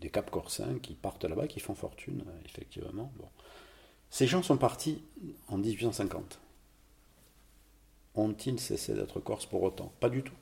des, 0.00 0.10
Cap 0.10 0.30
Corsins 0.30 0.78
qui 0.82 0.94
partent 0.94 1.24
là-bas, 1.24 1.46
qui 1.46 1.60
font 1.60 1.74
fortune, 1.74 2.24
effectivement. 2.44 3.12
Bon. 3.16 3.28
Ces 4.10 4.26
gens 4.26 4.42
sont 4.42 4.56
partis 4.56 5.02
en 5.48 5.58
1850 5.58 6.40
ont-ils 8.18 8.60
cessé 8.60 8.94
d'être 8.94 9.20
corses 9.20 9.46
pour 9.46 9.62
autant? 9.62 9.92
Pas 10.00 10.08
du 10.08 10.22
tout. 10.22 10.34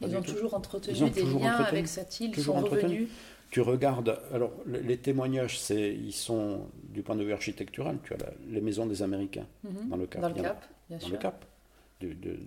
ils 0.00 0.16
ont 0.16 0.22
toujours 0.22 0.54
entretenu 0.54 1.10
des 1.10 1.22
liens 1.22 1.52
avec 1.54 1.88
cette 1.88 2.20
île, 2.20 2.32
ils 2.36 2.42
sont 2.42 2.54
revenus. 2.54 3.08
Tu 3.50 3.62
regardes, 3.62 4.20
alors 4.34 4.52
les 4.66 4.98
témoignages, 4.98 5.58
c'est, 5.58 5.94
ils 5.94 6.12
sont 6.12 6.66
du 6.82 7.02
point 7.02 7.16
de 7.16 7.24
vue 7.24 7.32
architectural. 7.32 7.98
Tu 8.04 8.12
as 8.12 8.18
les 8.50 8.60
maisons 8.60 8.84
des 8.84 9.02
Américains 9.02 9.46
mhm. 9.64 9.88
dans 9.88 9.96
le 9.96 10.06
Cap. 10.06 10.20
Dans 10.20 10.28
le 10.28 10.34
Cap, 10.34 10.66
bien 10.90 10.98
dans 10.98 11.06
sûr. 11.06 11.14
le 11.14 11.18
Cap, 11.18 11.44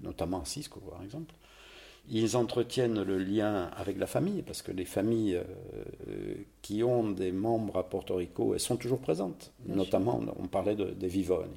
notamment 0.03 0.41
à 0.41 0.45
Cisco, 0.45 0.79
par 0.79 1.01
exemple. 1.03 1.34
Ils 2.10 2.36
entretiennent 2.36 3.04
le 3.04 3.18
lien 3.18 3.70
avec 3.76 3.97
la 3.97 4.08
famille, 4.08 4.41
parce 4.41 4.62
que 4.62 4.72
les 4.72 4.86
familles 4.86 5.36
euh, 5.36 6.36
qui 6.62 6.84
ont 6.84 7.10
des 7.10 7.32
membres 7.32 7.78
à 7.78 7.88
Porto 7.88 8.16
Rico, 8.16 8.54
elles 8.54 8.60
sont 8.60 8.78
toujours 8.78 8.99
présentes. 8.99 9.52
notamment, 9.66 10.22
on 10.38 10.47
parlait 10.47 10.76
de, 10.76 10.86
des 10.86 11.08
Vivoni. 11.08 11.49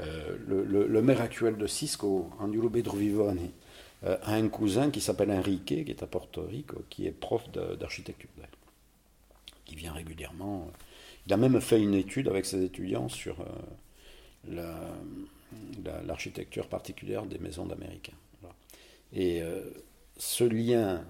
Euh, 0.00 0.36
le, 0.48 1.02
maire 1.02 1.20
actuel 1.20 1.56
de 1.58 1.66
Cisco, 1.66 2.30
Angiolo 2.40 2.70
Bedrovivone, 2.70 3.50
euh, 4.04 4.16
a 4.22 4.34
un 4.34 4.48
cousin 4.48 4.90
qui 4.90 5.00
s'appelle 5.00 5.30
Enrique, 5.30 5.66
qui 5.84 5.90
est 5.90 6.02
à 6.02 6.06
Porto 6.06 6.42
Rico, 6.42 6.82
qui 6.88 7.06
est 7.06 7.12
prof 7.12 7.42
d'architecture, 7.78 8.30
qui 9.64 9.76
vient 9.76 9.92
régulièrement. 9.92 10.70
Il 11.26 11.32
a 11.32 11.36
même 11.36 11.60
fait 11.60 11.80
une 11.80 11.94
étude 11.94 12.26
avec 12.28 12.46
ses 12.46 12.64
étudiants 12.64 13.08
sur 13.08 13.36
l'architecture 16.04 16.66
particulière 16.66 17.26
des 17.26 17.38
maisons 17.38 17.66
d'Américains. 17.66 18.16
Et 19.14 19.42
ce 20.16 20.44
lien, 20.44 21.04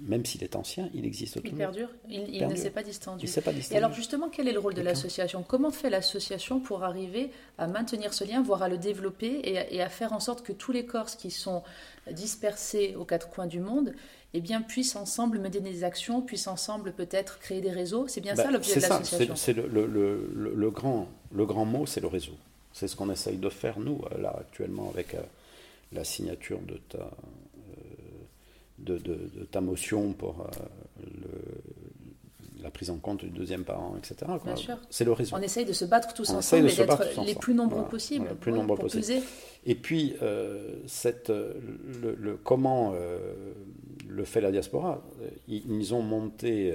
même 0.00 0.24
s'il 0.24 0.42
est 0.42 0.56
ancien, 0.56 0.90
il 0.94 1.06
existe 1.06 1.34
toujours. 1.34 1.50
Il 1.50 1.56
perdure, 1.56 1.88
il, 2.08 2.46
ne 2.46 2.54
s'est 2.54 2.70
pas 2.70 2.82
distendu. 2.82 3.26
pas 3.26 3.52
Et 3.70 3.76
alors 3.76 3.92
justement, 3.92 4.28
quel 4.28 4.48
est 4.48 4.52
le 4.52 4.58
rôle 4.58 4.74
de 4.74 4.82
l'association? 4.82 5.44
Comment 5.46 5.70
fait 5.70 5.90
l'association 5.90 6.60
pour 6.60 6.84
arriver 6.84 7.30
à 7.58 7.66
maintenir 7.66 8.12
ce 8.12 8.24
lien, 8.24 8.42
voire 8.42 8.62
à 8.62 8.68
le 8.68 8.76
développer 8.76 9.40
et 9.44 9.82
à, 9.82 9.88
faire 9.88 10.12
en 10.12 10.20
sorte 10.20 10.42
que 10.44 10.52
tous 10.52 10.72
les 10.72 10.84
Corses 10.84 11.16
qui 11.16 11.30
sont 11.30 11.62
dispersés 12.10 12.94
aux 12.96 13.04
quatre 13.04 13.30
coins 13.30 13.46
du 13.46 13.60
monde 13.60 13.94
eh 14.36 14.40
bien, 14.40 14.62
puissent 14.62 14.96
ensemble 14.96 15.38
mener 15.38 15.60
des 15.60 15.84
actions, 15.84 16.20
puissent 16.20 16.48
ensemble 16.48 16.92
peut-être 16.92 17.38
créer 17.38 17.60
des 17.60 17.70
réseaux? 17.70 18.08
C'est 18.08 18.20
bien 18.20 18.34
ça 18.34 18.44
bah, 18.44 18.50
l'objet 18.50 18.74
de 18.74 18.80
l'association? 18.80 19.36
C'est 19.36 19.52
le, 19.52 19.66
le, 19.68 20.32
le, 20.34 20.70
grand, 20.70 21.08
le 21.32 21.46
grand 21.46 21.64
mot, 21.64 21.86
c'est 21.86 22.00
le 22.00 22.08
réseau. 22.08 22.34
C'est 22.72 22.88
ce 22.88 22.96
qu'on 22.96 23.10
essaye 23.10 23.36
de 23.36 23.48
faire, 23.48 23.78
nous, 23.78 24.02
là, 24.18 24.34
actuellement, 24.40 24.90
avec 24.92 25.14
euh, 25.14 25.20
la 25.94 26.04
signature 26.04 26.60
de 26.60 26.78
ta, 26.88 27.10
de, 28.78 29.44
ta 29.50 29.60
motion 29.60 30.12
pour 30.12 30.40
euh, 30.40 31.04
la 32.62 32.70
prise 32.70 32.90
en 32.90 32.96
compte 32.96 33.24
du 33.24 33.30
deuxième 33.30 33.64
parent, 33.64 33.94
etc. 33.96 34.30
C'est 34.90 35.04
le 35.04 35.12
réseau. 35.12 35.36
On 35.36 35.42
essaye 35.42 35.64
de 35.64 35.72
se 35.72 35.84
battre 35.84 36.14
tous 36.14 36.30
ensemble 36.30 36.70
et 36.70 36.74
d'être 36.74 37.24
les 37.24 37.34
plus 37.34 37.54
nombreux 37.54 37.84
possibles. 37.84 38.34
plus 38.40 38.52
nombreux 38.52 38.78
possible. 38.78 39.22
Et 39.66 39.74
puis, 39.74 40.14
euh, 40.22 40.76
cette, 40.86 41.30
le, 41.30 42.38
comment 42.42 42.92
euh, 42.94 43.18
le 44.08 44.24
fait 44.24 44.40
la 44.40 44.50
diaspora 44.50 45.02
Ils, 45.48 45.94
ont 45.94 46.02
monté 46.02 46.72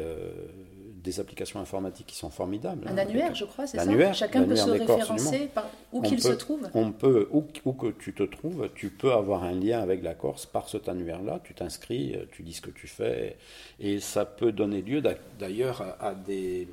des 1.04 1.20
applications 1.20 1.60
informatiques 1.60 2.08
qui 2.08 2.16
sont 2.16 2.30
formidables. 2.30 2.88
Un 2.88 2.98
annuaire, 2.98 3.34
je 3.34 3.46
crois, 3.46 3.68
c'est 3.68 3.78
ça 3.78 4.14
Chacun 4.14 4.44
peut 4.44 4.56
se 4.56 4.70
référencer 4.70 5.50
où 5.92 6.02
qu'il 6.02 6.22
se 6.22 6.34
trouve. 6.34 6.70
On 6.74 6.92
peut, 6.92 7.28
où, 7.32 7.42
que 7.42 7.88
tu 7.88 8.14
te 8.14 8.24
trouves, 8.24 8.70
tu 8.76 8.90
peux 8.90 9.12
avoir 9.12 9.44
un 9.44 9.54
lien 9.54 9.80
avec 9.80 10.04
la 10.04 10.14
Corse 10.14 10.46
par 10.46 10.70
cet 10.70 10.90
annuaire-là, 10.90 11.40
tu 11.44 11.54
t'inscris, 11.54 12.16
tu 12.32 12.44
dis 12.44 12.54
ce 12.54 12.62
que 12.62 12.72
tu 12.72 12.88
fais, 12.88 13.38
et 13.80 14.00
ça 14.00 14.26
peut 14.26 14.52
donner 14.52 14.82
lieu 14.82 15.02
d'ailleurs 15.40 15.98
à, 16.00 16.14
des... 16.14 16.68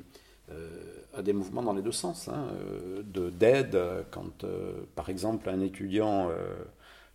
Euh, 0.49 0.69
à 1.13 1.21
des 1.21 1.33
mouvements 1.33 1.63
dans 1.63 1.73
les 1.73 1.81
deux 1.81 1.91
sens, 1.91 2.29
hein, 2.29 2.47
euh, 2.53 3.31
d'aide, 3.31 3.77
quand 4.11 4.43
euh, 4.43 4.83
par 4.95 5.09
exemple 5.09 5.49
un 5.49 5.59
étudiant 5.61 6.29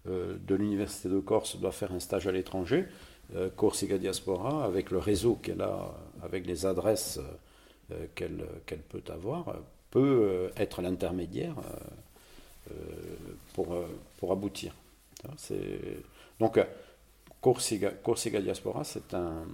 de 0.05 0.55
l'Université 0.55 1.09
de 1.09 1.21
Corse 1.21 1.57
doit 1.59 1.71
faire 1.71 1.93
un 1.93 2.01
stage 2.01 2.27
à 2.27 2.33
l'étranger, 2.33 2.87
Corsica 3.57 3.97
Diaspora, 3.97 4.65
avec 4.65 4.91
le 4.91 4.99
réseau 4.99 5.37
qu'elle 5.37 5.63
a 5.63 5.95
avec 6.23 6.47
les 6.47 6.67
adresses 6.67 7.19
euh, 7.91 8.07
qu'elle 8.15 8.83
peut 8.89 9.03
avoir, 9.09 9.57
peut 9.91 10.23
euh, 10.23 10.51
être 10.57 10.83
l'intermédiaire 10.83 11.57
euh, 12.71 12.75
pour, 13.55 13.77
pour 14.19 14.33
aboutir. 14.33 14.75
Donc, 16.39 16.59
Corsica, 17.41 18.41
Diaspora, 18.41 18.85
c'est 18.85 19.15
un, 19.15 19.45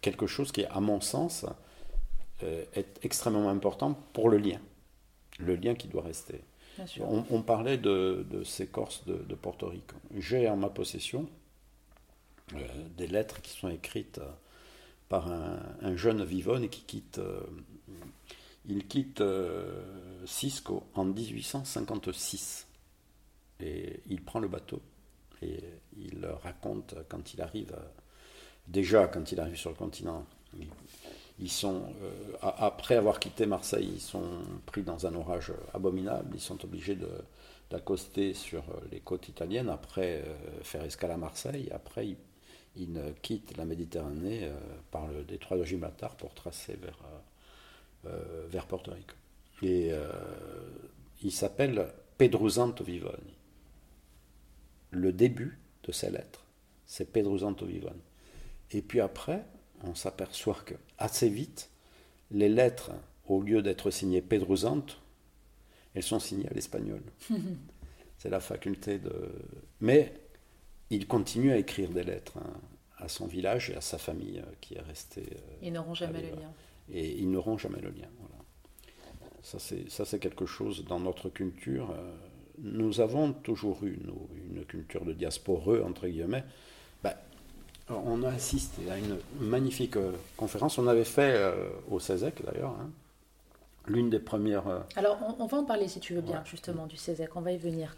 quelque 0.00 0.26
chose 0.26 0.52
qui, 0.52 0.64
à 0.64 0.80
mon 0.80 1.00
sens, 1.00 1.46
est 2.42 2.98
extrêmement 3.02 3.48
important 3.48 3.94
pour 4.12 4.28
le 4.28 4.38
lien, 4.38 4.60
le 5.38 5.54
lien 5.54 5.74
qui 5.74 5.88
doit 5.88 6.02
rester. 6.02 6.40
On, 7.00 7.42
parlait 7.42 7.78
de, 7.78 8.42
ces 8.44 8.66
Corses 8.66 9.04
de, 9.06 9.34
Porto 9.34 9.68
Rico. 9.68 9.96
J'ai 10.16 10.48
en 10.48 10.56
ma 10.56 10.70
possession 10.70 11.28
des 12.96 13.06
lettres 13.06 13.40
qui 13.42 13.52
sont 13.52 13.68
écrites 13.68 14.20
par 15.08 15.30
un, 15.30 15.96
jeune 15.96 16.24
Vivonne 16.24 16.68
qui 16.68 16.82
quitte, 16.82 17.20
il 18.66 18.86
quitte 18.86 19.22
Cisco 20.24 20.84
en 20.94 21.04
1856 21.04 22.66
et 23.60 24.00
il 24.08 24.22
prend 24.22 24.40
le 24.40 24.48
bateau 24.48 24.80
et 25.42 25.60
il 25.96 26.26
raconte 26.42 26.94
quand 27.08 27.34
il 27.34 27.42
arrive, 27.42 27.76
déjà 28.66 29.06
quand 29.06 29.32
il 29.32 29.40
arrive 29.40 29.56
sur 29.56 29.70
le 29.70 29.76
continent, 29.76 30.26
ils, 31.38 31.50
sont, 31.50 31.82
euh, 32.02 32.36
après 32.40 32.96
avoir 32.96 33.18
quitté 33.20 33.46
Marseille, 33.46 33.90
ils 33.94 34.00
sont 34.00 34.42
pris 34.66 34.82
dans 34.82 35.06
un 35.06 35.14
orage 35.14 35.52
abominable, 35.72 36.30
ils 36.34 36.40
sont 36.40 36.62
obligés 36.64 36.96
d'accoster 37.70 38.34
sur 38.34 38.64
les 38.90 39.00
côtes 39.00 39.28
italiennes, 39.28 39.68
après 39.68 40.22
euh, 40.26 40.62
faire 40.62 40.84
escale 40.84 41.10
à 41.10 41.16
Marseille, 41.16 41.68
après 41.72 42.08
ils, 42.08 42.16
ils 42.76 43.00
quittent 43.22 43.56
la 43.56 43.64
Méditerranée 43.64 44.44
euh, 44.44 44.56
par 44.90 45.06
le 45.06 45.24
détroit 45.24 45.56
de 45.56 45.64
Gibraltar 45.64 46.16
pour 46.16 46.34
tracer 46.34 46.76
vers, 46.76 46.98
vers 48.48 48.66
Porto 48.66 48.90
Rico. 48.92 49.14
Et 49.62 49.92
il 51.22 51.32
s'appelle 51.32 51.86
Pedruzanto 52.18 52.84
Vivoni 52.84 53.34
le 54.94 55.12
début 55.12 55.58
de 55.84 55.92
ces 55.92 56.10
lettres. 56.10 56.44
C'est 56.86 57.12
Pedro 57.12 57.38
Zanto 57.38 57.66
Vivon. 57.66 57.96
Et 58.70 58.82
puis 58.82 59.00
après, 59.00 59.44
on 59.82 59.94
s'aperçoit 59.94 60.58
que 60.64 60.74
assez 60.98 61.28
vite, 61.28 61.70
les 62.30 62.48
lettres, 62.48 62.92
au 63.26 63.42
lieu 63.42 63.62
d'être 63.62 63.90
signées 63.90 64.22
Pedro 64.22 64.56
Zanto, 64.56 64.94
elles 65.94 66.02
sont 66.02 66.20
signées 66.20 66.48
à 66.48 66.54
l'espagnol. 66.54 67.02
C'est 68.18 68.30
la 68.30 68.40
faculté 68.40 68.98
de. 68.98 69.12
Mais 69.80 70.14
il 70.94 71.06
continue 71.06 71.52
à 71.52 71.56
écrire 71.56 71.90
des 71.90 72.04
lettres 72.04 72.38
hein, 72.38 72.52
à 72.98 73.08
son 73.08 73.26
village 73.26 73.70
et 73.70 73.76
à 73.76 73.80
sa 73.80 73.98
famille 73.98 74.38
euh, 74.38 74.52
qui 74.60 74.74
est 74.74 74.80
restée. 74.80 75.26
Euh, 75.32 75.56
ils 75.62 75.72
n'auront 75.72 75.94
jamais 75.94 76.22
le 76.22 76.28
lien. 76.28 76.52
Et 76.92 77.18
ils 77.18 77.30
n'auront 77.30 77.58
jamais 77.58 77.80
le 77.80 77.90
lien. 77.90 78.08
Voilà. 78.18 78.44
Ça, 79.42 80.04
c'est 80.04 80.18
quelque 80.18 80.46
chose 80.46 80.84
dans 80.86 81.00
notre 81.00 81.28
culture. 81.28 81.90
Euh, 81.90 82.14
nous 82.58 83.00
avons 83.00 83.32
toujours 83.32 83.84
eu 83.84 83.98
une 84.46 84.64
culture 84.64 85.04
de 85.04 85.12
diasporeux, 85.12 85.82
entre 85.82 86.06
guillemets. 86.06 86.44
Ben, 87.02 87.14
on 87.88 88.22
a 88.22 88.30
assisté 88.30 88.90
à 88.90 88.96
une 88.96 89.18
magnifique 89.40 89.96
conférence. 90.36 90.78
On 90.78 90.86
avait 90.86 91.04
fait 91.04 91.52
au 91.90 91.98
CESEC 91.98 92.42
d'ailleurs, 92.44 92.70
hein. 92.80 92.90
l'une 93.86 94.08
des 94.08 94.20
premières. 94.20 94.84
Alors 94.96 95.18
on, 95.38 95.46
va 95.46 95.58
en 95.58 95.64
parler 95.64 95.88
si 95.88 96.00
tu 96.00 96.14
veux 96.14 96.22
bien, 96.22 96.42
justement, 96.46 96.86
du 96.86 96.96
CESEC, 96.96 97.34
on 97.34 97.40
va 97.40 97.52
y 97.52 97.58
venir. 97.58 97.96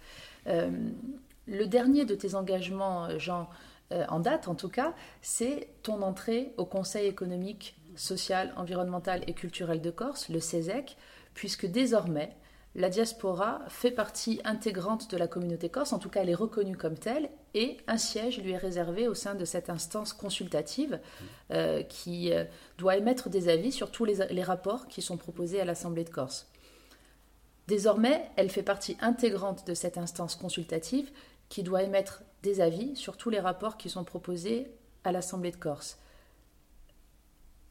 Le 1.46 1.66
dernier 1.66 2.04
de 2.04 2.14
tes 2.14 2.34
engagements, 2.34 3.18
Jean, 3.18 3.48
en 3.90 4.18
date 4.18 4.48
en 4.48 4.54
tout 4.54 4.68
cas, 4.68 4.94
c'est 5.22 5.68
ton 5.82 6.02
entrée 6.02 6.52
au 6.56 6.64
Conseil 6.64 7.06
économique, 7.06 7.76
social, 7.94 8.52
environnemental 8.56 9.22
et 9.26 9.32
culturel 9.32 9.80
de 9.80 9.90
Corse, 9.90 10.28
le 10.28 10.40
CESEC, 10.40 10.96
puisque 11.34 11.66
désormais, 11.66 12.34
la 12.76 12.90
diaspora 12.90 13.60
fait 13.68 13.90
partie 13.90 14.38
intégrante 14.44 15.10
de 15.10 15.16
la 15.16 15.26
communauté 15.26 15.70
corse, 15.70 15.94
en 15.94 15.98
tout 15.98 16.10
cas 16.10 16.20
elle 16.20 16.28
est 16.28 16.34
reconnue 16.34 16.76
comme 16.76 16.98
telle, 16.98 17.30
et 17.54 17.78
un 17.86 17.96
siège 17.96 18.38
lui 18.38 18.52
est 18.52 18.58
réservé 18.58 19.08
au 19.08 19.14
sein 19.14 19.34
de 19.34 19.46
cette 19.46 19.70
instance 19.70 20.12
consultative 20.12 21.00
euh, 21.52 21.82
qui 21.82 22.34
euh, 22.34 22.44
doit 22.76 22.98
émettre 22.98 23.30
des 23.30 23.48
avis 23.48 23.72
sur 23.72 23.90
tous 23.90 24.04
les 24.04 24.42
rapports 24.42 24.88
qui 24.88 25.00
sont 25.00 25.16
proposés 25.16 25.58
à 25.58 25.64
l'Assemblée 25.64 26.04
de 26.04 26.10
Corse. 26.10 26.48
Désormais, 27.66 28.30
elle 28.36 28.50
fait 28.50 28.62
partie 28.62 28.98
intégrante 29.00 29.66
de 29.66 29.72
cette 29.72 29.96
instance 29.96 30.36
consultative 30.36 31.10
qui 31.48 31.62
doit 31.62 31.82
émettre 31.82 32.22
des 32.42 32.60
avis 32.60 32.96
sur 32.96 33.16
tous 33.16 33.30
les 33.30 33.40
rapports 33.40 33.76
qui 33.76 33.90
sont 33.90 34.04
proposés 34.04 34.70
à 35.04 35.12
l'Assemblée 35.12 35.50
de 35.50 35.56
Corse. 35.56 35.98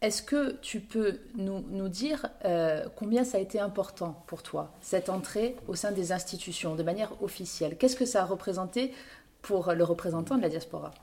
Est-ce 0.01 0.21
que 0.21 0.51
tu 0.61 0.82
peux 0.82 1.19
nous, 1.36 1.89
dire 1.89 2.28
euh, 2.43 2.86
combien 2.95 3.23
ça 3.23 3.38
a 3.38 3.41
été 3.41 3.59
important 3.59 4.23
pour 4.28 4.43
toi, 4.43 4.71
cette 4.82 5.09
entrée 5.09 5.55
au 5.67 5.76
sein 5.76 5.91
des 5.91 6.11
institutions, 6.11 6.76
de 6.76 6.84
manière 6.84 7.11
officielle? 7.23 7.78
Qu'est-ce 7.78 7.95
que 7.95 8.05
ça 8.05 8.21
a 8.21 8.26
représenté 8.26 8.93
pour 9.41 9.71
le 9.71 9.84
représentant 9.84 10.36
de 10.36 10.41
la 10.41 10.49
diaspora? 10.49 10.93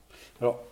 Alors, 0.41 0.63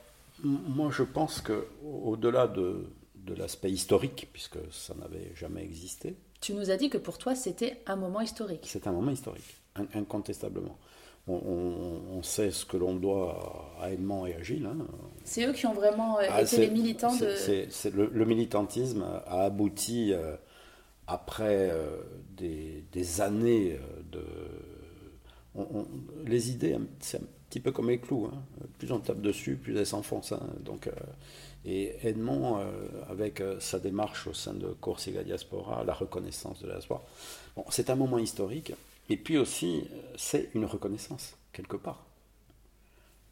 moi, 0.44 0.90
je 0.92 1.02
pense 1.02 1.40
qu'au-delà 1.40 2.46
de, 2.46 2.86
de 3.16 3.34
l'aspect 3.34 3.70
historique, 3.70 4.28
puisque 4.32 4.58
ça 4.70 4.94
n'avait 4.94 5.32
jamais 5.34 5.64
existé. 5.64 6.14
Tu 6.40 6.54
nous 6.54 6.70
as 6.70 6.76
dit 6.76 6.88
que 6.88 6.98
pour 6.98 7.18
toi, 7.18 7.34
c'était 7.34 7.82
un 7.86 7.96
moment 7.96 8.20
historique. 8.20 8.64
C'est 8.66 8.86
un 8.86 8.92
moment 8.92 9.10
historique, 9.10 9.56
incontestablement 9.94 10.78
on, 11.32 12.22
sait 12.22 12.50
ce 12.50 12.64
que 12.64 12.76
l'on 12.76 12.94
doit 12.94 13.72
à 13.80 13.90
Edmond 13.90 14.26
et 14.26 14.34
à 14.34 14.42
Gilles. 14.42 14.66
Hein. 14.66 14.76
C'est 15.24 15.46
eux 15.46 15.52
qui 15.52 15.66
ont 15.66 15.72
vraiment 15.72 16.18
euh, 16.18 16.26
ah, 16.30 16.42
été 16.42 16.58
les 16.58 16.70
militants 16.70 17.14
de... 17.16 17.90
Le, 17.90 18.24
militantisme 18.24 19.04
a 19.26 19.44
abouti 19.44 20.12
euh, 20.12 20.36
après 21.06 21.70
euh, 21.70 22.02
des, 22.36 23.20
années 23.20 23.78
de... 24.12 24.24
les 26.26 26.50
idées, 26.50 26.78
c'est 27.00 27.18
un 27.18 27.26
petit 27.48 27.60
peu 27.60 27.72
comme 27.72 27.90
les 27.90 27.98
clous. 27.98 28.28
Hein. 28.32 28.42
Plus 28.78 28.90
on 28.92 28.98
tape 28.98 29.20
dessus, 29.20 29.56
plus 29.56 29.76
elles 29.76 29.86
s'enfoncent. 29.86 30.32
Hein. 30.32 30.46
Donc, 30.60 30.88
et 31.64 31.94
Edmond, 32.06 32.64
avec 33.10 33.42
sa 33.60 33.78
démarche 33.78 34.26
au 34.26 34.32
sein 34.32 34.54
de 34.54 34.68
Corsica 34.68 35.22
Diaspora, 35.22 35.84
la 35.84 35.92
reconnaissance 35.92 36.62
de 36.62 36.68
la 36.68 36.74
diaspora, 36.74 37.02
bon, 37.56 37.64
c'est 37.70 37.90
un 37.90 37.96
moment 37.96 38.18
historique. 38.18 38.72
Et 39.10 39.16
puis 39.16 39.36
aussi, 39.36 39.88
c'est 40.16 40.50
une 40.54 40.64
reconnaissance, 40.64 41.36
quelque 41.52 41.76
part. 41.76 42.06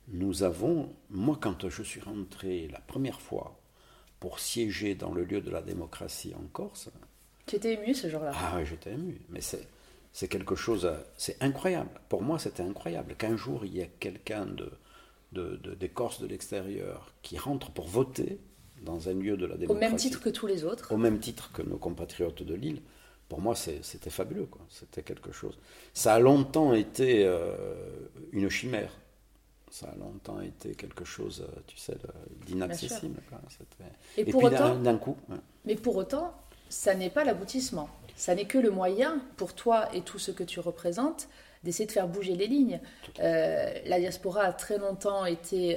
Nous 0.08 0.42
avons, 0.42 0.94
moi 1.08 1.38
quand 1.40 1.68
je 1.68 1.82
suis 1.82 2.00
rentré 2.00 2.68
la 2.68 2.80
première 2.80 3.20
fois 3.20 3.60
pour 4.20 4.40
siéger 4.40 4.94
dans 4.94 5.12
le 5.12 5.24
lieu 5.24 5.40
de 5.40 5.50
la 5.50 5.62
démocratie 5.62 6.34
en 6.34 6.46
Corse... 6.52 6.90
Tu 7.46 7.56
étais 7.56 7.74
ému 7.74 7.94
ce 7.94 8.10
jour-là? 8.10 8.32
Ah 8.34 8.54
oui, 8.56 8.66
j'étais 8.66 8.92
ému. 8.92 9.20
Mais 9.30 9.40
c'est, 9.40 9.68
c'est 10.12 10.28
quelque 10.28 10.56
chose, 10.56 10.90
c'est 11.16 11.42
incroyable. 11.42 11.90
Pour 12.08 12.22
moi, 12.22 12.38
c'était 12.38 12.62
incroyable 12.62 13.14
qu'un 13.14 13.36
jour, 13.36 13.64
il 13.64 13.74
y 13.74 13.80
ait 13.80 13.92
quelqu'un 14.00 14.46
de, 14.46 14.72
de, 15.32 15.74
des 15.74 15.88
Corses 15.88 16.20
de 16.20 16.26
l'extérieur 16.26 17.14
qui 17.22 17.38
rentre 17.38 17.70
pour 17.70 17.86
voter 17.86 18.40
dans 18.82 19.08
un 19.08 19.14
lieu 19.14 19.36
de 19.36 19.46
la 19.46 19.56
démocratie. 19.56 19.86
Au 19.86 19.90
même 19.90 19.98
titre 19.98 20.20
que 20.20 20.30
tous 20.30 20.46
les 20.46 20.64
autres 20.64 20.92
Au 20.92 20.96
même 20.96 21.20
titre 21.20 21.52
que 21.52 21.62
nos 21.62 21.78
compatriotes 21.78 22.42
de 22.42 22.54
Lille 22.54 22.82
pour 23.28 23.40
moi, 23.40 23.54
c'était 23.54 24.10
fabuleux. 24.10 24.48
C'était 24.70 25.02
quelque 25.02 25.32
chose. 25.32 25.58
Ça 25.92 26.14
a 26.14 26.18
longtemps 26.18 26.72
été 26.72 27.24
euh, 27.24 27.54
une 28.32 28.48
chimère. 28.48 28.90
Ça 29.70 29.88
a 29.88 29.96
longtemps 29.96 30.40
été 30.40 30.74
quelque 30.74 31.04
chose, 31.04 31.44
euh, 31.46 31.60
tu 31.66 31.76
sais, 31.76 31.94
d'inaccessible. 32.46 33.20
Et, 34.16 34.24
puis 34.24 34.48
d'un 34.48 34.96
coup. 34.96 35.16
Mais 35.66 35.74
pour 35.74 35.96
autant, 35.96 36.34
ça 36.70 36.94
n'est 36.94 37.10
pas 37.10 37.24
l'aboutissement. 37.24 37.90
Ça 38.16 38.34
n'est 38.34 38.46
que 38.46 38.58
le 38.58 38.70
moyen 38.70 39.22
pour 39.36 39.54
toi 39.54 39.94
et 39.94 40.00
tout 40.00 40.18
ce 40.18 40.30
que 40.30 40.42
tu 40.42 40.58
représentes 40.58 41.28
d'essayer 41.64 41.86
de 41.86 41.92
faire 41.92 42.08
bouger 42.08 42.34
les 42.34 42.46
lignes. 42.46 42.80
Euh, 43.20 43.74
la 43.84 43.98
diaspora 43.98 44.42
a 44.42 44.52
très 44.52 44.78
longtemps 44.78 45.26
été 45.26 45.76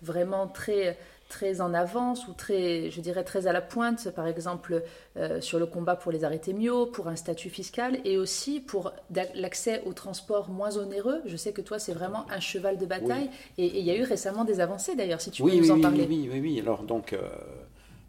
vraiment 0.00 0.46
très 0.46 0.96
très 1.30 1.62
en 1.62 1.72
avance 1.72 2.28
ou 2.28 2.34
très, 2.34 2.90
je 2.90 3.00
dirais, 3.00 3.24
très 3.24 3.46
à 3.46 3.52
la 3.52 3.62
pointe, 3.62 4.10
par 4.10 4.26
exemple 4.26 4.82
euh, 5.16 5.40
sur 5.40 5.58
le 5.58 5.64
combat 5.64 5.96
pour 5.96 6.12
les 6.12 6.24
arrêtés 6.24 6.52
mio, 6.52 6.86
pour 6.86 7.08
un 7.08 7.16
statut 7.16 7.48
fiscal 7.48 8.00
et 8.04 8.18
aussi 8.18 8.60
pour 8.60 8.92
l'accès 9.34 9.82
au 9.86 9.94
transport 9.94 10.50
moins 10.50 10.76
onéreux. 10.76 11.22
Je 11.24 11.36
sais 11.36 11.52
que 11.52 11.62
toi, 11.62 11.78
c'est 11.78 11.94
vraiment 11.94 12.26
un 12.30 12.40
cheval 12.40 12.76
de 12.76 12.84
bataille 12.84 13.30
et 13.56 13.78
il 13.78 13.84
y 13.84 13.90
a 13.90 13.96
eu 13.96 14.02
récemment 14.02 14.44
des 14.44 14.60
avancées 14.60 14.96
d'ailleurs, 14.96 15.22
si 15.22 15.30
tu 15.30 15.42
peux 15.42 15.54
nous 15.54 15.70
en 15.70 15.80
parler. 15.80 16.04
Oui, 16.06 16.28
oui, 16.30 16.40
oui. 16.40 16.60
Alors 16.60 16.82
donc, 16.82 17.12
euh, 17.12 17.22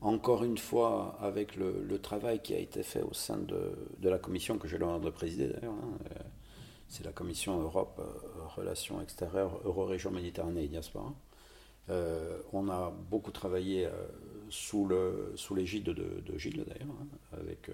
encore 0.01 0.43
une 0.43 0.57
fois, 0.57 1.17
avec 1.21 1.55
le, 1.55 1.97
travail 2.01 2.41
qui 2.41 2.55
a 2.55 2.57
été 2.57 2.81
fait 2.81 3.03
au 3.03 3.13
sein 3.13 3.37
de, 3.37 3.71
de 3.99 4.09
la 4.09 4.17
commission 4.17 4.57
que 4.57 4.67
j'ai 4.67 4.79
l'honneur 4.79 4.99
de 4.99 5.11
présider 5.11 5.47
d'ailleurs, 5.47 5.73
hein, 5.73 5.97
euh, 6.09 6.19
c'est 6.87 7.05
la 7.05 7.11
commission 7.13 7.61
Europe, 7.61 8.01
Relations 8.57 8.99
extérieures, 9.01 9.61
Euro-région 9.63 10.11
Méditerranée 10.11 10.63
et 10.63 10.67
Diaspora. 10.67 11.13
Euh, 11.89 12.39
on 12.53 12.69
a 12.69 12.91
beaucoup 13.09 13.31
travaillé 13.31 13.85
euh, 13.85 13.91
sous 14.49 14.87
l'égide 15.55 15.85
de, 15.85 16.37
Gilles 16.37 16.63
d'ailleurs, 16.67 16.95
hein, 17.01 17.07
avec 17.33 17.69
euh, 17.69 17.73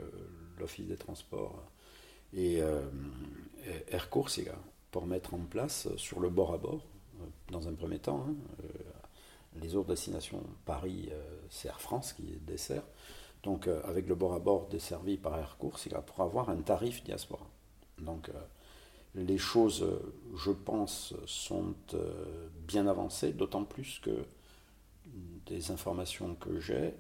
l'Office 0.60 0.88
des 0.88 0.98
transports 0.98 1.62
et 2.34 2.62
Air 3.90 4.10
Corsica 4.10 4.56
pour 4.92 5.06
mettre 5.06 5.34
en 5.34 5.40
place 5.40 5.88
sur 5.96 6.20
le 6.20 6.30
bord 6.30 6.54
à 6.54 6.58
bord, 6.58 6.86
dans 7.50 7.70
un 7.70 7.74
premier 7.74 8.00
temps, 8.00 8.26
hein, 8.28 8.36
les 9.62 9.76
autres 9.76 9.88
destinations 9.88 10.44
Paris, 10.66 11.10
c'est 11.50 11.70
Air 11.70 11.80
France 11.80 12.12
qui 12.12 12.38
dessert. 12.46 12.84
Donc 13.44 13.68
avec 13.86 14.08
le 14.08 14.16
bord 14.16 14.34
à 14.34 14.40
bord 14.40 14.68
desservi 14.68 15.16
par 15.16 15.40
Air 15.40 15.56
Corsica 15.58 16.02
pour 16.02 16.20
avoir 16.20 16.50
un 16.50 16.58
tarif 16.58 17.02
diaspora. 17.06 17.48
Donc 17.98 18.30
les 19.18 19.38
choses, 19.38 19.86
je 20.36 20.52
pense, 20.52 21.14
sont 21.26 21.74
euh, 21.94 22.48
bien 22.68 22.88
avancées, 22.88 23.34
d'autant 23.34 23.64
plus 23.64 24.00
que 24.00 24.12
des 25.46 25.72
informations 25.72 26.36
que 26.36 26.60
j'ai, 26.60 26.94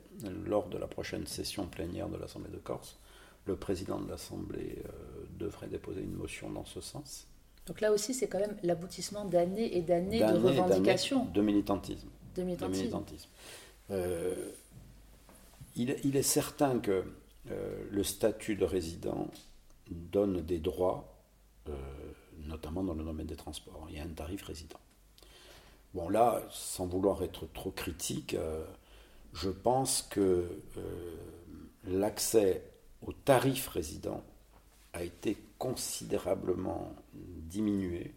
lors 0.45 0.67
de 0.67 0.77
la 0.77 0.87
prochaine 0.87 1.27
session 1.27 1.67
plénière 1.67 2.09
de 2.09 2.17
l'Assemblée 2.17 2.51
de 2.51 2.57
Corse, 2.57 2.97
le 3.45 3.55
président 3.55 3.99
de 3.99 4.09
l'Assemblée 4.09 4.77
euh, 4.85 4.91
devrait 5.37 5.67
déposer 5.67 6.01
une 6.01 6.13
motion 6.13 6.49
dans 6.49 6.65
ce 6.65 6.81
sens. 6.81 7.27
Donc 7.65 7.81
là 7.81 7.91
aussi, 7.91 8.13
c'est 8.13 8.27
quand 8.27 8.39
même 8.39 8.57
l'aboutissement 8.63 9.25
d'années 9.25 9.77
et 9.77 9.81
d'années 9.81 10.19
de 10.19 10.37
revendications. 10.37 11.25
De 11.25 11.41
militantisme. 11.41 12.07
De 12.35 12.43
militantisme. 12.43 13.29
Euh, 13.91 14.51
il, 15.75 16.15
est 16.15 16.21
certain 16.23 16.79
que 16.79 17.03
euh, 17.51 17.83
le 17.91 18.03
statut 18.03 18.55
de 18.55 18.65
résident 18.65 19.27
donne 19.89 20.41
des 20.41 20.59
droits, 20.59 21.16
notamment 22.45 22.83
dans 22.83 22.93
le 22.93 23.03
domaine 23.03 23.27
des 23.27 23.35
transports. 23.35 23.87
Il 23.89 23.97
y 23.97 23.99
a 23.99 24.03
un 24.03 24.07
tarif 24.07 24.43
résident. 24.43 24.79
Bon, 25.93 26.09
là, 26.09 26.43
sans 26.51 26.85
vouloir 26.85 27.23
être 27.23 27.51
trop 27.53 27.71
critique, 27.71 28.35
je 29.33 29.49
pense 29.49 30.01
que 30.03 30.47
l'accès 31.85 32.63
au 33.05 33.13
tarif 33.13 33.67
résident 33.67 34.23
a 34.93 35.03
été 35.03 35.37
considérablement 35.57 36.93
diminué 37.13 38.13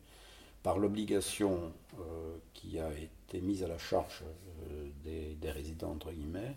par 0.62 0.78
l'obligation 0.78 1.72
euh, 1.98 2.36
qui 2.52 2.78
a 2.78 2.90
été 2.92 3.40
mise 3.40 3.62
à 3.62 3.68
la 3.68 3.78
charge 3.78 4.22
euh, 4.68 5.36
des, 5.40 5.50
résidents, 5.50 5.92
entre 5.92 6.12
guillemets, 6.12 6.56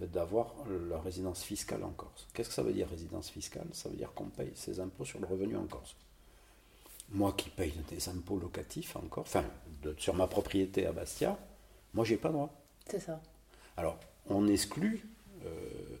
d'avoir 0.00 0.54
leur 0.68 1.02
résidence 1.02 1.42
fiscale 1.42 1.82
en 1.82 1.90
Corse. 1.90 2.28
Qu'est-ce 2.32 2.50
que 2.50 2.54
ça 2.54 2.62
veut 2.62 2.72
dire 2.72 2.88
résidence 2.88 3.30
fiscale? 3.30 3.66
Ça 3.72 3.88
veut 3.88 3.96
dire 3.96 4.12
qu'on 4.12 4.26
paye 4.26 4.52
ses 4.54 4.80
impôts 4.80 5.04
sur 5.04 5.18
le 5.18 5.26
revenu 5.26 5.56
en 5.56 5.66
Corse. 5.66 5.96
Moi 7.10 7.32
qui 7.32 7.48
paye 7.48 7.74
des 7.88 8.08
impôts 8.08 8.38
locatifs 8.38 8.96
en 8.96 9.00
Corse, 9.02 9.34
enfin, 9.34 9.44
sur 9.96 10.14
ma 10.14 10.26
propriété 10.26 10.86
à 10.86 10.92
Bastia, 10.92 11.38
moi 11.94 12.04
j'ai 12.04 12.16
pas 12.16 12.28
droit. 12.28 12.52
C'est 12.86 13.00
ça. 13.00 13.20
Alors, 13.76 13.98
on 14.28 14.46
exclut 14.48 15.06
euh, 15.44 15.96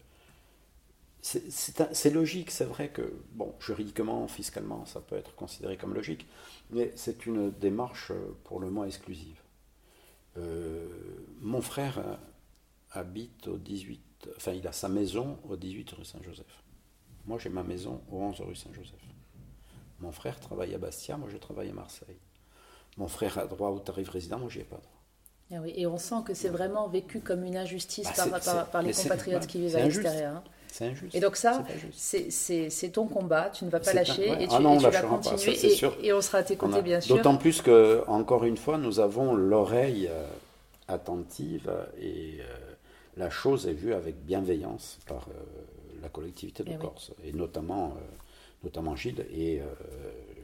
c'est 1.20 2.10
logique, 2.10 2.50
c'est 2.50 2.64
vrai 2.64 2.88
que, 2.88 3.12
bon, 3.32 3.54
juridiquement, 3.60 4.28
fiscalement, 4.28 4.86
ça 4.86 5.00
peut 5.00 5.16
être 5.16 5.34
considéré 5.34 5.76
comme 5.76 5.92
logique, 5.92 6.26
mais 6.70 6.92
c'est 6.96 7.26
une 7.26 7.50
démarche 7.50 8.12
euh, 8.12 8.36
pour 8.44 8.60
le 8.60 8.70
moins 8.70 8.86
exclusive. 8.86 9.40
Euh, 10.36 10.86
mon 11.40 11.60
frère 11.60 12.18
habite 12.92 13.48
au 13.48 13.58
18, 13.58 14.28
enfin, 14.36 14.52
il 14.52 14.66
a 14.66 14.72
sa 14.72 14.88
maison 14.88 15.38
au 15.48 15.56
18 15.56 15.90
rue 15.90 16.04
Saint-Joseph. 16.04 16.62
Moi, 17.26 17.38
j'ai 17.38 17.50
ma 17.50 17.62
maison 17.62 18.00
au 18.10 18.18
11 18.18 18.40
rue 18.40 18.56
Saint-Joseph. 18.56 18.94
Mon 20.00 20.12
frère 20.12 20.38
travaille 20.38 20.74
à 20.74 20.78
Bastia, 20.78 21.16
moi, 21.16 21.28
je 21.30 21.36
travaille 21.36 21.70
à 21.70 21.74
Marseille. 21.74 22.18
Mon 22.96 23.08
frère 23.08 23.38
a 23.38 23.46
droit 23.46 23.70
au 23.70 23.78
tarif 23.78 24.10
résident, 24.10 24.38
moi, 24.38 24.48
j'y 24.48 24.60
ai 24.60 24.64
pas 24.64 24.76
droit. 24.76 24.98
Ah 25.50 25.56
oui, 25.62 25.72
et 25.76 25.86
on 25.86 25.96
sent 25.96 26.22
que 26.26 26.34
c'est 26.34 26.50
vraiment 26.50 26.88
vécu 26.88 27.20
comme 27.20 27.42
une 27.42 27.56
injustice 27.56 28.08
bah, 28.16 28.66
par, 28.70 28.82
les 28.82 28.92
compatriotes 28.92 29.46
qui 29.46 29.60
vivent 29.60 29.76
à 29.76 29.80
l'extérieur. 29.80 30.36
Hein. 30.36 30.42
C'est 30.70 30.88
injuste. 30.88 31.14
Et 31.14 31.20
donc 31.20 31.36
ça, 31.36 31.64
c'est 31.94 32.90
ton 32.92 33.06
combat, 33.06 33.50
tu 33.50 33.64
ne 33.64 33.70
vas 33.70 33.80
pas 33.80 33.94
lâcher 33.94 34.30
et 34.42 34.46
tu, 34.46 34.54
ah 34.54 34.58
tu 34.58 34.84
vas 34.84 35.02
continuer 35.02 35.74
et, 36.02 36.12
on 36.12 36.20
sera 36.20 36.38
à 36.38 36.42
tes 36.42 36.56
côtés 36.56 36.82
bien 36.82 37.00
sûr. 37.00 37.16
D'autant 37.16 37.36
plus 37.36 37.62
que, 37.62 38.04
encore 38.06 38.44
une 38.44 38.58
fois, 38.58 38.76
nous 38.76 39.00
avons 39.00 39.34
l'oreille 39.34 40.08
euh, 40.10 40.26
attentive 40.86 41.70
et 41.98 42.36
euh, 42.40 42.74
la 43.16 43.30
chose 43.30 43.66
est 43.66 43.72
vue 43.72 43.94
avec 43.94 44.24
bienveillance 44.24 44.98
par 45.06 45.28
euh, 45.28 46.02
la 46.02 46.10
collectivité 46.10 46.62
de 46.62 46.72
eh 46.74 46.76
Corse, 46.76 47.12
et 47.24 47.32
notamment, 47.32 47.94
notamment 48.62 48.96
Gilles 48.96 49.26
et 49.32 49.60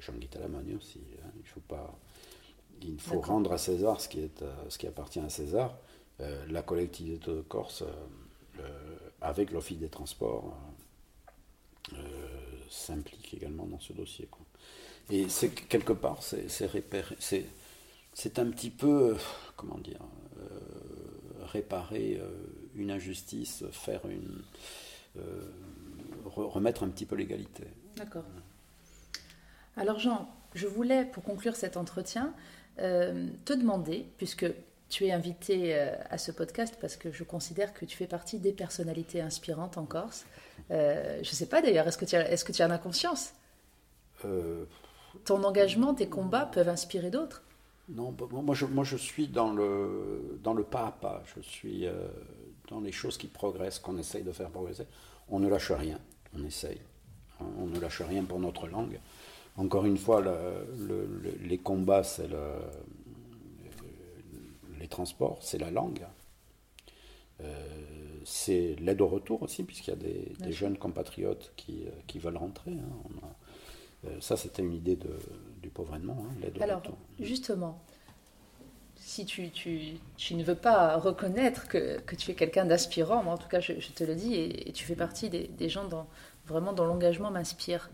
Jean-Guy 0.01 0.29
Talamani 0.29 0.75
aussi. 0.75 1.01
Hein. 1.25 1.31
il 1.37 1.47
faut, 1.47 1.61
pas, 1.61 1.99
il 2.83 3.01
faut 3.01 3.21
rendre 3.21 3.53
à 3.53 3.59
César 3.59 4.01
ce 4.01 4.09
qui, 4.09 4.21
est, 4.21 4.45
ce 4.69 4.79
qui 4.79 4.87
appartient 4.87 5.21
à 5.21 5.29
César. 5.29 5.77
la 6.49 6.63
collectivité 6.63 7.31
de 7.31 7.41
Corse 7.43 7.85
avec 9.25 9.51
l'Office 9.51 9.79
des 9.79 9.89
Transports, 9.89 10.55
euh, 11.93 11.97
euh, 11.97 12.59
s'implique 12.69 13.35
également 13.35 13.67
dans 13.67 13.81
ce 13.81 13.93
dossier. 13.93 14.29
Et 15.11 15.29
c'est 15.29 15.51
quelque 15.51 15.93
part, 15.93 16.23
c'est 16.23 16.49
c'est 18.17 18.39
un 18.39 18.49
petit 18.51 18.71
peu, 18.71 19.17
comment 19.57 19.79
dire, 19.79 20.01
euh, 20.39 21.45
réparer 21.47 22.21
une 22.77 22.91
injustice, 22.91 23.65
faire 23.73 24.03
une, 24.07 24.43
remettre 26.25 26.85
un 26.85 26.89
petit 26.89 27.07
peu 27.07 27.17
l'égalité. 27.17 27.65
D'accord. 27.97 28.25
Alors 29.77 29.99
Jean, 29.99 30.29
je 30.55 30.67
voulais, 30.67 31.05
pour 31.05 31.23
conclure 31.23 31.57
cet 31.57 31.77
entretien, 31.77 32.33
te 32.77 33.53
demander, 33.53 34.07
puisque 34.19 34.47
tu 34.89 35.07
es 35.07 35.13
invité 35.13 35.75
euh, 35.75 35.93
à 36.11 36.19
ce 36.19 36.31
podcast 36.31 36.77
parce 36.81 36.97
que 36.97 37.11
je 37.11 37.25
considère 37.25 37.75
que 37.75 37.85
tu 37.85 37.97
fais 37.97 38.07
partie 38.07 38.39
des 38.39 38.53
personnalités 38.53 39.21
inspirantes 39.21 39.77
en 39.77 39.87
Corse. 39.87 40.25
Euh, 40.71 41.17
je 41.23 41.31
ne 41.31 41.35
sais 41.35 41.47
pas 41.47 41.63
d'ailleurs, 41.63 41.89
est-ce 41.89 41.99
que, 41.99 42.05
tu 42.05 42.15
est 42.15 42.45
que 42.45 42.53
tu 42.53 42.63
en 42.63 42.71
as 42.71 42.79
conscience? 42.79 43.33
Euh, 44.25 44.65
Ton 45.25 45.43
engagement, 45.43 45.95
tes 45.95 46.09
combats 46.09 46.47
peuvent 46.47 46.69
inspirer 46.69 47.11
d'autres? 47.11 47.43
Non, 47.89 48.13
bah, 48.13 48.27
moi 48.31 48.55
je, 48.55 48.67
moi 48.67 48.85
je 48.85 48.97
suis 48.97 49.27
dans 49.27 49.53
le, 49.53 50.39
dans 50.43 50.55
le 50.55 50.63
pas 50.63 50.87
à 50.87 50.93
pas. 50.93 51.23
Je 51.35 51.41
suis 51.43 51.87
dans 52.69 52.81
les 52.81 52.93
choses 52.93 53.19
qui 53.19 53.27
progressent, 53.27 53.81
qu'on 53.81 53.99
essaye 53.99 54.23
de 54.23 54.33
faire 54.33 54.51
progresser. 54.51 54.87
On 55.29 55.41
ne 55.41 55.49
lâche 55.49 55.73
rien, 55.73 55.99
on 56.35 56.45
essaye. 56.45 56.81
On 57.41 57.67
ne 57.67 57.79
lâche 57.81 58.03
rien 58.03 58.25
pour 58.25 58.39
notre 58.39 58.67
langue. 58.67 58.99
Encore 59.57 59.87
une 59.87 59.99
fois, 59.99 60.23
les 61.43 61.59
combats, 61.59 62.03
c'est 62.03 62.29
le 62.29 62.37
les 64.85 64.89
transports, 64.89 65.39
c'est 65.41 65.57
la 65.57 65.71
langue. 65.71 66.07
Euh, 67.41 67.81
c'est 68.25 68.77
l'aide 68.81 69.01
au 69.01 69.09
retour 69.09 69.43
aussi, 69.43 69.65
puisqu'il 69.65 69.91
y 69.91 69.95
a 69.95 69.97
des, 69.97 70.53
jeunes 70.53 70.77
compatriotes 70.77 71.55
qui, 71.57 71.85
euh, 71.87 71.91
qui 72.07 72.19
veulent 72.19 72.37
rentrer. 72.37 72.73
Hein. 72.73 73.29
Euh, 74.05 74.21
ça, 74.21 74.37
c'était 74.37 74.63
une 74.63 74.75
idée 74.75 74.97
de, 74.97 75.19
du 75.63 75.71
pauvre 75.71 75.95
hein, 75.95 76.01
l'aide 76.39 76.59
au 76.59 76.77
retour. 76.77 76.99
justement, 77.19 77.83
si 79.07 79.27
tu, 79.27 79.51
tu, 79.51 79.99
tu, 80.17 80.35
ne 80.35 80.43
veux 80.43 80.55
pas 80.55 80.97
reconnaître 80.97 81.69
que, 81.69 82.01
que 82.01 82.17
tu 82.17 82.31
es 82.31 82.35
quelqu'un 82.35 82.65
d'aspirant, 82.65 83.23
moi 83.23 83.35
en 83.35 83.39
tout 83.39 83.49
cas 83.49 83.61
je, 83.61 83.73
te 83.73 84.05
le 84.05 84.15
dis, 84.15 84.35
et, 84.35 84.73
tu 84.73 84.85
fais 84.85 84.97
partie 84.97 85.29
des, 85.29 85.49
des 85.49 85.69
gens 85.69 85.87
dans, 85.87 86.07
vraiment 86.47 86.73
dont 86.73 86.85
l'engagement 86.85 87.31
m'inspire. 87.31 87.91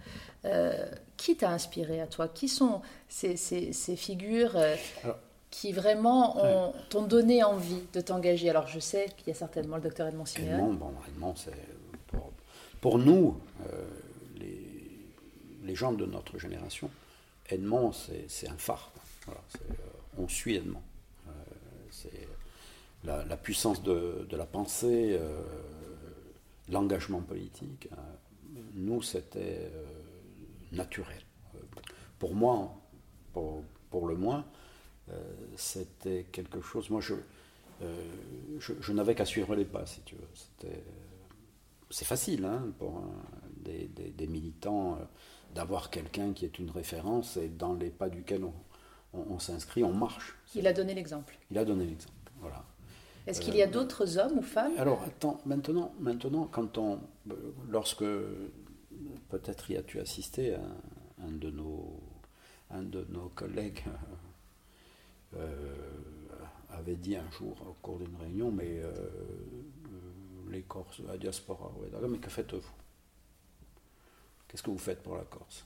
qui 1.17 1.37
t'a 1.37 1.51
inspiré 1.51 2.01
à 2.01 2.07
toi? 2.07 2.29
Qui 2.29 2.49
sont 2.49 2.81
ces, 3.09 3.37
ces, 3.37 3.73
ces 3.73 3.97
figures 3.97 4.57
qui 5.51 5.73
vraiment 5.73 6.73
t'ont 6.89 7.03
donné 7.03 7.43
envie 7.43 7.83
de 7.93 8.01
t'engager? 8.01 8.49
Alors 8.49 8.69
je 8.69 8.79
sais 8.79 9.07
qu'il 9.17 9.29
y 9.29 9.31
a 9.31 9.35
certainement 9.35 9.77
le 9.77 9.83
docteur 9.83 10.07
Edmond 10.07 10.27
Siméon. 10.27 10.73
Edmond, 10.73 10.93
bon, 11.19 11.35
c'est 11.37 11.53
pour, 12.81 12.99
nous, 12.99 13.39
euh, 13.69 13.85
les, 14.39 14.67
les, 15.65 15.75
gens 15.75 15.93
de 15.93 16.07
notre 16.07 16.39
génération, 16.39 16.91
Edmond, 17.51 17.93
c'est 17.93 18.49
un 18.49 18.57
phare. 18.57 18.91
Euh, 19.29 19.33
on 20.17 20.29
suit 20.29 20.57
Edmond. 20.57 20.81
Euh, 22.05 22.09
c'est 22.13 22.29
la, 23.05 23.37
puissance 23.37 23.83
de, 23.83 24.27
la 24.31 24.47
pensée, 24.47 25.19
l'engagement 26.69 27.21
politique. 27.21 27.89
nous, 28.75 29.03
c'était 29.03 29.71
naturel. 30.73 31.23
Pour 32.19 32.35
moi, 32.35 32.75
pour, 33.33 34.07
le 34.07 34.15
moins, 34.15 34.45
euh, 35.11 35.15
c'était 35.57 36.27
quelque 36.31 36.61
chose. 36.61 36.91
Moi, 36.91 37.01
je, 37.01 37.15
euh, 37.83 38.93
n'avais 38.93 39.15
qu'à 39.15 39.25
suivre 39.25 39.55
les 39.55 39.65
pas, 39.65 39.87
si 39.87 40.01
tu 40.03 40.17
veux. 40.17 40.71
C'est 41.91 42.05
facile 42.05 42.45
hein, 42.45 42.73
pour 42.79 43.03
des, 43.57 44.27
militants 44.27 44.95
euh, 44.95 45.05
d'avoir 45.55 45.91
quelqu'un 45.91 46.33
qui 46.33 46.45
est 46.45 46.59
une 46.59 46.71
référence 46.71 47.37
et 47.37 47.49
dans 47.49 47.75
les 47.75 47.91
pas 47.91 48.09
duquel 48.09 48.45
on, 48.45 48.53
s'inscrit, 49.39 49.85
on 49.85 49.93
marche. 49.93 50.37
Il 50.55 50.67
a 50.67 50.73
donné 50.73 50.95
l'exemple. 50.95 51.39
Il 51.51 51.59
a 51.59 51.65
donné 51.65 51.85
l'exemple, 51.87 52.31
voilà. 52.41 52.65
Est-ce 53.27 53.41
qu'il 53.41 53.55
y 53.55 53.63
a 53.63 53.67
d'autres 53.67 54.19
hommes 54.19 54.39
ou 54.39 54.43
femmes? 54.43 54.73
Alors, 54.79 55.03
attends, 55.03 55.41
maintenant, 55.45 55.93
maintenant, 56.01 56.49
quand 56.51 56.79
on, 56.79 57.01
lorsque 57.69 58.05
peut-être 59.29 59.71
y 59.71 59.77
as-tu 59.77 60.01
assisté 60.01 60.55
à 60.55 60.61
un 61.23 61.31
de 61.33 61.51
nos, 61.51 62.01
un 62.71 62.83
de 62.83 63.07
nos 63.11 63.29
collègues 63.29 63.85
euh, 65.37 65.77
avait 66.71 66.97
dit 66.97 67.17
un 67.17 67.31
jour 67.31 67.57
au 67.69 67.75
cours 67.83 67.99
d'une 67.99 68.17
réunion, 68.17 68.51
mais 68.51 68.81
euh, 68.81 68.91
euh, 68.91 70.51
les 70.51 70.63
Corses, 70.63 71.01
la 71.07 71.17
diaspora, 71.17 71.73
ouais, 71.79 72.09
mais 72.09 72.19
que 72.19 72.31
faites-vous? 72.31 72.73
Qu'est-ce 74.49 74.63
que 74.63 74.71
vous 74.71 74.79
faites 74.79 75.03
pour 75.03 75.17
la 75.17 75.25
Corse? 75.25 75.65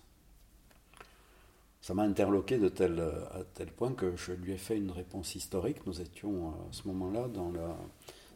Ça 1.84 1.92
m'a 1.92 2.04
interloqué 2.04 2.56
de 2.56 2.70
tel, 2.70 2.98
à 2.98 3.44
tel 3.52 3.70
point 3.70 3.92
que 3.92 4.16
je 4.16 4.32
lui 4.32 4.52
ai 4.52 4.56
fait 4.56 4.78
une 4.78 4.90
réponse 4.90 5.34
historique. 5.34 5.84
Nous 5.84 6.00
étions 6.00 6.48
à 6.48 6.72
ce 6.72 6.88
moment-là 6.88 7.28
dans 7.28 7.52
la, 7.52 7.76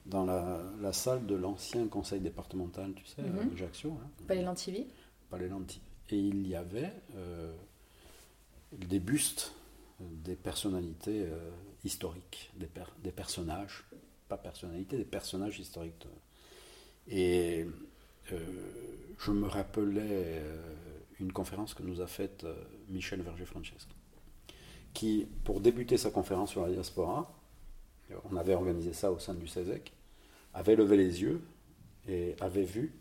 dans 0.04 0.26
la, 0.26 0.92
salle 0.92 1.24
de 1.24 1.34
l'ancien 1.34 1.88
conseil 1.88 2.20
départemental, 2.20 2.92
tu 2.92 3.06
sais, 3.06 3.22
mm 3.22 3.52
Ajaccio. 3.54 3.92
Hein. 3.92 4.10
Palais 4.26 4.42
Lantivy 4.42 4.86
Palais 5.30 5.48
Lantivy. 5.48 5.80
Et 6.10 6.18
il 6.18 6.46
y 6.46 6.54
avait 6.56 6.92
des 8.72 9.00
bustes 9.00 9.54
des 9.98 10.36
personnalités 10.36 11.22
euh, 11.22 11.50
historiques, 11.84 12.50
des, 12.54 12.68
des, 13.02 13.12
personnages 13.12 13.86
pas 14.28 14.36
personnalités, 14.36 14.98
des 14.98 15.06
personnages 15.06 15.58
historiques. 15.58 16.06
Et 17.08 17.66
je 18.26 19.32
me 19.32 19.46
rappelais 19.46 20.42
une 21.18 21.32
conférence 21.32 21.72
que 21.72 21.82
nous 21.82 22.02
a 22.02 22.06
faite 22.06 22.44
Michel 22.88 23.22
Verger-Franceschi, 23.22 23.88
qui, 24.94 25.26
pour 25.44 25.60
débuter 25.60 25.96
sa 25.96 26.10
conférence 26.10 26.50
sur 26.50 26.62
la 26.62 26.72
diaspora, 26.72 27.32
on 28.30 28.36
avait 28.36 28.54
organisé 28.54 28.92
ça 28.92 29.12
au 29.12 29.18
sein 29.18 29.34
du 29.34 29.46
CESEC, 29.46 29.92
avait 30.54 30.76
levé 30.76 30.96
les 30.96 31.22
yeux 31.22 31.42
et 32.08 32.34
avait 32.40 32.64
vu 32.64 32.94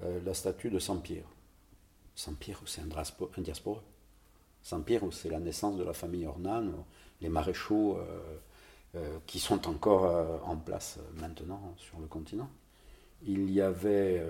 la 0.00 0.32
statue 0.32 0.70
de 0.70 0.78
Saint-Pierre. 0.78 1.26
Saint-Pierre, 2.14 2.60
c'est 2.66 2.82
un, 2.82 3.42
diasporeux. 3.42 3.82
Saint-Pierre, 4.62 5.02
c'est 5.12 5.30
la 5.30 5.40
naissance 5.40 5.76
de 5.76 5.84
la 5.84 5.92
famille 5.92 6.26
Ornan, 6.26 6.84
les 7.20 7.28
maréchaux 7.28 7.96
euh, 7.96 8.38
euh, 8.94 9.18
qui 9.26 9.38
sont 9.38 9.68
encore 9.68 10.04
euh, 10.04 10.38
en 10.44 10.56
place 10.56 10.98
maintenant 11.14 11.74
sur 11.78 11.98
le 12.00 12.06
continent. 12.06 12.50
Il 13.24 13.50
y 13.50 13.60
avait, 13.60 14.20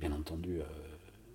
bien 0.00 0.10
entendu, 0.10 0.58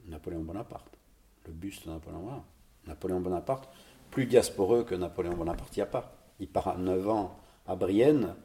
Napoléon 0.08 0.41
Bonaparte, 0.41 0.97
le 1.46 1.54
buste 1.54 1.88
de 1.88 1.92
Napoléon 1.92 2.20
Bonaparte. 2.20 2.46
Napoléon 2.88 3.20
Bonaparte, 3.20 3.70
plus 4.10 4.26
diasporeux 4.26 4.84
que 4.84 4.96
Napoléon 4.96 5.34
Bonaparte, 5.34 5.76
il 5.76 5.80
n'y 5.80 5.84
a 5.84 5.88
pas. 5.88 6.14
Il 6.39 6.48
part 6.48 6.68
à 6.68 6.78
9 6.78 7.10
ans 7.10 7.39
à 7.68 7.76
Brienne 7.76 8.36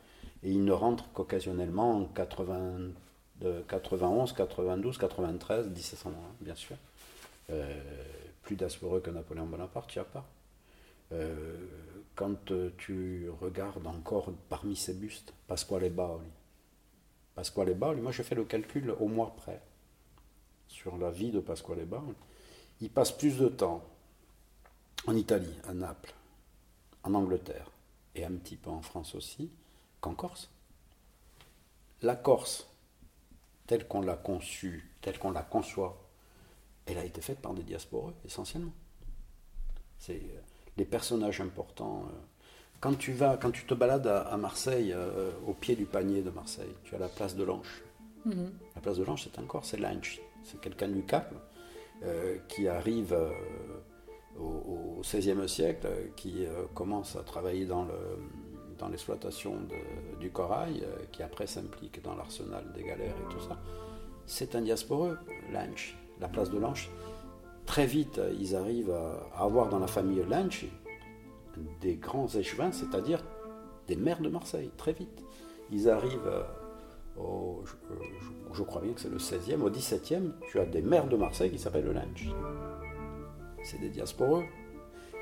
et 0.42 0.50
il 0.50 0.64
ne 0.64 0.72
rentre 0.72 1.10
qu'occasionnellement 1.12 1.96
en 1.96 2.04
80, 2.04 2.90
91, 3.68 4.32
92, 4.32 4.98
93, 4.98 5.68
1701, 5.68 6.12
bien 6.40 6.54
sûr 6.54 6.76
plus 8.46 8.56
diasporeux 8.56 9.00
que 9.00 9.10
Napoléon 9.10 9.46
Bonaparte, 9.46 9.94
il 9.94 9.98
n'y 9.98 10.02
a 10.02 10.04
pas. 10.04 10.24
Euh, 11.12 11.56
quand 12.14 12.52
euh, 12.52 12.70
tu 12.78 13.28
regardes 13.40 13.86
encore 13.86 14.32
parmi 14.48 14.76
ces 14.76 14.94
bustes, 14.94 15.34
Pasquale 15.48 15.90
Baoli. 15.90 16.30
Pasquale 17.34 17.74
Baoli, 17.74 18.00
moi 18.00 18.12
j'ai 18.12 18.22
fait 18.22 18.36
le 18.36 18.44
calcul 18.44 18.94
au 18.98 19.08
mois 19.08 19.34
près 19.36 19.60
sur 20.68 20.96
la 20.96 21.10
vie 21.10 21.32
de 21.32 21.40
Pasquale 21.40 21.84
Baoli. 21.84 22.14
Il 22.80 22.90
passe 22.90 23.12
plus 23.12 23.38
de 23.38 23.48
temps 23.48 23.82
en 25.06 25.16
Italie, 25.16 25.54
à 25.68 25.72
Naples, 25.72 26.14
en 27.02 27.14
Angleterre 27.14 27.70
et 28.14 28.24
un 28.24 28.32
petit 28.32 28.56
peu 28.56 28.70
en 28.70 28.82
France 28.82 29.14
aussi 29.14 29.50
qu'en 30.00 30.14
Corse. 30.14 30.50
La 32.02 32.16
Corse, 32.16 32.66
telle 33.66 33.86
qu'on 33.88 34.02
l'a 34.02 34.16
conçue, 34.16 34.90
telle 35.00 35.18
qu'on 35.18 35.30
la 35.30 35.42
conçoit 35.42 36.06
elle 36.86 36.98
a 36.98 37.04
été 37.04 37.20
faite 37.20 37.40
par 37.40 37.52
des 37.52 37.62
diasporeux, 37.62 38.14
essentiellement. 38.24 38.72
C'est 39.98 40.14
euh, 40.14 40.40
les 40.76 40.84
personnages 40.84 41.40
importants. 41.40 42.04
Euh. 42.08 42.12
Quand 42.80 42.94
tu 42.94 43.12
vas, 43.12 43.36
quand 43.36 43.50
tu 43.50 43.64
te 43.64 43.74
balades 43.74 44.06
à, 44.06 44.36
Marseille, 44.36 44.92
euh, 44.92 45.32
au 45.46 45.52
pied 45.52 45.74
du 45.74 45.84
panier 45.84 46.22
de 46.22 46.30
Marseille, 46.30 46.72
tu 46.84 46.94
as 46.94 46.98
la 46.98 47.08
place 47.08 47.34
de 47.34 47.42
l'Anche. 47.42 47.82
Mhm. 48.24 48.52
La 48.74 48.80
place 48.80 48.98
de 48.98 49.04
l'Anche, 49.04 49.24
c'est 49.24 49.38
encore, 49.40 49.64
c'est 49.64 49.78
l'Anche. 49.78 50.20
C'est 50.44 50.60
quelqu'un 50.60 50.88
du 50.88 51.02
Cap 51.02 51.34
qui 52.48 52.68
arrive 52.68 53.16
au 54.38 55.00
XVIe 55.00 55.48
siècle, 55.48 55.88
qui 56.16 56.46
commence 56.74 57.16
à 57.16 57.22
travailler 57.22 57.64
dans 57.64 57.84
le, 57.84 58.18
dans 58.78 58.88
l'exploitation 58.88 59.56
du 60.20 60.30
corail, 60.30 60.84
qui 61.12 61.22
après 61.22 61.46
s'implique 61.46 62.02
dans 62.02 62.14
l'arsenal 62.14 62.64
des 62.74 62.82
galères 62.82 63.14
et 63.16 63.32
tout 63.32 63.40
ça. 63.40 63.58
C'est 64.26 64.54
un 64.54 64.62
diasporeux, 64.62 65.18
l'Anche 65.52 65.96
la 66.20 66.28
place 66.28 66.50
de 66.50 66.58
Lanche, 66.58 66.90
très 67.64 67.86
vite, 67.86 68.20
ils 68.38 68.56
arrivent 68.56 68.92
à 69.36 69.42
avoir 69.42 69.68
dans 69.68 69.78
la 69.78 69.86
famille 69.86 70.22
Lanche 70.28 70.66
des 71.80 71.96
grands 71.96 72.28
échevins, 72.28 72.72
c'est-à-dire 72.72 73.22
des 73.86 73.96
maires 73.96 74.20
de 74.20 74.28
Marseille, 74.28 74.70
très 74.76 74.92
vite. 74.92 75.22
Ils 75.70 75.88
arrivent 75.88 76.44
au, 77.18 77.64
je, 78.52 78.62
crois 78.62 78.80
bien 78.80 78.92
que 78.92 79.00
c'est 79.00 79.10
le 79.10 79.18
16e, 79.18 79.60
au 79.60 79.70
17e, 79.70 80.32
tu 80.50 80.58
as 80.60 80.64
des 80.64 80.82
maires 80.82 81.06
de 81.06 81.16
Marseille 81.16 81.50
qui 81.50 81.58
s'appellent 81.58 81.92
Lanche. 81.92 82.28
C'est 83.62 83.80
des 83.80 83.88
diasporeux. 83.88 84.44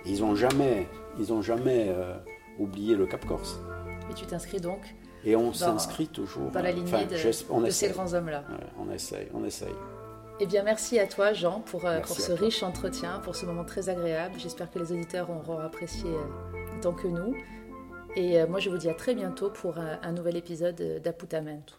ils 0.05 0.21
n'ont 0.21 0.35
jamais, 0.35 0.87
ils 1.19 1.33
ont 1.33 1.43
jamais 1.43 1.87
euh, 1.89 2.15
oublié 2.59 2.95
le 2.95 3.07
Cap 3.07 3.25
Corse. 3.27 3.61
Et 4.11 4.15
tu 4.15 4.27
t'inscris 4.27 4.61
donc 4.61 4.95
Et 5.25 5.35
on 5.35 5.53
s'inscrit 5.53 6.09
toujours. 6.09 6.51
Dans 6.51 6.63
la 6.63 6.73
lignée 6.73 7.07
de, 7.07 7.71
ces 7.71 7.89
grands 7.89 8.13
hommes-là. 8.13 8.45
on 8.79 8.91
essaye, 8.93 9.29
on 9.33 9.45
essaye. 9.45 9.75
Eh 10.41 10.47
bien, 10.47 10.65
merci 10.65 10.99
à 10.99 11.07
toi, 11.07 11.33
Jean, 11.33 11.61
pour, 11.61 11.87
euh, 11.87 12.01
pour 12.01 12.17
ce 12.17 12.33
riche 12.33 12.65
entretien, 12.65 13.21
pour 13.21 13.37
ce 13.37 13.47
moment 13.47 13.65
très 13.65 13.89
agréable. 13.89 14.35
J'espère 14.37 14.69
que 14.69 14.81
les 14.81 14.91
auditeurs 14.91 15.31
auront 15.31 15.59
apprécié 15.61 16.11
euh, 16.11 16.77
autant 16.77 16.93
que 16.93 17.07
nous. 17.07 17.37
Et 18.17 18.41
euh, 18.41 18.47
moi, 18.49 18.59
je 18.59 18.69
vous 18.69 18.77
dis 18.77 18.89
à 18.89 18.95
très 18.95 19.15
bientôt 19.15 19.51
pour 19.51 19.79
un, 19.79 20.13
nouvel 20.13 20.37
épisode 20.37 21.01
d'Aputamento. 21.03 21.75